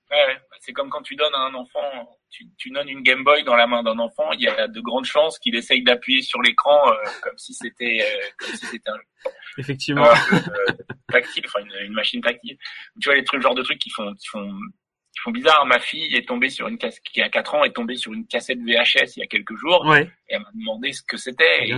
Ouais, 0.10 0.18
ouais. 0.28 0.38
C'est 0.68 0.74
comme 0.74 0.90
quand 0.90 1.02
tu 1.02 1.16
donnes 1.16 1.34
à 1.34 1.46
un 1.46 1.54
enfant, 1.54 2.20
tu, 2.30 2.46
tu 2.58 2.70
donnes 2.72 2.90
une 2.90 3.02
Game 3.02 3.24
Boy 3.24 3.46
dans 3.46 3.56
la 3.56 3.68
main 3.68 3.84
d'un 3.84 3.98
enfant, 4.00 4.34
il 4.34 4.42
y 4.42 4.50
a 4.50 4.68
de 4.68 4.82
grandes 4.82 5.06
chances 5.06 5.40
qu'il 5.40 5.56
essaye 5.56 5.82
d'appuyer 5.82 6.22
sur 6.22 6.42
l'écran 6.42 6.92
euh, 6.92 6.94
comme 7.24 7.38
si 7.38 7.54
c'était 7.54 8.00
euh, 8.02 8.28
comme 8.38 8.50
si 8.50 8.66
c'était 8.66 8.90
un, 8.90 8.98
Effectivement. 9.58 10.04
un 10.10 10.16
jeu 10.16 10.36
euh, 10.36 10.74
tactile, 11.10 11.46
enfin 11.48 11.60
une, 11.62 11.86
une 11.86 11.94
machine 11.94 12.20
tactile. 12.22 12.58
Tu 13.00 13.08
vois 13.08 13.16
les 13.16 13.24
trucs, 13.24 13.38
le 13.40 13.44
genre 13.44 13.56
de 13.56 13.64
trucs 13.64 13.80
qui 13.80 13.90
font 13.92 14.14
qui 14.16 14.28
font 14.28 14.46
qui 15.14 15.22
font 15.24 15.32
bizarre. 15.32 15.66
Ma 15.66 15.80
fille 15.80 16.14
est 16.14 16.28
tombée 16.28 16.50
sur 16.50 16.68
une 16.68 16.78
casse 16.78 17.00
qui 17.00 17.22
a 17.22 17.30
4 17.30 17.56
ans 17.56 17.64
est 17.64 17.72
tombée 17.74 17.96
sur 17.96 18.12
une 18.12 18.28
cassette 18.28 18.60
VHS 18.60 19.16
il 19.16 19.20
y 19.22 19.24
a 19.24 19.28
quelques 19.28 19.56
jours 19.56 19.86
Ouais. 19.86 20.04
et 20.28 20.36
elle 20.36 20.42
m'a 20.42 20.52
demandé 20.54 20.92
ce 20.92 21.02
que 21.02 21.16
c'était 21.16 21.70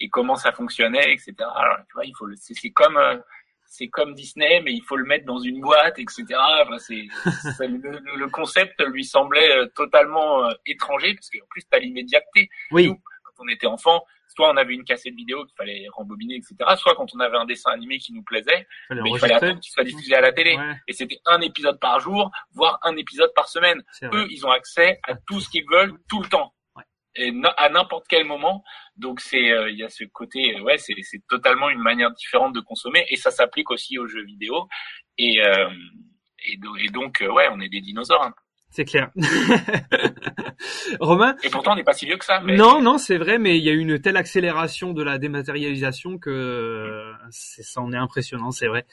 et, 0.00 0.08
comment 0.10 0.34
ça 0.34 0.52
fonctionnait, 0.52 1.12
etc. 1.12 1.34
Alors, 1.38 1.76
tu 1.86 1.94
vois, 1.94 2.04
il 2.04 2.12
faut 2.18 2.26
c'est 2.34 2.70
comme 2.70 2.96
euh, 2.96 3.16
c'est 3.70 3.88
comme 3.88 4.14
Disney, 4.14 4.60
mais 4.62 4.72
il 4.72 4.82
faut 4.82 4.96
le 4.96 5.04
mettre 5.04 5.24
dans 5.24 5.38
une 5.38 5.60
boîte, 5.60 5.98
etc. 5.98 6.24
Enfin, 6.62 6.78
c'est, 6.78 7.06
le, 7.66 8.28
concept 8.28 8.82
lui 8.88 9.04
semblait 9.04 9.56
euh, 9.56 9.66
totalement 9.74 10.44
euh, 10.44 10.50
étranger 10.66 11.14
parce 11.14 11.30
qu'en 11.30 11.46
plus 11.48 11.62
t'as 11.70 11.78
l'immédiateté. 11.78 12.50
Oui. 12.72 12.88
Nous, 12.88 13.00
quand 13.24 13.44
on 13.44 13.48
était 13.48 13.68
enfant, 13.68 14.04
soit 14.26 14.50
on 14.52 14.56
avait 14.56 14.74
une 14.74 14.84
cassette 14.84 15.14
vidéo 15.14 15.44
qu'il 15.44 15.54
fallait 15.56 15.86
rembobiner, 15.92 16.34
etc. 16.34 16.56
Soit 16.76 16.96
quand 16.96 17.14
on 17.14 17.20
avait 17.20 17.36
un 17.36 17.44
dessin 17.44 17.70
animé 17.70 17.98
qui 17.98 18.12
nous 18.12 18.24
plaisait, 18.24 18.66
Fallait 18.88 19.02
mais 19.02 19.10
il 19.10 19.18
fallait 19.20 19.34
attendre 19.34 19.60
qu'il 19.60 19.72
soit 19.72 19.84
diffusé 19.84 20.16
à 20.16 20.20
la 20.20 20.32
télé. 20.32 20.56
Ouais, 20.56 20.74
Et 20.88 20.92
c'était 20.92 21.20
un 21.26 21.40
épisode 21.40 21.78
par 21.78 22.00
jour, 22.00 22.32
voire 22.52 22.80
un 22.82 22.96
épisode 22.96 23.32
par 23.34 23.48
semaine 23.48 23.82
eux, 24.02 24.26
ils 24.30 24.44
ont 24.44 24.50
accès 24.50 24.98
à 25.04 25.14
tout 25.14 25.40
ce 25.40 25.48
qu'ils 25.48 25.66
veulent 25.70 25.94
tout 26.08 26.20
le 26.20 26.28
temps. 26.28 26.52
À 27.56 27.68
n'importe 27.68 28.06
quel 28.08 28.24
moment. 28.24 28.62
Donc 28.96 29.20
c'est, 29.20 29.50
euh, 29.50 29.70
il 29.70 29.78
y 29.78 29.82
a 29.84 29.88
ce 29.88 30.04
côté, 30.04 30.56
euh, 30.56 30.62
ouais, 30.62 30.78
c'est, 30.78 30.94
c'est 31.02 31.22
totalement 31.28 31.68
une 31.70 31.80
manière 31.80 32.10
différente 32.12 32.54
de 32.54 32.60
consommer, 32.60 33.04
et 33.10 33.16
ça 33.16 33.30
s'applique 33.30 33.70
aussi 33.70 33.98
aux 33.98 34.06
jeux 34.06 34.24
vidéo. 34.24 34.68
Et 35.18 35.42
euh, 35.44 35.68
et, 36.46 36.58
et 36.84 36.88
donc, 36.88 37.18
ouais, 37.20 37.48
on 37.52 37.60
est 37.60 37.68
des 37.68 37.80
dinosaures. 37.82 38.22
hein. 38.22 38.34
C'est 38.72 38.84
clair. 38.84 39.10
Romain, 41.00 41.34
Et 41.42 41.50
pourtant, 41.50 41.72
on 41.72 41.76
n'est 41.76 41.82
pas 41.84 41.92
si 41.92 42.06
vieux 42.06 42.16
que 42.16 42.24
ça. 42.24 42.40
Mais 42.40 42.56
non, 42.56 42.80
non, 42.80 42.98
c'est 42.98 43.18
vrai, 43.18 43.38
mais 43.38 43.58
il 43.58 43.64
y 43.64 43.68
a 43.68 43.72
eu 43.72 43.78
une 43.78 43.98
telle 44.00 44.16
accélération 44.16 44.92
de 44.92 45.02
la 45.02 45.18
dématérialisation 45.18 46.18
que 46.18 46.30
euh, 46.30 47.12
c'est, 47.30 47.62
ça 47.62 47.80
en 47.80 47.92
est 47.92 47.96
impressionnant, 47.96 48.50
c'est 48.50 48.68
vrai. 48.68 48.86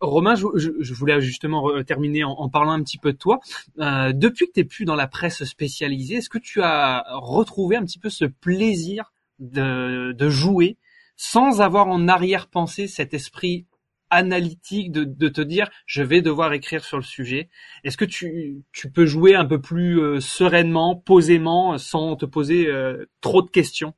Romain, 0.00 0.34
je, 0.36 0.46
je- 0.56 0.94
voulais 0.94 1.20
justement 1.20 1.82
terminer 1.82 2.24
en, 2.24 2.30
en 2.32 2.48
parlant 2.48 2.72
un 2.72 2.82
petit 2.82 2.98
peu 2.98 3.12
de 3.12 3.18
toi. 3.18 3.40
Euh, 3.80 4.12
depuis 4.14 4.46
que 4.46 4.52
tu 4.52 4.64
plus 4.64 4.84
dans 4.84 4.96
la 4.96 5.06
presse 5.08 5.44
spécialisée, 5.44 6.16
est-ce 6.16 6.30
que 6.30 6.38
tu 6.38 6.62
as 6.62 7.04
retrouvé 7.10 7.76
un 7.76 7.84
petit 7.84 7.98
peu 7.98 8.08
ce 8.10 8.24
plaisir 8.24 9.12
de, 9.38 10.12
de 10.12 10.28
jouer 10.30 10.76
sans 11.16 11.60
avoir 11.60 11.88
en 11.88 12.08
arrière-pensée 12.08 12.86
cet 12.86 13.12
esprit 13.14 13.66
analytique 14.10 14.92
de, 14.92 15.04
de 15.04 15.28
te 15.28 15.40
dire 15.40 15.68
je 15.86 16.02
vais 16.02 16.20
devoir 16.22 16.52
écrire 16.52 16.84
sur 16.84 16.96
le 16.96 17.02
sujet 17.02 17.48
Est-ce 17.84 17.96
que 17.96 18.04
tu, 18.04 18.56
tu 18.72 18.90
peux 18.90 19.06
jouer 19.06 19.34
un 19.34 19.44
peu 19.44 19.60
plus 19.60 20.00
euh, 20.00 20.20
sereinement, 20.20 20.96
posément, 20.96 21.78
sans 21.78 22.16
te 22.16 22.26
poser 22.26 22.66
euh, 22.66 23.06
trop 23.20 23.42
de 23.42 23.50
questions 23.50 23.94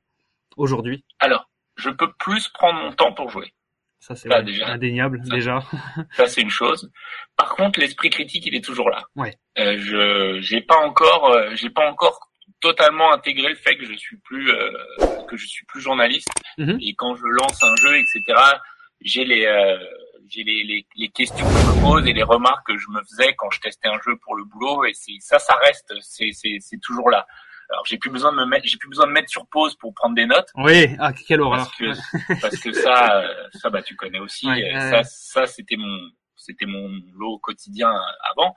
aujourd'hui? 0.57 1.05
Alors, 1.19 1.49
je 1.77 1.91
peux 1.91 2.13
plus 2.19 2.49
prendre 2.49 2.81
mon 2.81 2.93
temps 2.93 3.13
pour 3.13 3.31
jouer. 3.31 3.53
Ça 4.01 4.17
c'est 4.17 4.29
indéniable 4.33 5.21
déjà. 5.29 5.61
ça 6.17 6.27
c'est 6.27 6.41
une 6.41 6.51
chose. 6.51 6.91
Par 7.37 7.55
contre, 7.55 7.79
l'esprit 7.79 8.11
critique, 8.11 8.45
il 8.47 8.55
est 8.57 8.65
toujours 8.65 8.91
là. 8.91 9.05
Ouais. 9.15 9.35
Euh, 9.59 9.79
je 9.79 10.39
j'ai 10.41 10.61
pas 10.61 10.79
encore 10.85 11.31
euh, 11.31 11.55
j'ai 11.55 11.71
pas 11.71 11.89
encore 11.89 12.19
totalement 12.61 13.13
intégré 13.13 13.49
le 13.51 13.55
fait 13.55 13.77
que 13.77 13.85
je 13.85 13.93
suis 13.95 14.17
plus 14.19 14.51
euh, 14.51 14.71
que 15.29 15.37
je 15.37 15.47
suis 15.47 15.65
plus 15.67 15.81
journaliste 15.81 16.29
Mhm. 16.59 16.79
et 16.83 16.95
quand 16.97 17.15
je 17.15 17.25
lance 17.25 17.63
un 17.63 17.75
jeu 17.77 17.97
etc 17.97 18.21
j'ai 19.05 19.25
les 19.25 19.47
euh, 19.47 19.79
j'ai 20.29 20.45
les, 20.45 20.65
les, 20.65 20.87
les 20.97 21.09
questions 21.11 21.47
que 21.47 21.53
je 21.53 21.67
me 21.67 21.81
pose 21.83 22.07
et 22.07 22.13
les 22.13 22.23
remarques 22.23 22.67
que 22.67 22.79
je 22.79 22.89
me 22.91 23.03
faisais 23.03 23.35
quand 23.35 23.51
je 23.51 23.61
testais 23.61 23.89
un 23.89 24.01
jeu 24.05 24.17
pour 24.17 24.35
le 24.35 24.45
boulot 24.45 24.85
et 24.85 24.95
c'est 24.95 25.17
ça 25.21 25.39
ça 25.39 25.55
reste 25.57 25.93
c'est 26.01 26.31
c'est 26.33 26.59
c'est 26.61 26.81
toujours 26.81 27.11
là. 27.11 27.27
Alors 27.71 27.85
j'ai 27.87 27.97
plus 27.97 28.11
besoin 28.11 28.33
de 28.33 28.37
me 28.37 28.47
mettre 28.47 28.67
j'ai 28.67 28.77
plus 28.77 28.89
besoin 28.89 29.07
de 29.07 29.13
mettre 29.13 29.31
sur 29.31 29.47
pause 29.47 29.75
pour 29.77 29.95
prendre 29.95 30.15
des 30.15 30.27
notes. 30.27 30.51
Oui, 30.57 30.95
ah 30.99 31.13
quelle 31.13 31.41
horreur. 31.41 31.59
parce 31.59 31.77
que 31.77 32.41
parce 32.41 32.57
que 32.59 32.73
ça 32.73 33.23
euh, 33.23 33.49
ça 33.53 33.71
bah 33.71 33.83
tu 33.83 33.97
connais 33.97 34.19
aussi 34.21 34.47
Ouais, 34.47 34.75
euh, 34.75 34.91
ça 34.91 35.05
ça 35.05 35.47
c'était 35.47 35.77
mon 35.77 35.99
c'était 36.37 36.67
mon 36.67 36.91
lot 37.15 37.39
quotidien 37.39 37.93
avant. 38.31 38.55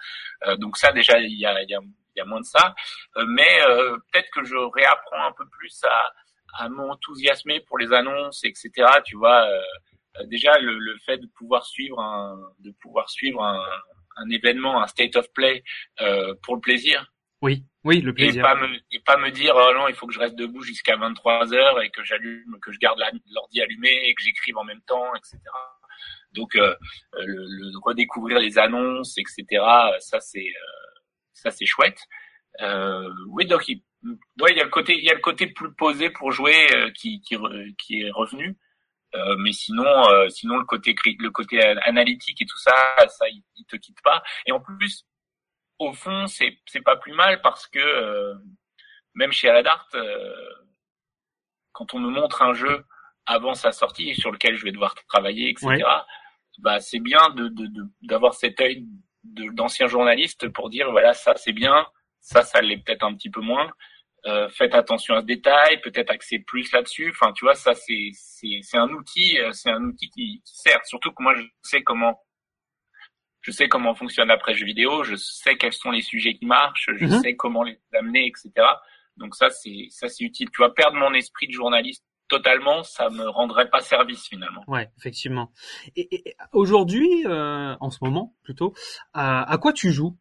Euh, 0.48 0.56
donc 0.58 0.78
ça 0.78 0.92
déjà 0.92 1.20
il 1.20 1.40
y 1.40 1.46
a 1.46 1.62
il 1.62 1.70
y 1.70 1.76
a 1.76 1.80
y 2.18 2.22
a 2.22 2.26
moins 2.26 2.40
de 2.40 2.46
ça. 2.46 2.74
Euh, 3.18 3.26
mais 3.28 3.62
euh, 3.68 3.98
peut-être 4.12 4.30
que 4.32 4.44
je 4.44 4.56
réapprends 4.56 5.26
un 5.28 5.34
peu 5.34 5.46
plus 5.50 5.82
à 5.84 6.14
à 6.58 6.70
m'enthousiasmer 6.70 7.60
pour 7.62 7.78
les 7.78 7.92
annonces 7.92 8.46
etc 8.46 8.70
tu 9.04 9.18
vois 9.18 9.46
déjà 10.26 10.58
le, 10.60 10.78
le 10.78 10.98
fait 11.06 11.18
de 11.18 11.28
pouvoir 11.28 11.66
suivre 11.66 12.00
un 12.00 12.40
de 12.60 12.72
pouvoir 12.72 13.10
suivre 13.10 13.44
un 13.44 13.64
un 14.18 14.30
événement 14.30 14.82
un 14.82 14.88
state 14.88 15.16
of 15.16 15.32
play 15.34 15.64
euh, 16.02 16.34
pour 16.44 16.56
le 16.56 16.62
plaisir. 16.62 17.12
Oui, 17.42 17.64
oui, 17.84 18.02
le 18.02 18.12
et 18.12 18.14
plaisir. 18.14 18.42
pas 18.44 18.56
me 18.56 18.68
et 18.92 19.00
pas 19.06 19.18
me 19.18 19.30
dire 19.30 19.54
oh 19.56 19.72
non 19.76 19.88
il 19.88 19.94
faut 19.94 20.08
que 20.08 20.14
je 20.14 20.20
reste 20.20 20.36
debout 20.36 20.62
jusqu'à 20.62 20.96
23 20.96 21.54
heures 21.54 21.82
et 21.82 21.90
que 21.90 22.04
j'allume 22.04 22.58
que 22.62 22.72
je 22.72 22.80
garde 22.80 22.98
l'ordi 23.32 23.62
allumé 23.62 23.90
et 24.08 24.16
que 24.16 24.24
j'écrive 24.24 24.58
en 24.58 24.64
même 24.64 24.82
temps 24.82 25.14
etc 25.16 25.38
donc 26.32 26.56
euh, 26.56 26.74
euh, 27.16 27.26
le, 27.26 27.44
le 27.72 27.78
redécouvrir 27.84 28.40
les 28.40 28.58
annonces 28.58 29.18
etc 29.18 29.44
ça 30.00 30.20
c'est 30.22 30.40
euh, 30.48 31.00
ça 31.34 31.52
c'est 31.52 31.66
chouette. 31.66 32.00
Euh, 32.62 33.10
oui 33.30 33.46
donc 33.46 33.68
il 33.68 33.84
ouais, 34.40 34.52
il 34.52 34.58
y 34.58 34.62
a 34.62 34.64
le 34.64 34.70
côté 34.70 34.98
il 34.98 35.04
y 35.04 35.10
a 35.12 35.14
le 35.14 35.20
côté 35.20 35.48
plus 35.48 35.74
posé 35.76 36.10
pour 36.10 36.32
jouer 36.32 36.74
euh, 36.74 36.90
qui 36.92 37.20
qui 37.22 37.36
qui 37.78 38.02
est 38.02 38.12
revenu 38.12 38.58
Euh, 39.16 39.36
mais 39.40 39.54
sinon 39.54 39.86
euh, 40.10 40.28
sinon 40.30 40.58
le 40.58 40.66
côté 40.66 40.94
le 41.20 41.30
côté 41.32 41.56
an- 41.66 41.80
analytique 41.84 42.42
et 42.42 42.46
tout 42.46 42.58
ça 42.58 42.76
ça 43.08 43.28
il, 43.30 43.42
il 43.56 43.66
te 43.66 43.78
quitte 43.78 44.02
pas 44.04 44.22
et 44.46 44.52
en 44.52 44.60
plus 44.60 45.06
au 45.80 45.92
fond, 45.94 46.28
c'est 46.28 46.58
c'est 46.66 46.82
pas 46.82 46.96
plus 46.98 47.14
mal 47.14 47.42
parce 47.42 47.68
que 47.68 47.80
euh, 47.80 48.34
même 49.14 49.32
chez 49.32 49.50
Aladart, 49.50 49.88
quand 51.72 51.94
on 51.94 52.00
me 52.00 52.10
montre 52.10 52.42
un 52.42 52.54
jeu 52.54 52.86
avant 53.26 53.54
sa 53.54 53.72
sortie 53.72 54.16
sur 54.16 54.32
lequel 54.32 54.56
je 54.56 54.64
vais 54.64 54.72
devoir 54.72 54.96
travailler, 55.08 55.50
etc. 55.50 55.68
Ouais. 55.68 55.84
Bah 56.60 56.80
c'est 56.80 57.00
bien 57.00 57.30
de 57.32 57.48
de- 57.50 57.68
de- 57.68 57.88
d'avoir 58.04 58.34
cet 58.34 58.62
œil 58.62 58.86
d'ancien 59.24 59.88
journaliste 59.88 60.48
pour 60.50 60.70
dire 60.70 60.92
voilà 60.92 61.14
ça 61.14 61.34
c'est 61.36 61.52
bien, 61.54 61.86
ça 62.22 62.44
ça 62.44 62.62
l'est 62.62 62.78
peut-être 62.78 63.04
un 63.04 63.14
petit 63.16 63.30
peu 63.30 63.42
moins. 63.42 63.70
Euh, 64.28 64.50
faites 64.50 64.74
attention 64.74 65.14
à 65.16 65.22
ce 65.22 65.26
détail, 65.28 65.80
peut-être 65.82 66.10
axer 66.10 66.40
plus 66.40 66.72
là-dessus. 66.72 67.12
Enfin, 67.12 67.32
tu 67.34 67.46
vois, 67.46 67.54
ça 67.54 67.74
c'est 67.76 68.10
c'est 68.14 68.60
c'est 68.64 68.78
un 68.78 68.90
outil, 68.90 69.38
euh, 69.40 69.52
c'est 69.54 69.70
un 69.70 69.84
outil 69.84 70.10
qui, 70.10 70.42
qui 70.44 70.56
sert. 70.58 70.80
Surtout 70.86 71.12
que 71.12 71.22
moi 71.22 71.36
je 71.36 71.44
sais 71.62 71.84
comment 71.84 72.20
je 73.42 73.52
sais 73.52 73.68
comment 73.68 73.94
fonctionne 73.94 74.28
la 74.30 74.38
presse 74.38 74.58
jeux 74.58 74.66
vidéo, 74.66 75.04
je 75.04 75.16
sais 75.16 75.56
quels 75.58 75.74
sont 75.74 75.92
les 75.92 76.02
sujets 76.02 76.34
qui 76.34 76.48
marchent, 76.48 76.90
je 76.98 77.06
Mhm. 77.06 77.22
sais 77.22 77.36
comment 77.36 77.62
les 77.62 77.80
amener, 77.94 78.26
etc. 78.26 78.52
Donc 79.18 79.36
ça 79.36 79.52
c'est 79.52 79.88
ça 79.92 80.10
c'est 80.10 80.24
utile. 80.24 80.50
Tu 80.52 80.60
vas 80.62 80.72
perdre 80.72 80.98
mon 80.98 81.14
esprit 81.14 81.46
de 81.48 81.52
journaliste 81.54 82.04
totalement, 82.28 82.82
ça 82.82 83.12
me 83.12 83.28
rendrait 83.30 83.70
pas 83.70 83.82
service 83.82 84.28
finalement. 84.28 84.64
Ouais, 84.68 84.90
effectivement. 84.98 85.52
Et, 85.96 86.36
aujourd'hui, 86.54 87.08
euh, 87.28 87.76
en 87.80 87.92
ce 87.92 88.00
moment 88.02 88.34
plutôt, 88.42 88.74
à, 89.14 89.44
à 89.44 89.58
quoi 89.60 89.72
tu 89.74 89.92
joues? 89.92 90.18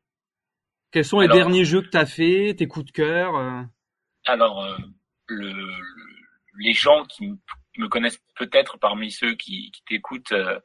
Quels 0.93 1.07
sont 1.07 1.21
les 1.21 1.25
Alors- 1.25 1.37
derniers 1.39 1.65
jeux 1.65 1.81
que 1.81 1.89
tu 1.89 1.97
as 1.97 2.05
fait, 2.05 2.55
tes 2.55 2.67
coups 2.67 2.85
de 2.85 2.93
cœur 2.93 3.35
euh? 3.37 3.63
Alors 4.27 4.65
euh, 4.65 4.77
le, 5.29 5.51
le- 5.53 5.75
les 6.59 6.73
gens 6.73 7.05
qui 7.05 7.27
me, 7.79 7.89
connaissent 7.89 8.21
peut-être 8.37 8.79
parmi 8.79 9.11
ceux 9.11 9.35
qui, 9.35 9.71
qui 9.73 9.83
t'écoutent 9.87 10.31
euh, 10.33 10.59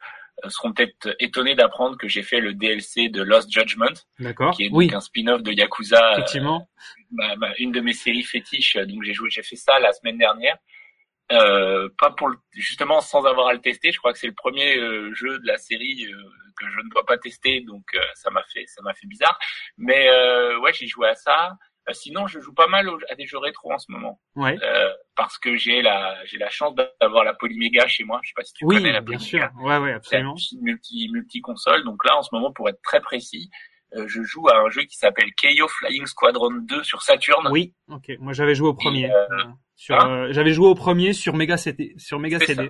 euh, 0.45 0.49
seront 0.49 0.71
peut-être 0.71 1.15
étonnés 1.19 1.55
d'apprendre 1.55 1.97
que 1.97 2.07
j'ai 2.07 2.21
fait 2.21 2.39
le 2.39 2.53
DLC 2.53 3.09
de 3.09 3.23
Lost 3.23 3.51
Judgment, 3.51 3.87
D'accord. 4.19 4.53
qui 4.55 4.65
est 4.65 4.69
donc 4.69 4.77
Oui, 4.77 4.91
un 4.93 5.01
spin-off 5.01 5.41
de 5.41 5.51
Yakuza, 5.51 5.97
euh, 5.97 6.13
effectivement. 6.13 6.69
ma- 7.11 7.35
ma- 7.37 7.55
une 7.57 7.71
de 7.71 7.81
mes 7.81 7.93
séries 7.93 8.23
fétiches. 8.23 8.75
Donc 8.77 9.03
j'ai 9.03 9.13
joué, 9.13 9.29
j'ai 9.31 9.41
fait 9.43 9.55
ça 9.55 9.79
la 9.79 9.91
semaine 9.91 10.17
dernière. 10.19 10.57
Euh, 11.31 11.89
pas 11.99 12.09
pour 12.11 12.27
le, 12.29 12.37
justement 12.53 13.01
sans 13.01 13.25
avoir 13.25 13.47
à 13.47 13.53
le 13.53 13.59
tester. 13.61 13.91
Je 13.91 13.97
crois 13.99 14.13
que 14.13 14.19
c'est 14.19 14.27
le 14.27 14.33
premier 14.33 14.77
euh, 14.77 15.13
jeu 15.13 15.37
de 15.39 15.45
la 15.47 15.57
série 15.57 16.05
euh, 16.05 16.23
que 16.57 16.67
je 16.69 16.79
ne 16.79 16.89
dois 16.89 17.05
pas 17.05 17.17
tester, 17.19 17.61
donc 17.61 17.83
euh, 17.95 17.99
ça 18.15 18.29
m'a 18.31 18.43
fait 18.51 18.65
ça 18.67 18.81
m'a 18.81 18.93
fait 18.95 19.05
bizarre. 19.07 19.37
Mais 19.77 20.07
euh, 20.09 20.57
ouais, 20.59 20.73
j'ai 20.73 20.87
joué 20.87 21.07
à 21.09 21.15
ça. 21.15 21.55
Euh, 21.89 21.93
sinon, 21.93 22.27
je 22.27 22.39
joue 22.39 22.53
pas 22.53 22.67
mal 22.67 22.87
à 23.09 23.15
des 23.15 23.25
jeux 23.25 23.37
rétro 23.39 23.71
en 23.73 23.79
ce 23.79 23.91
moment 23.91 24.19
Ouais. 24.35 24.57
euh, 24.63 24.89
parce 25.15 25.37
que 25.37 25.55
j'ai 25.57 25.81
la 25.81 26.23
j'ai 26.25 26.37
la 26.37 26.49
chance 26.49 26.73
d'avoir 27.01 27.23
la 27.23 27.33
Polyméga 27.33 27.87
chez 27.87 28.03
moi. 28.03 28.19
Je 28.23 28.29
sais 28.29 28.33
pas 28.35 28.43
si 28.43 28.53
tu 28.53 28.65
Oui, 28.65 28.75
connais 28.75 28.91
la 28.91 29.01
bien 29.01 29.17
Polyméga. 29.17 29.51
sûr. 29.51 29.63
Ouais, 29.63 29.77
ouais, 29.77 29.89
C'est 30.03 30.17
absolument. 30.17 30.35
multi 30.61 31.09
multi 31.11 31.41
console. 31.41 31.83
Donc 31.83 32.03
là, 32.05 32.17
en 32.17 32.21
ce 32.21 32.29
moment, 32.33 32.51
pour 32.51 32.69
être 32.69 32.81
très 32.83 33.01
précis, 33.01 33.49
euh, 33.95 34.05
je 34.07 34.21
joue 34.21 34.47
à 34.49 34.57
un 34.57 34.69
jeu 34.69 34.83
qui 34.83 34.97
s'appelle 34.97 35.33
Keio 35.35 35.67
Flying 35.67 36.05
Squadron 36.05 36.51
2 36.51 36.83
sur 36.83 37.01
Saturn. 37.01 37.47
Oui. 37.51 37.73
Ok. 37.89 38.11
Moi, 38.19 38.33
j'avais 38.33 38.53
joué 38.55 38.67
au 38.69 38.73
premier. 38.75 39.11
euh, 39.11 39.27
sur, 39.81 39.95
hein 39.97 40.25
euh, 40.27 40.33
j'avais 40.33 40.51
joué 40.51 40.67
au 40.67 40.75
premier 40.75 41.13
sur 41.13 41.33
Mega 41.37 41.55
CD. 41.55 41.93
Sur 41.97 42.19
Mega 42.19 42.37
C'est 42.39 42.47
CD. 42.47 42.69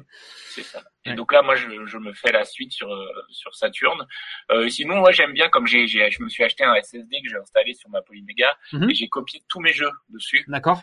C'est 0.51 0.61
ça. 0.61 0.83
Et 1.05 1.09
Ouais. 1.09 1.15
donc 1.15 1.33
là, 1.33 1.41
moi, 1.41 1.55
je, 1.55 1.67
je 1.87 1.97
me 1.97 2.13
fais 2.13 2.31
la 2.31 2.45
suite 2.45 2.71
sur 2.71 2.93
euh, 2.93 3.07
sur 3.29 3.55
Saturn. 3.55 4.05
Euh, 4.51 4.69
sinon, 4.69 4.97
moi, 4.97 5.11
j'aime 5.11 5.33
bien 5.33 5.49
comme 5.49 5.65
j'ai, 5.65 5.87
je 5.87 6.21
me 6.23 6.29
suis 6.29 6.43
acheté 6.43 6.63
un 6.63 6.75
SSD 6.75 7.21
que 7.23 7.29
j'ai 7.29 7.37
installé 7.37 7.73
sur 7.73 7.89
ma 7.89 8.03
Polyméga 8.03 8.47
Mhm. 8.73 8.91
et 8.91 8.93
j'ai 8.93 9.09
copié 9.09 9.41
tous 9.49 9.59
mes 9.59 9.73
jeux 9.73 9.89
dessus. 10.09 10.43
D'accord. 10.47 10.81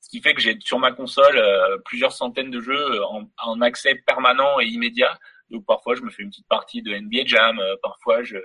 Ce 0.00 0.10
qui 0.10 0.20
fait 0.20 0.34
que 0.34 0.42
j'ai 0.42 0.58
sur 0.60 0.78
ma 0.78 0.92
console 0.92 1.38
euh, 1.38 1.78
plusieurs 1.86 2.12
centaines 2.12 2.50
de 2.50 2.60
jeux 2.60 3.02
en, 3.04 3.22
en 3.42 3.60
accès 3.62 3.94
permanent 4.06 4.60
et 4.60 4.66
immédiat. 4.66 5.18
Donc 5.48 5.64
parfois, 5.64 5.94
je 5.94 6.02
me 6.02 6.10
fais 6.10 6.22
une 6.22 6.28
petite 6.30 6.48
partie 6.48 6.82
de 6.82 6.92
NBA 6.94 7.24
Jam. 7.24 7.58
parfois, 7.82 8.22
je, 8.22 8.36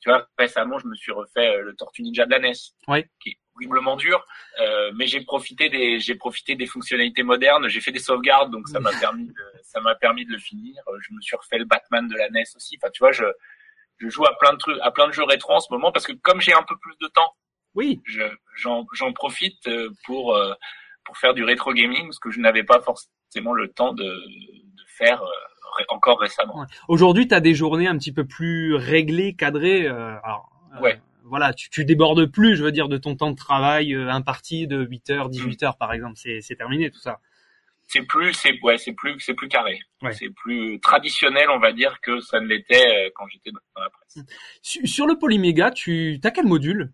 tu 0.00 0.10
vois, 0.10 0.28
récemment, 0.38 0.78
je 0.78 0.86
me 0.86 0.94
suis 0.94 1.10
refait 1.12 1.60
le 1.60 1.74
Tortue 1.74 2.02
Ninja 2.02 2.24
de 2.26 2.30
la 2.30 2.38
NES, 2.38 2.52
qui 3.20 3.30
est 3.30 3.38
horriblement 3.58 3.96
dur. 3.96 4.24
euh, 4.60 4.90
mais 4.94 5.06
j'ai 5.06 5.20
profité 5.20 5.68
des, 5.68 5.98
j'ai 5.98 6.14
profité 6.14 6.54
des 6.54 6.66
fonctionnalités 6.66 7.22
modernes. 7.22 7.68
J'ai 7.68 7.80
fait 7.80 7.92
des 7.92 7.98
sauvegardes, 7.98 8.50
donc 8.50 8.68
ça 8.68 8.80
m'a 8.80 8.90
permis, 8.92 9.26
de, 9.28 9.34
ça 9.62 9.80
m'a 9.80 9.94
permis 9.94 10.24
de 10.24 10.32
le 10.32 10.38
finir. 10.38 10.74
Euh, 10.88 10.98
Je 11.00 11.14
me 11.14 11.20
suis 11.20 11.36
refait 11.36 11.58
le 11.58 11.64
Batman 11.64 12.06
de 12.08 12.16
la 12.16 12.28
NES 12.30 12.44
aussi. 12.56 12.78
Enfin, 12.80 12.90
tu 12.92 13.00
vois, 13.00 13.12
je, 13.12 13.24
je 13.98 14.08
joue 14.08 14.24
à 14.26 14.36
plein 14.38 14.52
de 14.52 14.58
trucs, 14.58 14.78
à 14.82 14.90
plein 14.90 15.08
de 15.08 15.12
jeux 15.12 15.24
rétro 15.24 15.52
en 15.54 15.60
ce 15.60 15.72
moment 15.72 15.92
parce 15.92 16.06
que 16.06 16.12
comme 16.12 16.40
j'ai 16.40 16.52
un 16.54 16.62
peu 16.62 16.76
plus 16.80 16.96
de 17.00 17.08
temps, 17.08 17.32
Oui. 17.74 18.00
je, 18.04 18.22
j'en, 18.56 18.86
j'en 18.94 19.12
profite 19.12 19.66
euh, 19.66 19.90
pour 20.06 20.34
euh, 20.34 20.54
pour 21.04 21.16
faire 21.16 21.32
du 21.34 21.42
rétro 21.42 21.72
gaming, 21.72 22.12
ce 22.12 22.20
que 22.20 22.30
je 22.30 22.38
n'avais 22.38 22.64
pas 22.64 22.80
forcément 22.80 23.54
le 23.54 23.68
temps 23.68 23.92
de, 23.94 24.04
de 24.04 24.82
faire 24.98 25.22
encore 25.88 26.18
récemment. 26.20 26.58
Ouais. 26.60 26.66
Aujourd'hui, 26.88 27.28
tu 27.28 27.34
as 27.34 27.40
des 27.40 27.54
journées 27.54 27.86
un 27.86 27.96
petit 27.96 28.12
peu 28.12 28.26
plus 28.26 28.74
réglées, 28.74 29.34
cadrées. 29.34 29.86
euh, 29.86 30.16
alors, 30.22 30.50
euh, 30.74 30.80
Ouais. 30.80 31.00
Voilà, 31.28 31.52
tu, 31.52 31.70
tu 31.70 31.84
débordes 31.84 32.26
plus, 32.26 32.56
je 32.56 32.62
veux 32.64 32.72
dire, 32.72 32.88
de 32.88 32.98
ton 32.98 33.14
temps 33.16 33.30
de 33.30 33.36
travail 33.36 33.94
euh, 33.94 34.10
imparti 34.10 34.66
de 34.66 34.84
8h, 34.84 35.26
Mm. 35.28 35.30
18h 35.30 35.76
par 35.78 35.92
exemple. 35.92 36.14
C'est, 36.16 36.40
terminé 36.56 36.90
tout 36.90 37.00
ça. 37.00 37.20
C'est 37.90 38.02
plus, 38.02 38.34
c'est 38.34 38.58
ouais, 38.62 38.76
c'est 38.76 38.92
plus, 38.92 39.18
c'est 39.20 39.32
plus 39.34 39.48
carré. 39.48 39.78
Ouais. 40.02 40.12
C'est 40.12 40.28
plus 40.30 40.78
traditionnel, 40.80 41.48
on 41.50 41.58
va 41.58 41.72
dire, 41.72 42.00
que 42.02 42.20
ça 42.20 42.38
ne 42.40 42.46
l'était 42.46 42.86
euh, 43.06 43.10
quand 43.14 43.26
j'étais 43.28 43.50
dans 43.50 43.80
la 43.82 43.88
presse. 43.90 44.18
Su- 44.62 44.86
Sur 44.86 45.06
le 45.06 45.18
Polyméga, 45.18 45.70
tu 45.70 46.20
as 46.22 46.30
quel 46.30 46.44
module? 46.46 46.92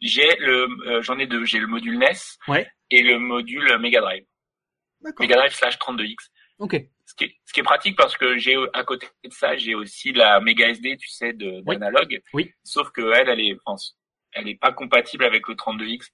J'ai 0.00 0.28
le, 0.40 0.66
euh, 0.86 1.02
j'en 1.02 1.18
ai 1.18 1.26
deux. 1.26 1.44
J'ai 1.44 1.58
le 1.58 1.66
module 1.66 1.98
NES 1.98 2.12
Ouais. 2.48 2.70
et 2.90 3.02
le 3.02 3.18
module 3.18 3.78
Mega 3.80 4.00
Drive. 4.00 4.24
Mega 5.20 5.36
Drive 5.36 5.52
slash 5.52 5.78
32X. 5.78 6.30
Ok. 6.58 6.76
Ce 7.18 7.24
qui, 7.24 7.30
est, 7.30 7.36
ce 7.46 7.52
qui 7.54 7.60
est 7.60 7.62
pratique 7.62 7.96
parce 7.96 8.14
que 8.16 8.36
j'ai 8.36 8.56
à 8.74 8.84
côté 8.84 9.06
de 9.24 9.32
ça, 9.32 9.56
j'ai 9.56 9.74
aussi 9.74 10.12
la 10.12 10.38
Mega 10.40 10.68
SD, 10.68 10.98
tu 10.98 11.08
sais, 11.08 11.32
de 11.32 11.62
Oui. 11.64 11.76
d'analogue. 11.78 12.20
Oui. 12.34 12.52
Sauf 12.62 12.90
que 12.90 13.10
elle, 13.14 13.30
elle 13.30 13.40
est, 13.40 13.56
enfin, 13.64 13.82
elle 14.32 14.48
est 14.48 14.54
pas 14.60 14.70
compatible 14.72 15.24
avec 15.24 15.48
le 15.48 15.54
32X. 15.54 16.10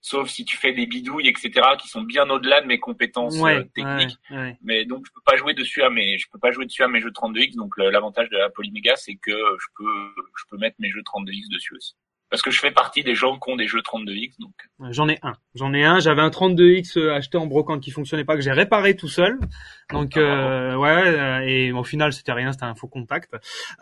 Sauf 0.00 0.28
si 0.28 0.44
tu 0.44 0.56
fais 0.56 0.72
des 0.72 0.86
bidouilles, 0.86 1.26
etc., 1.26 1.50
qui 1.80 1.88
sont 1.88 2.02
bien 2.02 2.30
au-delà 2.30 2.60
de 2.60 2.66
mes 2.68 2.78
compétences 2.78 3.40
Ouais, 3.40 3.56
euh, 3.56 3.64
techniques. 3.74 4.16
ouais, 4.30 4.36
ouais. 4.36 4.56
Mais 4.62 4.84
donc 4.84 5.04
je 5.04 5.10
peux 5.12 5.20
pas 5.24 5.36
jouer 5.36 5.52
dessus 5.52 5.82
à 5.82 5.90
mes, 5.90 6.16
je 6.16 6.28
peux 6.30 6.38
pas 6.38 6.52
jouer 6.52 6.64
dessus 6.64 6.84
à 6.84 6.88
mes 6.88 7.00
jeux 7.00 7.10
32X. 7.10 7.56
Donc 7.56 7.76
l'avantage 7.76 8.28
de 8.30 8.36
la 8.36 8.48
Polyméga, 8.48 8.94
c'est 8.94 9.16
que 9.16 9.32
je 9.32 9.66
peux, 9.76 10.14
je 10.38 10.44
peux 10.48 10.58
mettre 10.58 10.76
mes 10.78 10.90
jeux 10.90 11.02
32X 11.02 11.48
dessus 11.52 11.74
aussi. 11.74 11.94
Parce 12.30 12.42
que 12.42 12.50
je 12.50 12.60
fais 12.60 12.70
partie 12.72 13.02
des 13.02 13.14
gens 13.14 13.38
qui 13.38 13.50
ont 13.50 13.56
des 13.56 13.68
jeux 13.68 13.80
32X. 13.80 14.34
Donc. 14.40 14.52
J'en 14.90 15.08
ai 15.08 15.18
un. 15.22 15.34
J'en 15.54 15.72
ai 15.72 15.84
un. 15.84 16.00
J'avais 16.00 16.22
un 16.22 16.28
32X 16.28 16.98
euh, 16.98 17.14
acheté 17.14 17.38
en 17.38 17.46
brocante 17.46 17.80
qui 17.80 17.90
fonctionnait 17.90 18.24
pas, 18.24 18.34
que 18.34 18.40
j'ai 18.42 18.52
réparé 18.52 18.96
tout 18.96 19.08
seul. 19.08 19.38
Donc 19.92 20.16
ah, 20.16 20.20
euh, 20.20 20.76
ouais, 20.76 21.06
euh, 21.06 21.40
et 21.46 21.72
au 21.72 21.84
final 21.84 22.12
c'était 22.12 22.32
rien, 22.32 22.50
c'était 22.50 22.64
un 22.64 22.74
faux 22.74 22.88
contact. 22.88 23.32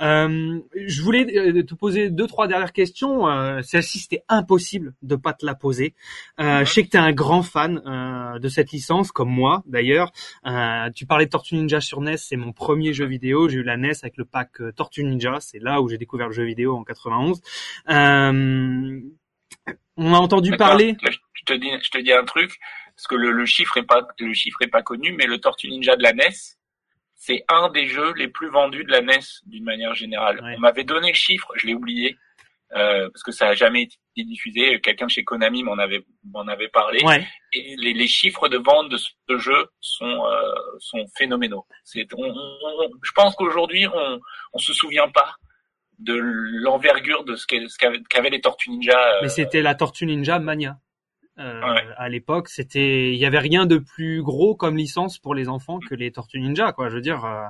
Euh, 0.03 0.61
je 0.74 1.03
voulais 1.03 1.24
te 1.64 1.74
poser 1.74 2.11
deux 2.11 2.26
trois 2.26 2.47
dernières 2.47 2.72
questions. 2.72 3.26
Euh, 3.28 3.62
Celle-ci 3.62 4.01
c'était 4.01 4.24
impossible 4.28 4.92
de 5.01 5.16
pas 5.16 5.32
te 5.32 5.47
la 5.47 5.55
poser. 5.55 5.95
Euh, 6.40 6.64
Je 6.64 6.70
sais 6.70 6.84
que 6.84 6.90
tu 6.90 6.99
es 6.99 7.01
un 7.01 7.12
grand 7.12 7.42
fan 7.42 7.80
de 8.38 8.49
cette 8.49 8.72
licence, 8.72 9.12
comme 9.12 9.30
moi 9.30 9.62
d'ailleurs. 9.66 10.12
tu 10.95 11.07
parlais 11.07 11.24
de 11.24 11.30
Tortue 11.30 11.55
Ninja 11.55 11.80
sur 11.80 12.03
NES, 12.03 12.18
c'est 12.18 12.36
mon 12.36 12.53
premier 12.53 12.92
jeu 12.92 13.07
vidéo. 13.07 13.49
J'ai 13.49 13.59
eu 13.59 13.62
la 13.62 13.78
NES 13.78 13.92
avec 14.03 14.18
le 14.18 14.26
pack 14.26 14.51
Tortue 14.76 15.05
Ninja, 15.05 15.38
c'est 15.40 15.59
là 15.59 15.80
où 15.80 15.88
j'ai 15.88 15.97
découvert 15.99 16.26
le 16.28 16.34
jeu 16.34 16.45
vidéo 16.45 16.76
en 16.76 16.84
91. 16.84 17.40
Euh, 17.88 18.34
on 19.97 20.14
a 20.14 20.18
entendu 20.18 20.57
parler. 20.57 20.97
Je 21.03 21.45
te 21.45 21.53
dis, 21.53 21.70
je 21.82 21.91
te 21.91 21.99
dis 21.99 22.12
un 22.12 22.24
truc, 22.24 22.59
parce 22.97 23.07
que 23.07 23.16
le, 23.16 23.45
chiffre 23.47 23.76
est 23.76 23.85
pas, 23.85 24.07
le 24.18 24.35
chiffre 24.35 24.62
est 24.62 24.68
pas 24.68 24.82
connu, 24.82 25.12
mais 25.12 25.26
le 25.26 25.39
Tortue 25.39 25.68
Ninja 25.68 25.97
de 25.97 26.03
la 26.03 26.12
NES, 26.12 26.30
c'est 27.14 27.45
un 27.49 27.70
des 27.70 27.87
jeux 27.87 28.12
les 28.14 28.28
plus 28.28 28.49
vendus 28.51 28.85
de 28.85 28.91
la 28.91 29.03
NES 29.03 29.20
d'une 29.47 29.64
manière 29.64 29.95
générale. 29.95 30.41
On 30.57 30.61
m'avait 30.61 30.85
donné 30.85 31.09
le 31.09 31.14
chiffre, 31.14 31.53
je 31.57 31.66
l'ai 31.66 31.74
oublié. 31.74 32.16
Euh, 32.74 33.09
parce 33.11 33.22
que 33.22 33.30
ça 33.30 33.49
a 33.49 33.55
jamais 33.55 33.82
été 33.82 34.24
diffusé. 34.24 34.80
Quelqu'un 34.80 35.07
chez 35.07 35.22
Konami 35.22 35.62
m'en 35.62 35.78
avait 35.78 36.05
m'en 36.24 36.49
avait 36.49 36.68
parlé. 36.68 36.99
Et 37.53 37.76
les, 37.78 37.93
les, 37.93 38.09
chiffres 38.09 38.49
de 38.49 38.57
vente 38.57 38.89
de 38.89 38.97
ce 38.97 39.39
jeu 39.39 39.68
sont 39.80 40.26
euh, 40.26 40.55
sont 40.80 41.05
phénoménaux. 41.16 41.64
C'est, 41.85 42.05
je 42.11 43.12
pense 43.14 43.37
qu'aujourd'hui 43.37 43.87
on 43.87 44.20
on 44.55 44.59
se 44.59 44.72
souvient 44.72 45.09
pas 45.09 45.37
de 45.99 46.14
l'envergure 46.14 47.24
de 47.24 47.36
ce 47.36 47.47
qu'avaient 47.47 48.30
les 48.30 48.40
Tortues 48.40 48.70
Ninja. 48.70 48.99
Euh, 48.99 49.20
Mais 49.22 49.28
c'était 49.28 49.62
la 49.62 49.74
Tortue 49.74 50.07
Ninja 50.07 50.38
Mania. 50.38 50.78
Euh, 51.38 51.61
à 51.97 52.09
l'époque, 52.09 52.49
c'était, 52.49 53.12
il 53.12 53.16
y 53.16 53.26
avait 53.26 53.40
rien 53.40 53.66
de 53.66 53.78
plus 53.78 54.22
gros 54.22 54.55
comme 54.55 54.76
licence 54.76 55.18
pour 55.18 55.34
les 55.34 55.49
enfants 55.49 55.80
que 55.80 55.95
les 55.95 56.12
Tortues 56.12 56.40
Ninja, 56.40 56.72
quoi. 56.72 56.88
Je 56.88 56.95
veux 56.95 57.01
dire. 57.01 57.24
Euh... 57.24 57.45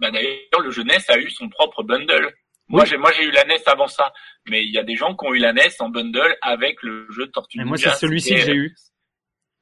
Bah 0.00 0.10
d'ailleurs, 0.10 0.60
le 0.62 0.70
jeunesse 0.70 1.08
a 1.08 1.18
eu 1.18 1.30
son 1.30 1.48
propre 1.48 1.82
bundle. 1.82 2.32
Moi, 2.68 2.84
j'ai, 2.84 2.96
moi, 2.96 3.12
j'ai 3.12 3.24
eu 3.24 3.30
la 3.30 3.44
NES 3.44 3.62
avant 3.66 3.86
ça, 3.86 4.12
mais 4.46 4.64
il 4.64 4.72
y 4.72 4.78
a 4.78 4.82
des 4.82 4.96
gens 4.96 5.14
qui 5.14 5.24
ont 5.24 5.32
eu 5.32 5.38
la 5.38 5.52
NES 5.52 5.70
en 5.78 5.88
bundle 5.88 6.36
avec 6.42 6.82
le 6.82 7.06
jeu 7.12 7.28
Tortue 7.28 7.58
Ninja. 7.58 7.68
moi, 7.68 7.76
c'est 7.76 7.90
celui-ci 7.90 8.34
que 8.34 8.40
j'ai 8.40 8.54
eu. 8.54 8.74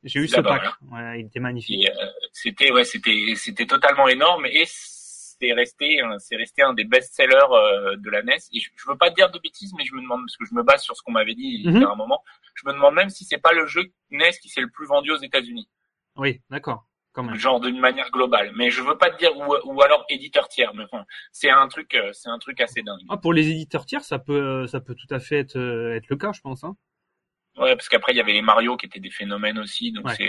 J'ai 0.05 0.21
eu 0.21 0.29
ce 0.29 0.41
pack. 0.41 0.63
Ouais, 0.91 1.21
il 1.21 1.27
était 1.27 1.41
magnifique. 1.41 1.87
Euh, 1.89 2.07
c'était, 2.33 2.71
ouais, 2.71 2.85
c'était, 2.85 3.35
c'était 3.37 3.67
totalement 3.67 4.07
énorme 4.09 4.45
et 4.47 4.65
c'est 5.39 5.53
resté, 5.53 6.01
c'est 6.19 6.37
resté 6.37 6.63
un 6.63 6.75
des 6.75 6.85
best-sellers 6.85 7.51
euh, 7.51 7.97
de 7.97 8.11
la 8.11 8.23
NES. 8.23 8.37
Et 8.53 8.61
je, 8.61 8.71
je 8.77 8.89
veux 8.89 8.97
pas 8.97 9.11
dire 9.11 9.31
de 9.31 9.39
bêtises, 9.39 9.73
mais 9.77 9.85
je 9.85 9.95
me 9.95 10.01
demande 10.01 10.21
parce 10.23 10.37
que 10.37 10.45
je 10.45 10.55
me 10.55 10.63
base 10.63 10.83
sur 10.83 10.97
ce 10.97 11.03
qu'on 11.03 11.13
m'avait 11.13 11.35
dit 11.35 11.63
il 11.65 11.65
y 11.65 11.69
a 11.69 11.71
mhm. 11.71 11.87
un 11.87 11.95
moment. 11.95 12.23
Je 12.55 12.67
me 12.69 12.73
demande 12.73 12.95
même 12.95 13.11
si 13.11 13.25
c'est 13.25 13.39
pas 13.39 13.53
le 13.53 13.67
jeu 13.67 13.93
NES 14.11 14.33
qui 14.41 14.49
s'est 14.49 14.61
le 14.61 14.71
plus 14.71 14.87
vendu 14.87 15.11
aux 15.11 15.21
États-Unis. 15.21 15.69
Oui, 16.17 16.41
d'accord. 16.51 16.87
Genre 17.35 17.61
d'une 17.61 17.79
manière 17.79 18.11
globale, 18.11 18.51
mais 18.57 18.71
je 18.71 18.83
veux 18.83 18.99
pas 18.99 19.09
te 19.09 19.19
dire 19.19 19.31
ou, 19.37 19.83
alors 19.83 20.05
éditeur 20.09 20.49
tiers, 20.49 20.75
mais 20.75 20.83
enfin, 20.83 21.05
c'est 21.31 21.49
un 21.49 21.69
truc, 21.69 21.95
euh, 21.95 22.11
c'est 22.13 22.29
un 22.29 22.41
truc 22.41 22.61
assez 22.61 22.83
dingue. 22.83 22.99
Ah, 23.09 23.17
pour 23.17 23.33
les 23.33 23.51
éditeurs 23.51 23.87
tiers, 23.87 24.03
ça 24.03 24.19
peut, 24.19 24.67
ça 24.67 24.81
peut 24.81 24.97
tout 24.97 25.07
à 25.15 25.21
fait 25.21 25.39
être, 25.39 25.57
euh, 25.57 25.95
être 25.95 26.09
le 26.09 26.17
cas, 26.17 26.33
je 26.33 26.41
pense. 26.41 26.65
Hein. 26.65 26.75
Ouais, 27.57 27.77
parce 27.77 27.89
qu'après 27.89 28.13
il 28.13 28.17
y 28.17 28.21
avait 28.21 28.33
les 28.33 28.43
Mario 28.43 28.77
qui 28.77 28.87
étaient 28.87 28.99
des 28.99 29.13
phénomènes 29.13 29.61
aussi, 29.61 29.93
donc 29.93 30.11
c'est, 30.11 30.29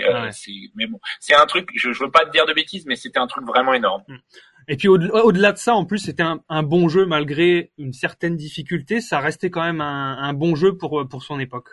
mais 0.76 0.86
bon, 0.86 1.00
c'est 1.18 1.34
un 1.34 1.46
truc. 1.46 1.70
Je, 1.74 1.90
je 1.90 2.04
veux 2.04 2.10
pas 2.10 2.24
te 2.24 2.30
dire 2.30 2.46
de 2.46 2.52
bêtises, 2.52 2.86
mais 2.86 2.94
c'était 2.94 3.18
un 3.18 3.26
truc 3.26 3.44
vraiment 3.44 3.74
énorme. 3.74 4.04
Et 4.68 4.76
puis 4.76 4.88
au-delà 4.88 5.52
de 5.52 5.58
ça, 5.58 5.74
en 5.74 5.84
plus, 5.84 5.98
c'était 5.98 6.24
un, 6.24 6.62
bon 6.62 6.88
jeu 6.88 7.06
malgré 7.06 7.72
une 7.78 7.92
certaine 7.92 8.36
difficulté. 8.36 9.00
Ça 9.00 9.20
restait 9.20 9.50
quand 9.50 9.62
même 9.62 9.80
un, 9.80 10.32
bon 10.34 10.56
jeu 10.56 10.76
pour 10.76 11.06
pour 11.08 11.22
son 11.22 11.38
époque. 11.38 11.68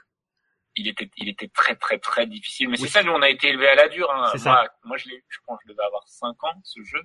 Il 0.76 0.88
était, 0.88 1.10
il 1.18 1.30
était 1.30 1.50
très 1.50 1.76
très 1.76 1.98
très 2.00 2.28
difficile. 2.28 2.70
Mais 2.70 2.78
c'est 2.78 2.88
ça, 2.88 3.04
nous 3.04 3.12
on 3.12 3.22
a 3.22 3.30
été 3.30 3.50
élevé 3.50 3.68
à 3.68 3.76
la 3.76 3.88
dure. 3.90 4.10
Hein. 4.12 4.30
Moi, 4.30 4.38
ça. 4.38 4.64
moi, 4.84 4.98
je 4.98 5.10
l'ai, 5.10 5.24
je 5.28 5.38
pense, 5.46 5.58
que 5.60 5.64
je 5.68 5.72
devais 5.72 5.84
avoir 5.84 6.08
5 6.08 6.44
ans 6.44 6.62
ce 6.64 6.84
jeu 6.84 7.02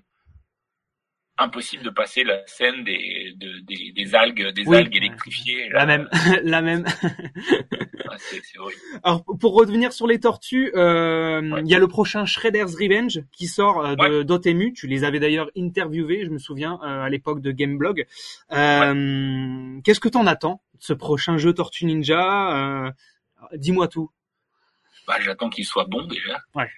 impossible 1.39 1.85
de 1.85 1.91
passer 1.91 2.25
la 2.25 2.45
scène 2.47 2.85
des, 2.85 3.35
des, 3.37 3.93
des 3.93 4.15
algues, 4.15 4.53
des 4.53 4.69
algues 4.73 4.97
électrifiées. 4.97 5.69
La 5.71 5.87
même, 5.87 6.09
la 6.43 6.63
même. 6.63 6.85
c'est 8.19 8.59
horrible. 8.59 8.81
Alors 9.03 9.25
pour 9.25 9.55
revenir 9.55 9.93
sur 9.93 10.07
les 10.07 10.21
tortues, 10.21 10.73
euh, 10.75 11.61
il 11.61 11.69
y 11.69 11.75
a 11.75 11.79
le 11.79 11.89
prochain 11.89 12.25
Shredder's 12.27 12.75
Revenge 12.75 13.23
qui 13.33 13.47
sort 13.47 13.85
euh, 13.85 13.95
de 13.95 14.23
Dotemu. 14.23 14.73
Tu 14.73 14.87
les 14.87 15.05
avais 15.05 15.21
d'ailleurs 15.21 15.51
interviewés, 15.57 16.25
je 16.25 16.31
me 16.31 16.39
souviens, 16.39 16.79
euh, 16.83 17.03
à 17.03 17.09
l'époque 17.09 17.41
de 17.41 17.53
Gameblog. 17.53 18.07
Qu'est-ce 18.51 20.01
que 20.01 20.09
t'en 20.09 20.27
attends 20.27 20.63
de 20.75 20.83
ce 20.83 20.93
prochain 20.93 21.39
jeu 21.39 21.53
Tortue 21.53 21.87
Ninja? 21.87 22.93
Dis-moi 23.55 23.89
tout. 23.89 24.11
Bah, 25.07 25.17
j'attends 25.21 25.49
qu'il 25.49 25.65
soit 25.65 25.87
bon 25.89 26.05
déjà. 26.07 26.39
Ouais 26.55 26.69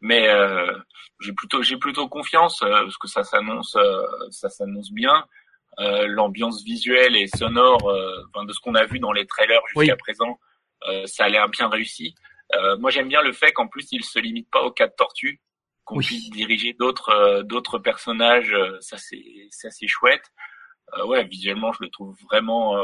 mais 0.00 0.28
euh, 0.28 0.72
j'ai 1.20 1.32
plutôt 1.32 1.62
j'ai 1.62 1.76
plutôt 1.76 2.08
confiance 2.08 2.62
euh, 2.62 2.82
parce 2.82 2.98
que 2.98 3.08
ça 3.08 3.24
s'annonce 3.24 3.76
euh, 3.76 4.02
ça 4.30 4.48
s'annonce 4.48 4.92
bien. 4.92 5.24
L'ambiance 5.80 6.64
visuelle 6.64 7.14
et 7.14 7.28
sonore, 7.28 7.94
enfin, 8.34 8.44
de 8.44 8.52
ce 8.52 8.58
qu'on 8.58 8.74
a 8.74 8.84
vu 8.84 8.98
dans 8.98 9.12
les 9.12 9.26
trailers 9.26 9.60
jusqu'à 9.68 9.96
présent, 9.96 10.40
ça 11.04 11.26
a 11.26 11.28
l'air 11.28 11.48
bien 11.48 11.68
réussi. 11.68 12.16
moi, 12.80 12.90
j'aime 12.90 13.06
bien 13.06 13.22
le 13.22 13.32
fait 13.32 13.52
qu'en 13.52 13.68
plus, 13.68 13.86
il 13.92 14.02
se 14.02 14.18
limite 14.18 14.50
pas 14.50 14.60
aux 14.62 14.72
quatre 14.72 14.96
tortues, 14.96 15.40
qu'on 15.84 16.00
puisse 16.00 16.30
diriger 16.30 16.72
d'autres 16.72 17.42
d'autres 17.42 17.78
personnages. 17.78 18.56
ça 18.80 18.96
c'est 18.98 19.22
ça 19.50 19.70
c'est 19.70 19.86
chouette. 19.86 20.32
ouais, 21.04 21.22
visuellement, 21.22 21.70
je 21.70 21.84
le 21.84 21.90
trouve 21.90 22.16
vraiment 22.28 22.74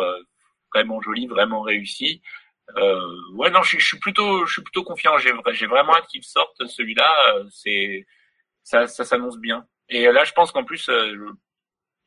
vraiment 0.72 1.00
joli, 1.00 1.26
vraiment 1.26 1.62
réussi. 1.62 2.22
Euh, 2.76 3.32
ouais, 3.34 3.50
non, 3.50 3.62
je, 3.62 3.78
je, 3.78 3.86
suis 3.86 3.98
plutôt, 3.98 4.46
je 4.46 4.52
suis 4.52 4.62
plutôt 4.62 4.82
confiant. 4.82 5.18
J'ai, 5.18 5.32
j'ai 5.52 5.66
vraiment 5.66 5.94
hâte 5.94 6.06
qu'il 6.06 6.24
sorte 6.24 6.66
celui-là. 6.66 7.10
Euh, 7.34 7.44
c'est, 7.50 8.06
ça, 8.62 8.86
ça 8.86 9.04
s'annonce 9.04 9.38
bien. 9.38 9.66
Et 9.88 10.10
là, 10.10 10.24
je 10.24 10.32
pense 10.32 10.50
qu'en 10.50 10.64
plus, 10.64 10.88
euh, 10.88 11.30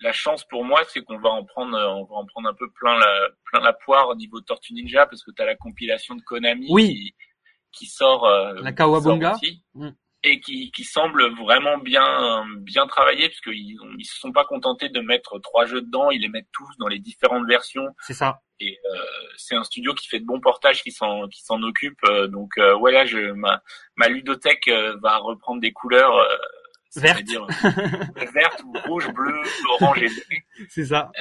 la 0.01 0.11
chance 0.11 0.43
pour 0.45 0.65
moi, 0.65 0.81
c'est 0.89 1.01
qu'on 1.01 1.19
va 1.19 1.29
en 1.29 1.45
prendre, 1.45 1.77
on 1.77 2.05
va 2.05 2.15
en 2.15 2.25
prendre 2.25 2.49
un 2.49 2.53
peu 2.53 2.69
plein 2.71 2.97
la, 2.97 3.29
plein 3.45 3.61
la 3.61 3.73
poire 3.73 4.09
au 4.09 4.15
niveau 4.15 4.39
de 4.39 4.45
Tortue 4.45 4.73
Ninja, 4.73 5.05
parce 5.05 5.23
que 5.23 5.31
tu 5.31 5.41
as 5.41 5.45
la 5.45 5.55
compilation 5.55 6.15
de 6.15 6.21
Konami 6.21 6.67
oui. 6.69 7.15
qui, 7.71 7.85
sort. 7.85 8.25
Euh, 8.25 8.55
la 8.61 8.71
Kawabunga 8.71 9.35
et 10.23 10.39
qui, 10.39 10.71
qui 10.71 10.83
semble 10.83 11.33
vraiment 11.35 11.77
bien 11.77 12.45
bien 12.59 12.87
travaillé 12.87 13.29
parce 13.29 13.41
qu'ils 13.41 13.77
ils 13.97 14.05
se 14.05 14.19
sont 14.19 14.31
pas 14.31 14.45
contentés 14.45 14.89
de 14.89 14.99
mettre 14.99 15.39
trois 15.39 15.65
jeux 15.65 15.81
dedans, 15.81 16.11
ils 16.11 16.21
les 16.21 16.29
mettent 16.29 16.51
tous 16.51 16.69
dans 16.79 16.87
les 16.87 16.99
différentes 16.99 17.47
versions. 17.47 17.87
C'est 18.01 18.13
ça. 18.13 18.41
Et 18.59 18.79
euh, 18.91 18.97
c'est 19.37 19.55
un 19.55 19.63
studio 19.63 19.93
qui 19.93 20.07
fait 20.07 20.19
de 20.19 20.25
bons 20.25 20.41
portages, 20.41 20.81
qui 20.81 20.91
s'en 20.91 21.27
qui 21.27 21.43
s'en 21.43 21.61
occupe. 21.61 21.99
Euh, 22.05 22.27
donc 22.27 22.57
euh, 22.57 22.75
ouais 22.77 22.91
là, 22.91 23.05
je 23.05 23.31
ma 23.31 23.61
ma 23.95 24.07
ludothèque 24.07 24.67
euh, 24.67 24.97
va 25.01 25.17
reprendre 25.17 25.61
des 25.61 25.71
couleurs. 25.71 26.15
Euh, 26.15 26.35
Verte. 26.95 27.23
dire 27.25 27.45
verte, 28.33 28.63
rouge, 28.85 29.07
bleu, 29.13 29.39
orange 29.79 30.01
et 30.01 30.07
bleu. 30.07 30.65
C'est 30.69 30.85
ça 30.85 31.11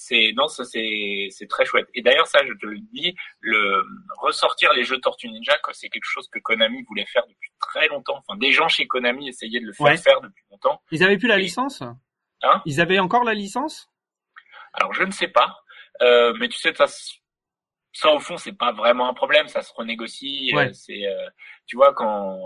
c'est 0.00 0.32
non 0.36 0.46
ça 0.46 0.64
c'est 0.64 1.28
c'est 1.30 1.48
très 1.48 1.64
chouette. 1.64 1.88
Et 1.94 2.02
d'ailleurs 2.02 2.28
ça 2.28 2.40
je 2.46 2.52
te 2.52 2.66
le 2.66 2.78
dis 2.78 3.14
le 3.40 3.82
ressortir 4.18 4.72
les 4.74 4.84
jeux 4.84 4.98
Tortue 4.98 5.28
Ninja 5.28 5.58
c'est 5.72 5.88
quelque 5.88 6.04
chose 6.04 6.28
que 6.28 6.38
Konami 6.38 6.82
voulait 6.84 7.06
faire 7.06 7.26
depuis 7.26 7.50
très 7.60 7.88
longtemps. 7.88 8.18
Enfin 8.18 8.38
des 8.38 8.52
gens 8.52 8.68
chez 8.68 8.86
Konami 8.86 9.28
essayaient 9.28 9.60
de 9.60 9.66
le 9.66 9.72
faire 9.72 9.98
faire 9.98 10.20
depuis 10.20 10.44
longtemps. 10.50 10.80
Ils 10.92 11.02
avaient 11.02 11.18
plus 11.18 11.28
la 11.28 11.36
licence? 11.36 11.82
Hein? 11.82 12.62
Ils 12.64 12.80
avaient 12.80 13.00
encore 13.00 13.24
la 13.24 13.34
licence? 13.34 13.90
Alors 14.72 14.94
je 14.94 15.02
ne 15.02 15.10
sais 15.10 15.28
pas. 15.28 15.56
Euh, 16.00 16.32
mais 16.38 16.48
tu 16.48 16.58
sais 16.58 16.72
ça 16.74 16.86
ça 17.92 18.12
au 18.12 18.20
fond 18.20 18.36
c'est 18.36 18.52
pas 18.52 18.72
vraiment 18.72 19.08
un 19.08 19.14
problème, 19.14 19.48
ça 19.48 19.62
se 19.62 19.72
renégocie. 19.74 20.52
Euh, 20.54 20.72
c'est 20.72 21.06
euh, 21.06 21.28
tu 21.66 21.76
vois 21.76 21.94
quand 21.94 22.38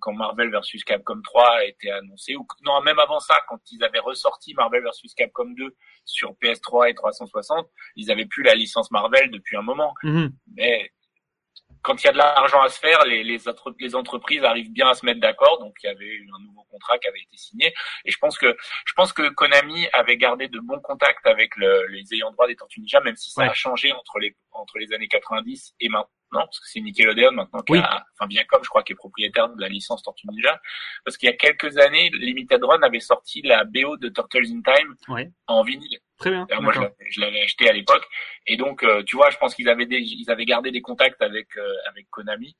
quand 0.00 0.12
Marvel 0.12 0.50
versus 0.50 0.84
Capcom 0.84 1.20
3 1.22 1.56
a 1.58 1.64
été 1.64 1.90
annoncé 1.90 2.36
ou 2.36 2.46
non 2.64 2.80
même 2.82 2.98
avant 2.98 3.20
ça 3.20 3.36
quand 3.48 3.60
ils 3.70 3.82
avaient 3.84 3.98
ressorti 4.00 4.54
Marvel 4.54 4.82
versus 4.82 5.14
Capcom 5.14 5.50
2 5.56 5.76
sur 6.04 6.32
PS3 6.42 6.90
et 6.90 6.94
360, 6.94 7.68
ils 7.96 8.10
avaient 8.10 8.26
plus 8.26 8.42
la 8.42 8.54
licence 8.54 8.90
Marvel 8.90 9.30
depuis 9.30 9.56
un 9.56 9.62
moment. 9.62 9.92
Mm-hmm. 10.02 10.30
Mais 10.56 10.90
quand 11.82 12.02
il 12.02 12.06
y 12.06 12.08
a 12.08 12.12
de 12.12 12.18
l'argent 12.18 12.60
à 12.62 12.68
se 12.68 12.78
faire, 12.78 13.04
les, 13.04 13.22
les, 13.22 13.38
les, 13.78 13.94
entreprises 13.94 14.44
arrivent 14.44 14.72
bien 14.72 14.88
à 14.88 14.94
se 14.94 15.04
mettre 15.04 15.20
d'accord. 15.20 15.58
Donc 15.60 15.76
il 15.82 15.86
y 15.86 15.90
avait 15.90 16.06
eu 16.06 16.28
un 16.36 16.42
nouveau 16.44 16.64
contrat 16.70 16.98
qui 16.98 17.08
avait 17.08 17.20
été 17.20 17.36
signé. 17.36 17.74
Et 18.04 18.10
je 18.10 18.18
pense 18.18 18.38
que 18.38 18.56
je 18.84 18.92
pense 18.94 19.12
que 19.12 19.28
Konami 19.28 19.88
avait 19.92 20.16
gardé 20.16 20.48
de 20.48 20.58
bons 20.60 20.80
contacts 20.80 21.26
avec 21.26 21.56
le, 21.56 21.86
les 21.88 22.12
ayants 22.14 22.30
droit 22.32 22.46
des 22.46 22.56
Tortues 22.56 22.80
Ninja, 22.80 23.00
même 23.00 23.16
si 23.16 23.30
ça 23.30 23.44
a 23.44 23.52
changé 23.52 23.92
entre 23.92 24.18
les 24.18 24.36
entre 24.52 24.78
les 24.78 24.92
années 24.92 25.08
90 25.08 25.74
et 25.80 25.88
maintenant 25.88 26.08
non, 26.32 26.40
parce 26.40 26.60
que 26.60 26.66
c'est 26.68 26.80
Nickelodeon 26.80 27.32
maintenant 27.32 27.62
qui 27.62 27.76
a, 27.78 28.04
enfin 28.14 28.26
bien 28.26 28.44
comme 28.44 28.62
je 28.62 28.68
crois 28.68 28.82
qui 28.82 28.92
est 28.92 28.96
propriétaire 28.96 29.48
de 29.48 29.60
la 29.60 29.68
licence 29.68 30.02
Tortue 30.02 30.26
Ninja, 30.28 30.60
parce 31.04 31.16
qu'il 31.16 31.28
y 31.28 31.32
a 31.32 31.36
quelques 31.36 31.78
années, 31.78 32.10
Limited 32.10 32.62
Run 32.62 32.82
avait 32.82 33.00
sorti 33.00 33.40
la 33.42 33.64
BO 33.64 33.96
de 33.96 34.08
Turtles 34.08 34.46
in 34.46 34.60
Time 34.60 34.94
en 35.46 35.62
vinyle. 35.62 35.98
Très 36.18 36.30
bien. 36.30 36.46
moi, 36.60 36.72
je 37.10 37.20
l'avais 37.20 37.42
acheté 37.42 37.68
à 37.68 37.72
l'époque, 37.72 38.06
et 38.46 38.56
donc 38.56 38.82
euh, 38.82 39.02
tu 39.04 39.16
vois, 39.16 39.30
je 39.30 39.38
pense 39.38 39.54
qu'ils 39.54 39.68
avaient 39.68 39.86
des, 39.86 40.00
ils 40.00 40.30
avaient 40.30 40.44
gardé 40.44 40.70
des 40.70 40.82
contacts 40.82 41.22
avec 41.22 41.56
euh, 41.56 41.72
avec 41.88 42.10
Konami, 42.10 42.56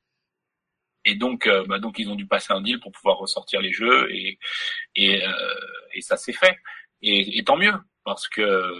et 1.04 1.14
donc 1.14 1.46
euh, 1.46 1.64
bah, 1.66 1.78
donc 1.78 1.98
ils 1.98 2.08
ont 2.08 2.14
dû 2.14 2.26
passer 2.26 2.52
un 2.52 2.62
deal 2.62 2.80
pour 2.80 2.92
pouvoir 2.92 3.18
ressortir 3.18 3.60
les 3.60 3.72
jeux, 3.72 4.10
et 4.10 4.38
et, 4.94 5.22
et 5.92 6.00
ça 6.00 6.16
s'est 6.16 6.32
fait, 6.32 6.56
et, 7.02 7.38
et 7.38 7.44
tant 7.44 7.56
mieux 7.56 7.74
parce 8.08 8.26
que 8.26 8.72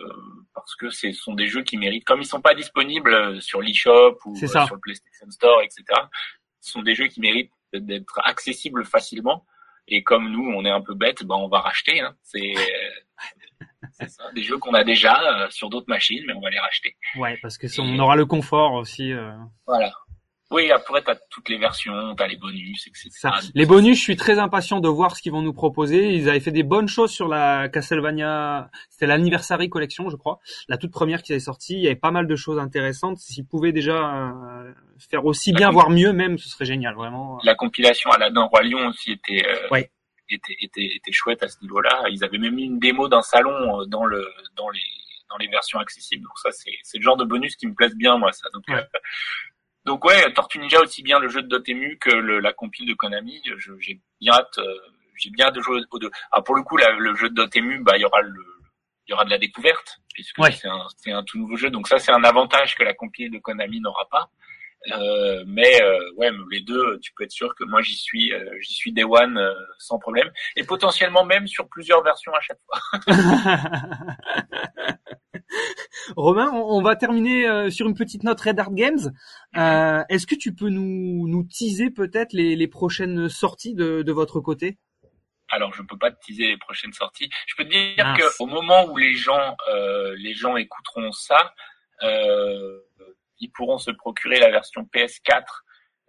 parce 0.55 0.75
que 0.77 0.89
ce 0.89 1.13
sont 1.13 1.35
des 1.35 1.49
jeux 1.49 1.63
qui 1.63 1.77
méritent, 1.77 2.07
comme 2.07 2.23
ils 2.23 2.27
sont 2.27 2.41
pas 2.41 2.55
disponibles 2.55 3.43
sur 3.43 3.61
l'eShop 3.61 4.17
ou 4.25 4.35
sur 4.35 4.49
le 4.49 4.81
PlayStation 4.81 5.31
Store, 5.31 5.61
etc. 5.61 5.85
Ce 6.61 6.73
sont 6.73 6.81
des 6.81 6.95
jeux 6.95 7.09
qui 7.09 7.21
méritent 7.21 7.53
d'être 7.75 8.19
accessibles 8.25 8.87
facilement. 8.87 9.45
Et 9.87 10.03
comme 10.03 10.31
nous, 10.31 10.51
on 10.57 10.65
est 10.65 10.71
un 10.71 10.81
peu 10.81 10.95
bête, 10.95 11.25
ben 11.25 11.35
on 11.37 11.49
va 11.49 11.61
racheter. 11.61 12.01
Hein. 12.01 12.15
C'est 13.93 14.09
ça, 14.09 14.33
des 14.33 14.43
jeux 14.43 14.57
qu'on 14.59 14.75
a 14.75 14.83
déjà 14.83 15.21
euh, 15.21 15.51
sur 15.51 15.69
d'autres 15.69 15.89
machines, 15.89 16.25
mais 16.27 16.33
on 16.33 16.41
va 16.41 16.49
les 16.49 16.59
racheter. 16.59 16.97
Ouais, 17.17 17.39
parce 17.43 17.59
que 17.59 17.67
on 17.81 17.99
aura 17.99 18.17
le 18.17 18.25
confort 18.25 18.73
aussi. 18.73 19.13
Euh... 19.13 19.37
Voilà. 19.67 19.93
Oui, 20.51 20.71
après, 20.71 21.03
tu 21.05 21.11
as 21.11 21.17
toutes 21.31 21.51
les 21.51 21.59
versions, 21.59 22.15
tu 22.17 22.23
as 22.23 22.27
les 22.27 22.37
bonus, 22.37 22.87
etc. 22.87 23.11
Ça. 23.11 23.35
Les 23.55 23.67
bonus, 23.67 23.99
je 23.99 24.03
suis 24.03 24.17
très 24.17 24.39
impatient 24.39 24.81
de 24.81 24.89
voir 24.89 25.15
ce 25.15 25.21
qu'ils 25.21 25.33
vont 25.33 25.43
nous 25.43 25.53
proposer. 25.53 26.15
Ils 26.15 26.31
avaient 26.31 26.41
fait 26.41 26.53
des 26.53 26.63
bonnes 26.63 26.89
choses 26.89 27.11
sur 27.11 27.29
la 27.29 27.69
Castlevania, 27.69 28.71
c'était 28.89 29.07
l'Anniversary 29.07 29.69
Collection, 29.69 30.09
je 30.09 30.17
crois, 30.17 30.39
la 30.69 30.79
toute 30.79 30.91
première 30.91 31.23
qui 31.23 31.35
est 31.35 31.41
sortie. 31.41 31.75
Il 31.75 31.83
y 31.83 31.87
avait 31.87 31.97
pas 31.97 32.11
mal 32.11 32.27
de 32.27 32.35
choses 32.35 32.59
intéressantes. 32.59 33.19
S'ils 33.19 33.47
pouvaient 33.47 33.73
déjà 33.73 34.31
euh, 34.31 34.73
faire 35.11 35.27
aussi 35.27 35.53
bien, 35.53 35.71
voire 35.71 35.91
mieux 35.91 36.15
même, 36.15 36.39
ce 36.39 36.49
serait 36.49 36.65
génial, 36.65 36.95
vraiment. 36.95 37.39
La 37.45 37.55
compilation 37.55 38.11
Aladdin 38.11 38.45
Roi 38.45 38.63
Lion 38.63 38.89
aussi 38.89 39.13
était, 39.13 39.47
euh, 39.47 39.69
ouais. 39.71 39.91
était, 40.31 40.57
était, 40.63 40.97
était 40.97 41.13
chouette 41.13 41.43
à 41.43 41.49
ce 41.49 41.61
niveau-là. 41.61 42.05
Ils 42.11 42.25
avaient 42.25 42.39
même 42.39 42.55
mis 42.55 42.65
une 42.65 42.79
démo 42.79 43.09
d'un 43.09 43.23
salon 43.23 43.83
euh, 43.83 43.85
dans 43.85 44.07
le, 44.07 44.27
dans 44.57 44.71
les, 44.71 44.81
dans 45.29 45.37
les 45.37 45.49
versions 45.49 45.79
accessibles. 45.79 46.25
Donc 46.25 46.39
ça, 46.39 46.51
c'est, 46.53 46.73
c'est 46.85 46.97
le 46.97 47.03
genre 47.03 47.19
de 47.19 47.25
bonus 47.25 47.55
qui 47.57 47.67
me 47.67 47.75
plaise 47.75 47.95
bien, 47.97 48.17
moi, 48.17 48.33
ça. 48.33 48.49
Donc, 48.55 48.65
ouais. 48.69 48.83
Donc 49.85 50.05
ouais, 50.05 50.33
Tortue 50.35 50.59
Ninja 50.59 50.81
aussi 50.81 51.03
bien 51.03 51.19
le 51.19 51.29
jeu 51.29 51.43
de 51.43 51.49
Dotemu 51.49 51.99
que 51.99 52.11
le, 52.11 52.41
la 52.41 52.53
compile 52.53 52.89
de 52.89 52.95
Konami. 52.95 53.43
J'ai 53.81 54.01
bien 54.21 54.33
hâte, 54.33 54.59
euh, 54.59 54.79
j'ai 55.17 55.31
bien 55.31 55.47
hâte 55.47 55.55
de 55.55 55.61
jouer 55.61 55.81
aux 55.91 55.99
deux. 55.99 56.11
Ah 56.31 56.43
pour 56.43 56.55
le 56.55 56.63
coup, 56.63 56.77
le 56.77 57.15
jeu 57.15 57.31
de 57.31 57.35
Dotemu, 57.35 57.83
bah 57.83 57.97
il 57.97 58.03
y 58.03 58.05
aura 58.05 58.21
le, 58.21 58.45
il 59.07 59.13
y 59.13 59.15
aura 59.15 59.25
de 59.25 59.31
la 59.31 59.39
découverte 59.39 59.99
puisque 60.13 60.37
c'est 60.53 60.69
un, 60.69 61.17
un, 61.17 61.23
tout 61.23 61.39
nouveau 61.39 61.57
jeu. 61.57 61.71
Donc 61.71 61.89
ça 61.89 61.99
c'est 61.99 62.13
un 62.13 62.25
avantage 62.25 62.77
que 62.77 62.83
la 62.83 62.95
compile 62.95 63.31
de 63.31 63.39
Konami 63.39 63.81
n'aura 63.81 64.07
pas. 64.11 64.31
Euh, 64.93 65.45
mais 65.47 65.83
euh, 65.83 65.99
ouais, 66.17 66.31
les 66.51 66.61
deux, 66.61 66.99
tu 67.01 67.13
peux 67.15 67.25
être 67.25 67.33
sûr 67.33 67.55
que 67.55 67.65
moi 67.65 67.83
j'y 67.83 67.97
suis, 67.97 68.33
euh, 68.33 68.49
j'y 68.61 68.75
suis 68.75 68.93
Day 68.93 69.05
One 69.05 69.37
euh, 69.37 69.53
sans 69.79 69.99
problème, 69.99 70.31
et 70.57 70.65
potentiellement 70.65 71.25
même 71.25 71.47
sur 71.47 71.69
plusieurs 71.69 72.03
versions 72.03 72.33
à 72.33 72.41
chaque 72.41 72.61
fois. 72.65 72.81
Romain, 76.17 76.51
on, 76.53 76.83
va 76.83 76.97
terminer 76.97 77.47
euh, 77.47 77.71
sur 77.71 77.87
une 77.87 77.95
petite 77.95 78.23
note 78.23 78.41
Red 78.41 78.59
Art 78.59 78.73
Games. 78.73 79.13
Euh, 79.57 80.03
Est-ce 80.09 80.27
que 80.27 80.35
tu 80.35 80.55
peux 80.55 80.69
nous, 80.69 81.29
nous 81.29 81.45
teaser 81.45 81.91
peut-être 81.91 82.33
les, 82.33 82.57
les, 82.57 82.69
prochaines 82.69 83.29
sorties 83.29 83.75
de, 83.75 84.03
de, 84.03 84.13
votre 84.13 84.41
côté? 84.41 84.79
Alors, 85.51 85.73
je 85.73 85.83
peux 85.83 85.97
pas 85.97 86.11
te 86.11 86.19
teaser 86.25 86.49
les 86.49 86.59
prochaines 86.59 86.93
sorties. 86.93 87.31
Je 87.47 87.55
peux 87.57 87.65
te 87.65 87.71
dire 87.71 88.17
qu'au 88.19 88.47
moment 88.47 88.87
où 88.87 88.97
les 88.97 89.15
gens, 89.15 89.57
euh, 89.71 90.15
les 90.19 90.35
gens 90.35 90.57
écouteront 90.57 91.13
ça, 91.13 91.55
ils 93.41 93.51
pourront 93.53 93.79
se 93.79 93.91
procurer 93.91 94.39
la 94.39 94.51
version 94.51 94.89
PS4 94.93 95.45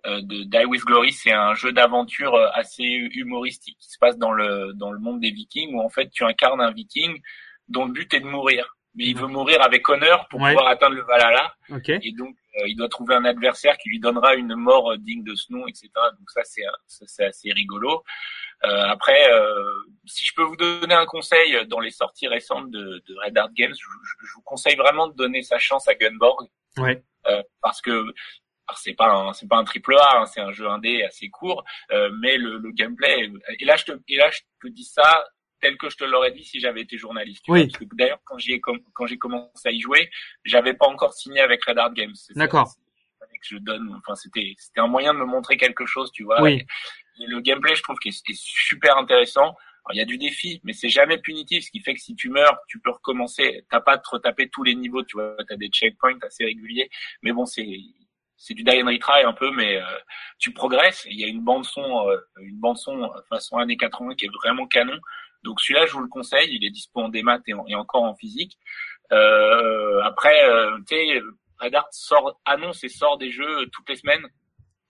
euh, 0.06 0.22
de 0.22 0.44
Die 0.44 0.66
with 0.66 0.84
Glory. 0.86 1.12
C'est 1.12 1.34
un 1.34 1.54
jeu 1.54 1.72
d'aventure 1.72 2.36
assez 2.54 2.84
humoristique 2.84 3.78
qui 3.80 3.90
se 3.90 3.98
passe 4.00 4.18
dans 4.18 4.32
le 4.32 4.74
dans 4.74 4.92
le 4.92 5.00
monde 5.00 5.20
des 5.20 5.32
Vikings, 5.32 5.74
où 5.76 5.82
en 5.82 5.90
fait 5.90 6.10
tu 6.10 6.24
incarnes 6.24 6.62
un 6.62 6.72
Viking 6.72 7.22
dont 7.68 7.86
le 7.86 7.92
but 7.92 8.14
est 8.14 8.22
de 8.22 8.26
mourir 8.26 8.78
mais 9.00 9.06
il 9.06 9.18
veut 9.18 9.28
mourir 9.28 9.62
avec 9.62 9.88
honneur 9.88 10.28
pour 10.28 10.42
pouvoir 10.42 10.68
atteindre 10.68 10.96
le 10.96 11.04
Valhalla. 11.04 11.56
Et 11.70 12.12
donc, 12.12 12.36
euh, 12.58 12.68
il 12.68 12.76
doit 12.76 12.90
trouver 12.90 13.16
un 13.16 13.24
adversaire 13.24 13.78
qui 13.78 13.88
lui 13.88 14.00
donnera 14.02 14.36
une 14.36 14.56
mort 14.56 14.98
digne 14.98 15.24
de 15.24 15.36
ce 15.36 15.54
nom, 15.54 15.66
etc. 15.68 15.90
Donc 15.96 16.30
ça, 16.30 16.42
c'est 16.44 16.64
c'est 16.86 17.26
assez 17.26 17.54
rigolo. 17.54 18.04
Euh, 18.66 18.84
après, 18.88 19.32
euh, 19.32 19.54
si 20.06 20.26
je 20.26 20.34
peux 20.36 20.44
vous 20.44 20.58
donner 20.58 20.94
un 20.94 21.06
conseil 21.06 21.66
dans 21.68 21.80
les 21.80 21.92
sorties 21.92 22.28
récentes 22.28 22.70
de, 22.72 23.02
de 23.08 23.16
Red 23.26 23.38
Art 23.38 23.54
Games, 23.54 23.74
je, 23.74 23.88
je, 24.28 24.34
vous 24.36 24.42
conseille 24.42 24.76
vraiment 24.76 25.08
de 25.08 25.14
donner 25.14 25.44
sa 25.44 25.58
chance 25.60 25.88
à 25.88 25.96
Gunborg. 25.96 26.50
Ouais. 26.78 27.02
Euh, 27.28 27.42
parce 27.62 27.82
que 27.82 28.14
c'est 28.76 28.94
pas 28.94 29.32
c'est 29.34 29.48
pas 29.48 29.58
un 29.58 29.64
triple 29.64 29.96
A, 29.96 30.20
hein, 30.20 30.26
c'est 30.26 30.42
un 30.42 30.52
jeu 30.52 30.68
indé 30.68 31.04
assez 31.04 31.30
court, 31.30 31.64
euh, 31.92 32.12
mais 32.20 32.38
le, 32.38 32.58
le, 32.58 32.72
gameplay. 32.72 33.32
Et 33.60 33.66
là, 33.66 33.76
je 33.78 33.86
te 33.86 33.92
et 34.08 34.16
là 34.16 34.30
je 34.30 34.42
te 34.62 34.72
dis 34.72 34.84
ça 34.84 35.26
tel 35.60 35.78
que 35.78 35.90
je 35.90 35.98
te 35.98 36.04
l'aurais 36.04 36.32
dit 36.32 36.44
si 36.44 36.60
j'avais 36.60 36.82
été 36.82 36.98
journaliste. 36.98 37.44
oui. 37.48 37.72
D'ailleurs, 37.94 38.20
quand 38.26 38.38
j'ai 38.38 38.60
quand 38.60 39.06
j'ai 39.06 39.18
commencé 39.18 39.68
à 39.68 39.72
y 39.72 39.80
jouer, 39.80 40.10
j'avais 40.44 40.74
pas 40.74 40.88
encore 40.88 41.14
signé 41.14 41.42
avec 41.42 41.64
Red 41.66 41.78
Art 41.78 41.94
Games. 41.94 42.16
D'accord. 42.36 42.74
Que 43.20 43.56
je 43.56 43.58
donne, 43.58 43.96
enfin 43.96 44.16
c'était 44.16 44.54
c'était 44.58 44.82
un 44.82 44.88
moyen 44.88 45.14
de 45.14 45.20
me 45.20 45.26
montrer 45.26 45.56
quelque 45.56 45.86
chose, 45.86 46.12
tu 46.12 46.24
vois. 46.24 46.42
Oui. 46.42 46.66
Et, 47.22 47.26
le 47.26 47.40
gameplay, 47.40 47.76
je 47.76 47.84
trouve 47.84 47.98
qu'il 48.00 48.12
est, 48.12 48.34
super 48.34 48.98
intéressant. 48.98 49.56
il 49.92 49.98
y 49.98 50.02
a 50.02 50.06
du 50.06 50.18
défi, 50.18 50.60
mais 50.64 50.74
c'est 50.74 50.90
jamais 50.90 51.18
punitif, 51.18 51.64
ce 51.64 51.72
qui 51.72 51.80
fait 51.80 51.94
que 51.94 52.02
si 52.02 52.16
tu 52.16 52.30
meurs, 52.30 52.58
tu 52.68 52.80
peux 52.80 52.92
recommencer. 52.92 53.66
T'as 53.70 53.80
pas 53.80 53.94
à 53.94 53.98
te 53.98 54.10
retaper 54.10 54.50
tous 54.50 54.64
les 54.64 54.76
niveaux, 54.76 55.04
tu 55.04 55.16
vois. 55.16 55.38
T'as 55.48 55.56
des 55.56 55.70
checkpoints 55.70 56.18
assez 56.22 56.44
réguliers, 56.44 56.90
mais 57.22 57.32
bon, 57.32 57.46
c'est 57.46 57.66
c'est 58.40 58.54
du 58.54 58.64
die 58.64 58.82
and 58.82 58.88
retry 58.88 59.24
un 59.24 59.34
peu, 59.34 59.52
mais 59.52 59.78
euh, 59.78 59.86
tu 60.40 60.54
progresses. 60.54 61.06
Il 61.10 61.20
y 61.20 61.26
a 61.26 61.28
une 61.28 61.44
bande 61.44 61.66
son, 61.66 62.10
euh, 62.10 62.18
une 62.40 62.58
bande 62.58 62.78
son 62.78 63.12
façon 63.28 63.58
années 63.58 63.78
80 63.78 64.16
qui 64.16 64.26
est 64.26 64.34
vraiment 64.42 64.66
canon. 64.66 64.98
Donc 65.44 65.62
celui-là, 65.62 65.86
je 65.86 65.94
vous 65.94 66.02
le 66.02 66.10
conseille, 66.10 66.50
il 66.52 66.66
est 66.66 66.70
dispo 66.70 67.02
en 67.02 67.10
démat 67.10 67.40
et, 67.48 67.76
encore 67.76 68.04
en 68.04 68.16
physique. 68.16 68.58
Euh, 69.12 70.02
après, 70.04 70.48
euh, 70.50 70.78
tu 70.88 70.96
sais, 70.96 71.22
Red 71.60 71.76
Art 71.76 71.88
sort, 71.92 72.40
annonce 72.46 72.84
et 72.84 72.90
sort 72.90 73.18
des 73.18 73.32
jeux 73.32 73.68
toutes 73.72 73.90
les 73.90 73.96
semaines. 73.96 74.28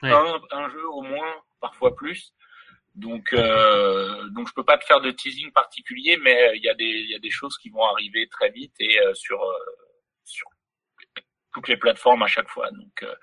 Un, 0.02 0.40
un, 0.52 0.70
jeu 0.70 0.88
au 0.90 1.02
moins, 1.02 1.34
parfois 1.60 1.96
plus. 1.96 2.34
Donc, 2.96 3.34
euh, 3.34 4.28
donc 4.30 4.48
je 4.48 4.54
peux 4.54 4.64
pas 4.64 4.78
te 4.78 4.86
faire 4.86 5.02
de 5.02 5.12
teasing 5.12 5.52
particulier, 5.52 6.18
mais 6.18 6.52
il 6.56 6.64
y 6.64 6.70
a 6.70 6.74
des, 6.74 6.86
il 6.86 7.10
y 7.10 7.16
a 7.16 7.20
des 7.20 7.30
choses 7.30 7.58
qui 7.58 7.70
vont 7.70 7.84
arriver 7.84 8.28
très 8.28 8.50
vite 8.50 8.74
et 8.80 9.00
euh, 9.00 9.14
sur, 9.14 9.42
euh, 9.42 9.58
sur 10.24 10.48
toutes 11.54 11.68
les 11.68 11.78
plateformes 11.78 12.24
à 12.24 12.28
chaque 12.28 12.50
fois. 12.50 12.70
Donc, 12.72 13.04
euh, 13.04 13.16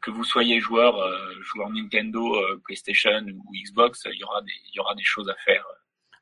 que 0.00 0.10
vous 0.10 0.24
soyez 0.24 0.58
joueur, 0.58 0.96
joueur 1.42 1.70
Nintendo, 1.70 2.36
PlayStation 2.64 3.24
ou 3.24 3.52
Xbox, 3.54 4.08
il 4.12 4.18
y 4.18 4.24
aura 4.24 4.42
des, 4.42 4.52
il 4.64 4.74
y 4.74 4.80
aura 4.80 4.96
des 4.96 5.04
choses 5.04 5.28
à 5.28 5.34
faire 5.44 5.64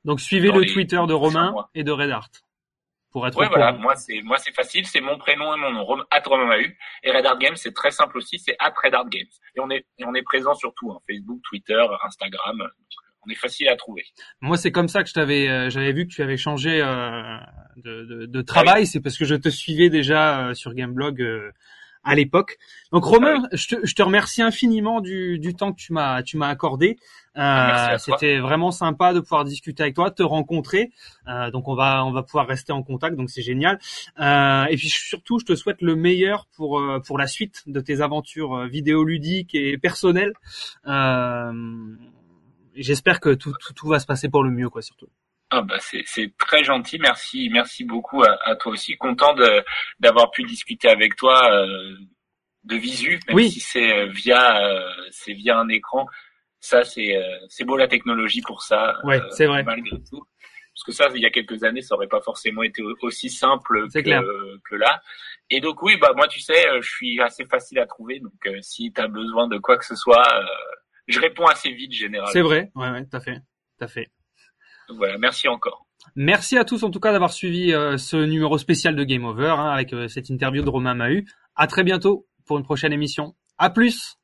donc 0.05 0.20
suivez 0.20 0.51
le 0.51 0.64
Twitter 0.66 1.01
de 1.07 1.12
Romain 1.12 1.55
et 1.74 1.84
de 1.84 1.92
Red 1.92 2.11
Art 2.11 2.30
pour 3.11 3.26
être 3.26 3.36
ouais, 3.38 3.48
voilà, 3.48 3.72
moi 3.72 3.96
c'est 3.96 4.22
moi 4.22 4.38
c'est 4.38 4.55
facile, 4.55 4.86
c'est 4.86 5.01
mon 5.01 5.18
prénom 5.18 5.55
et 5.55 5.59
mon 5.59 5.72
nom, 5.72 6.05
at 6.11 6.22
Romain 6.24 6.57
Et 7.03 7.11
Red 7.11 7.26
Art 7.26 7.38
Games, 7.38 7.57
c'est 7.57 7.74
très 7.74 7.90
simple 7.90 8.18
aussi, 8.18 8.38
c'est 8.38 8.57
at 8.59 8.72
Red 8.82 8.94
Art 8.94 9.09
Games. 9.09 9.26
Et 9.57 9.61
on 9.61 9.70
est 9.70 9.84
et 9.98 10.05
on 10.05 10.14
est 10.14 10.22
présent 10.22 10.55
surtout, 10.55 10.92
hein, 10.92 10.98
Facebook, 11.09 11.40
Twitter, 11.42 11.82
Instagram. 12.05 12.62
on 13.26 13.30
est 13.30 13.34
facile 13.34 13.68
à 13.68 13.76
trouver. 13.76 14.05
Moi, 14.40 14.57
c'est 14.57 14.72
comme 14.72 14.88
ça 14.88 15.03
que 15.03 15.09
je 15.09 15.14
t'avais, 15.14 15.48
euh, 15.48 15.70
j'avais 15.70 15.92
vu 15.92 16.07
que 16.07 16.12
tu 16.12 16.22
avais 16.22 16.36
changé 16.36 16.80
euh, 16.80 17.36
de, 17.76 18.05
de, 18.05 18.26
de, 18.26 18.42
travail. 18.42 18.86
C'est 18.86 19.01
parce 19.01 19.18
que 19.18 19.24
je 19.24 19.34
te 19.34 19.48
suivais 19.48 19.90
déjà 19.90 20.48
euh, 20.48 20.55
sur 20.55 20.72
Gameblog 20.72 21.20
euh, 21.20 21.51
à 22.03 22.14
l'époque. 22.14 22.57
Donc 22.92 23.05
Romain, 23.05 23.46
je, 23.53 23.68
te, 23.68 23.86
je, 23.86 23.94
te, 23.94 24.03
remercie 24.03 24.42
infiniment 24.42 25.01
du, 25.01 25.38
du 25.38 25.55
temps 25.55 25.72
que 25.72 25.80
tu 25.80 25.92
m'as 25.92 26.22
tu 26.22 26.36
m'as 26.36 26.48
accordé. 26.48 26.98
Euh, 27.36 27.98
C'était 27.98 28.38
vraiment 28.38 28.70
sympa 28.70 29.12
de 29.12 29.20
pouvoir 29.20 29.44
discuter 29.44 29.82
avec 29.82 29.94
toi, 29.94 30.11
te 30.11 30.22
rencontrer. 30.22 30.90
Euh, 31.28 31.51
donc 31.51 31.68
on 31.68 31.74
va 31.74 32.05
on 32.05 32.12
va 32.12 32.22
pouvoir 32.22 32.46
rester 32.46 32.72
en 32.72 32.82
contact, 32.82 33.16
donc 33.16 33.30
c'est 33.30 33.42
génial. 33.42 33.78
Euh, 34.18 34.64
et 34.64 34.76
puis 34.76 34.88
surtout, 34.88 35.38
je 35.38 35.44
te 35.44 35.55
souhaite 35.55 35.82
le 35.82 35.94
meilleur 35.94 36.46
pour 36.57 36.80
euh, 36.80 37.01
pour 37.01 37.18
la 37.18 37.26
suite 37.26 37.62
de 37.66 37.80
tes 37.80 38.01
aventures 38.01 38.55
euh, 38.55 38.66
vidéoludiques 38.66 39.55
et 39.55 39.78
personnelles. 39.78 40.32
Euh, 40.86 41.53
J'espère 42.76 43.20
que 43.20 43.34
tout, 43.34 43.53
tout, 43.61 43.72
tout 43.74 43.88
va 43.88 43.98
se 43.98 44.07
passer 44.07 44.28
pour 44.28 44.42
le 44.44 44.51
mieux, 44.51 44.70
quoi, 44.70 44.80
surtout. 44.80 45.09
Ah 45.53 45.62
bah 45.62 45.78
c'est 45.80 46.36
très 46.38 46.62
gentil, 46.62 46.98
merci 47.01 47.51
merci 47.53 47.84
beaucoup 47.84 48.22
à, 48.22 48.38
à 48.44 48.55
toi 48.55 48.72
aussi. 48.72 48.96
Content 48.96 49.34
d'avoir 49.98 50.30
pu 50.30 50.44
discuter 50.44 50.88
avec 50.88 51.16
toi 51.16 51.53
euh, 51.53 51.96
de 52.62 52.76
visu, 52.76 53.18
même 53.26 53.36
oui. 53.36 53.51
si 53.51 53.59
c'est 53.59 53.92
euh, 53.92 54.07
via 54.07 54.64
euh, 54.64 54.88
c'est 55.11 55.32
via 55.32 55.59
un 55.59 55.68
écran. 55.68 56.07
Ça 56.61 56.84
c'est 56.84 57.16
euh, 57.16 57.38
c'est 57.48 57.64
beau 57.64 57.76
la 57.76 57.88
technologie 57.88 58.42
pour 58.42 58.62
ça. 58.62 58.94
Ouais, 59.03 59.20
c'est 59.30 59.46
vrai. 59.46 59.64
Malgré 59.64 59.96
tout, 60.09 60.22
parce 60.72 60.84
que 60.86 60.92
ça 60.92 61.09
il 61.12 61.20
y 61.20 61.26
a 61.26 61.30
quelques 61.30 61.64
années 61.64 61.82
ça 61.82 61.96
aurait 61.96 62.07
pas 62.07 62.20
forcément 62.20 62.62
été 62.62 62.80
aussi 63.03 63.28
simple 63.28 63.88
que, 63.92 64.59
que 64.68 64.76
là. 64.76 65.03
Et 65.51 65.61
donc 65.61 65.82
oui 65.82 65.96
bah 65.96 66.12
moi 66.14 66.28
tu 66.28 66.38
sais 66.38 66.64
je 66.80 66.88
suis 66.88 67.20
assez 67.20 67.44
facile 67.46 67.80
à 67.80 67.86
trouver 67.86 68.20
donc 68.20 68.32
si 68.61 68.92
tu 68.92 69.01
as 69.01 69.09
besoin 69.09 69.48
de 69.48 69.59
quoi 69.59 69.78
que 69.78 69.84
ce 69.84 69.96
soit, 69.96 70.28
je 71.09 71.18
réponds 71.18 71.46
assez 71.46 71.72
vite 71.72 71.92
généralement. 71.92 72.32
C'est 72.32 72.42
vrai, 72.42 72.70
ouais 72.76 72.90
ouais, 72.90 73.05
tout 73.05 73.16
à 73.16 73.20
fait, 73.20 73.34
tout 73.34 73.84
à 73.84 73.88
fait 73.88 74.09
voilà, 74.97 75.18
merci 75.18 75.49
encore. 75.49 75.86
Merci 76.16 76.59
à 76.59 76.64
tous 76.64 76.82
en 76.82 76.91
tout 76.91 77.01
cas 77.01 77.12
d'avoir 77.12 77.32
suivi 77.32 77.72
euh, 77.72 77.97
ce 77.97 78.16
numéro 78.16 78.59
spécial 78.59 78.97
de 78.97 79.05
Game 79.05 79.24
Over 79.24 79.55
hein, 79.59 79.70
avec 79.70 79.93
euh, 79.93 80.09
cette 80.09 80.28
interview 80.28 80.62
de 80.62 80.68
Romain 80.68 80.95
Mahut. 80.95 81.26
À 81.55 81.66
très 81.66 81.84
bientôt 81.84 82.26
pour 82.47 82.59
une 82.59 82.64
prochaine 82.64 82.93
émission. 82.93 83.34
À 83.59 83.70
plus. 83.70 84.20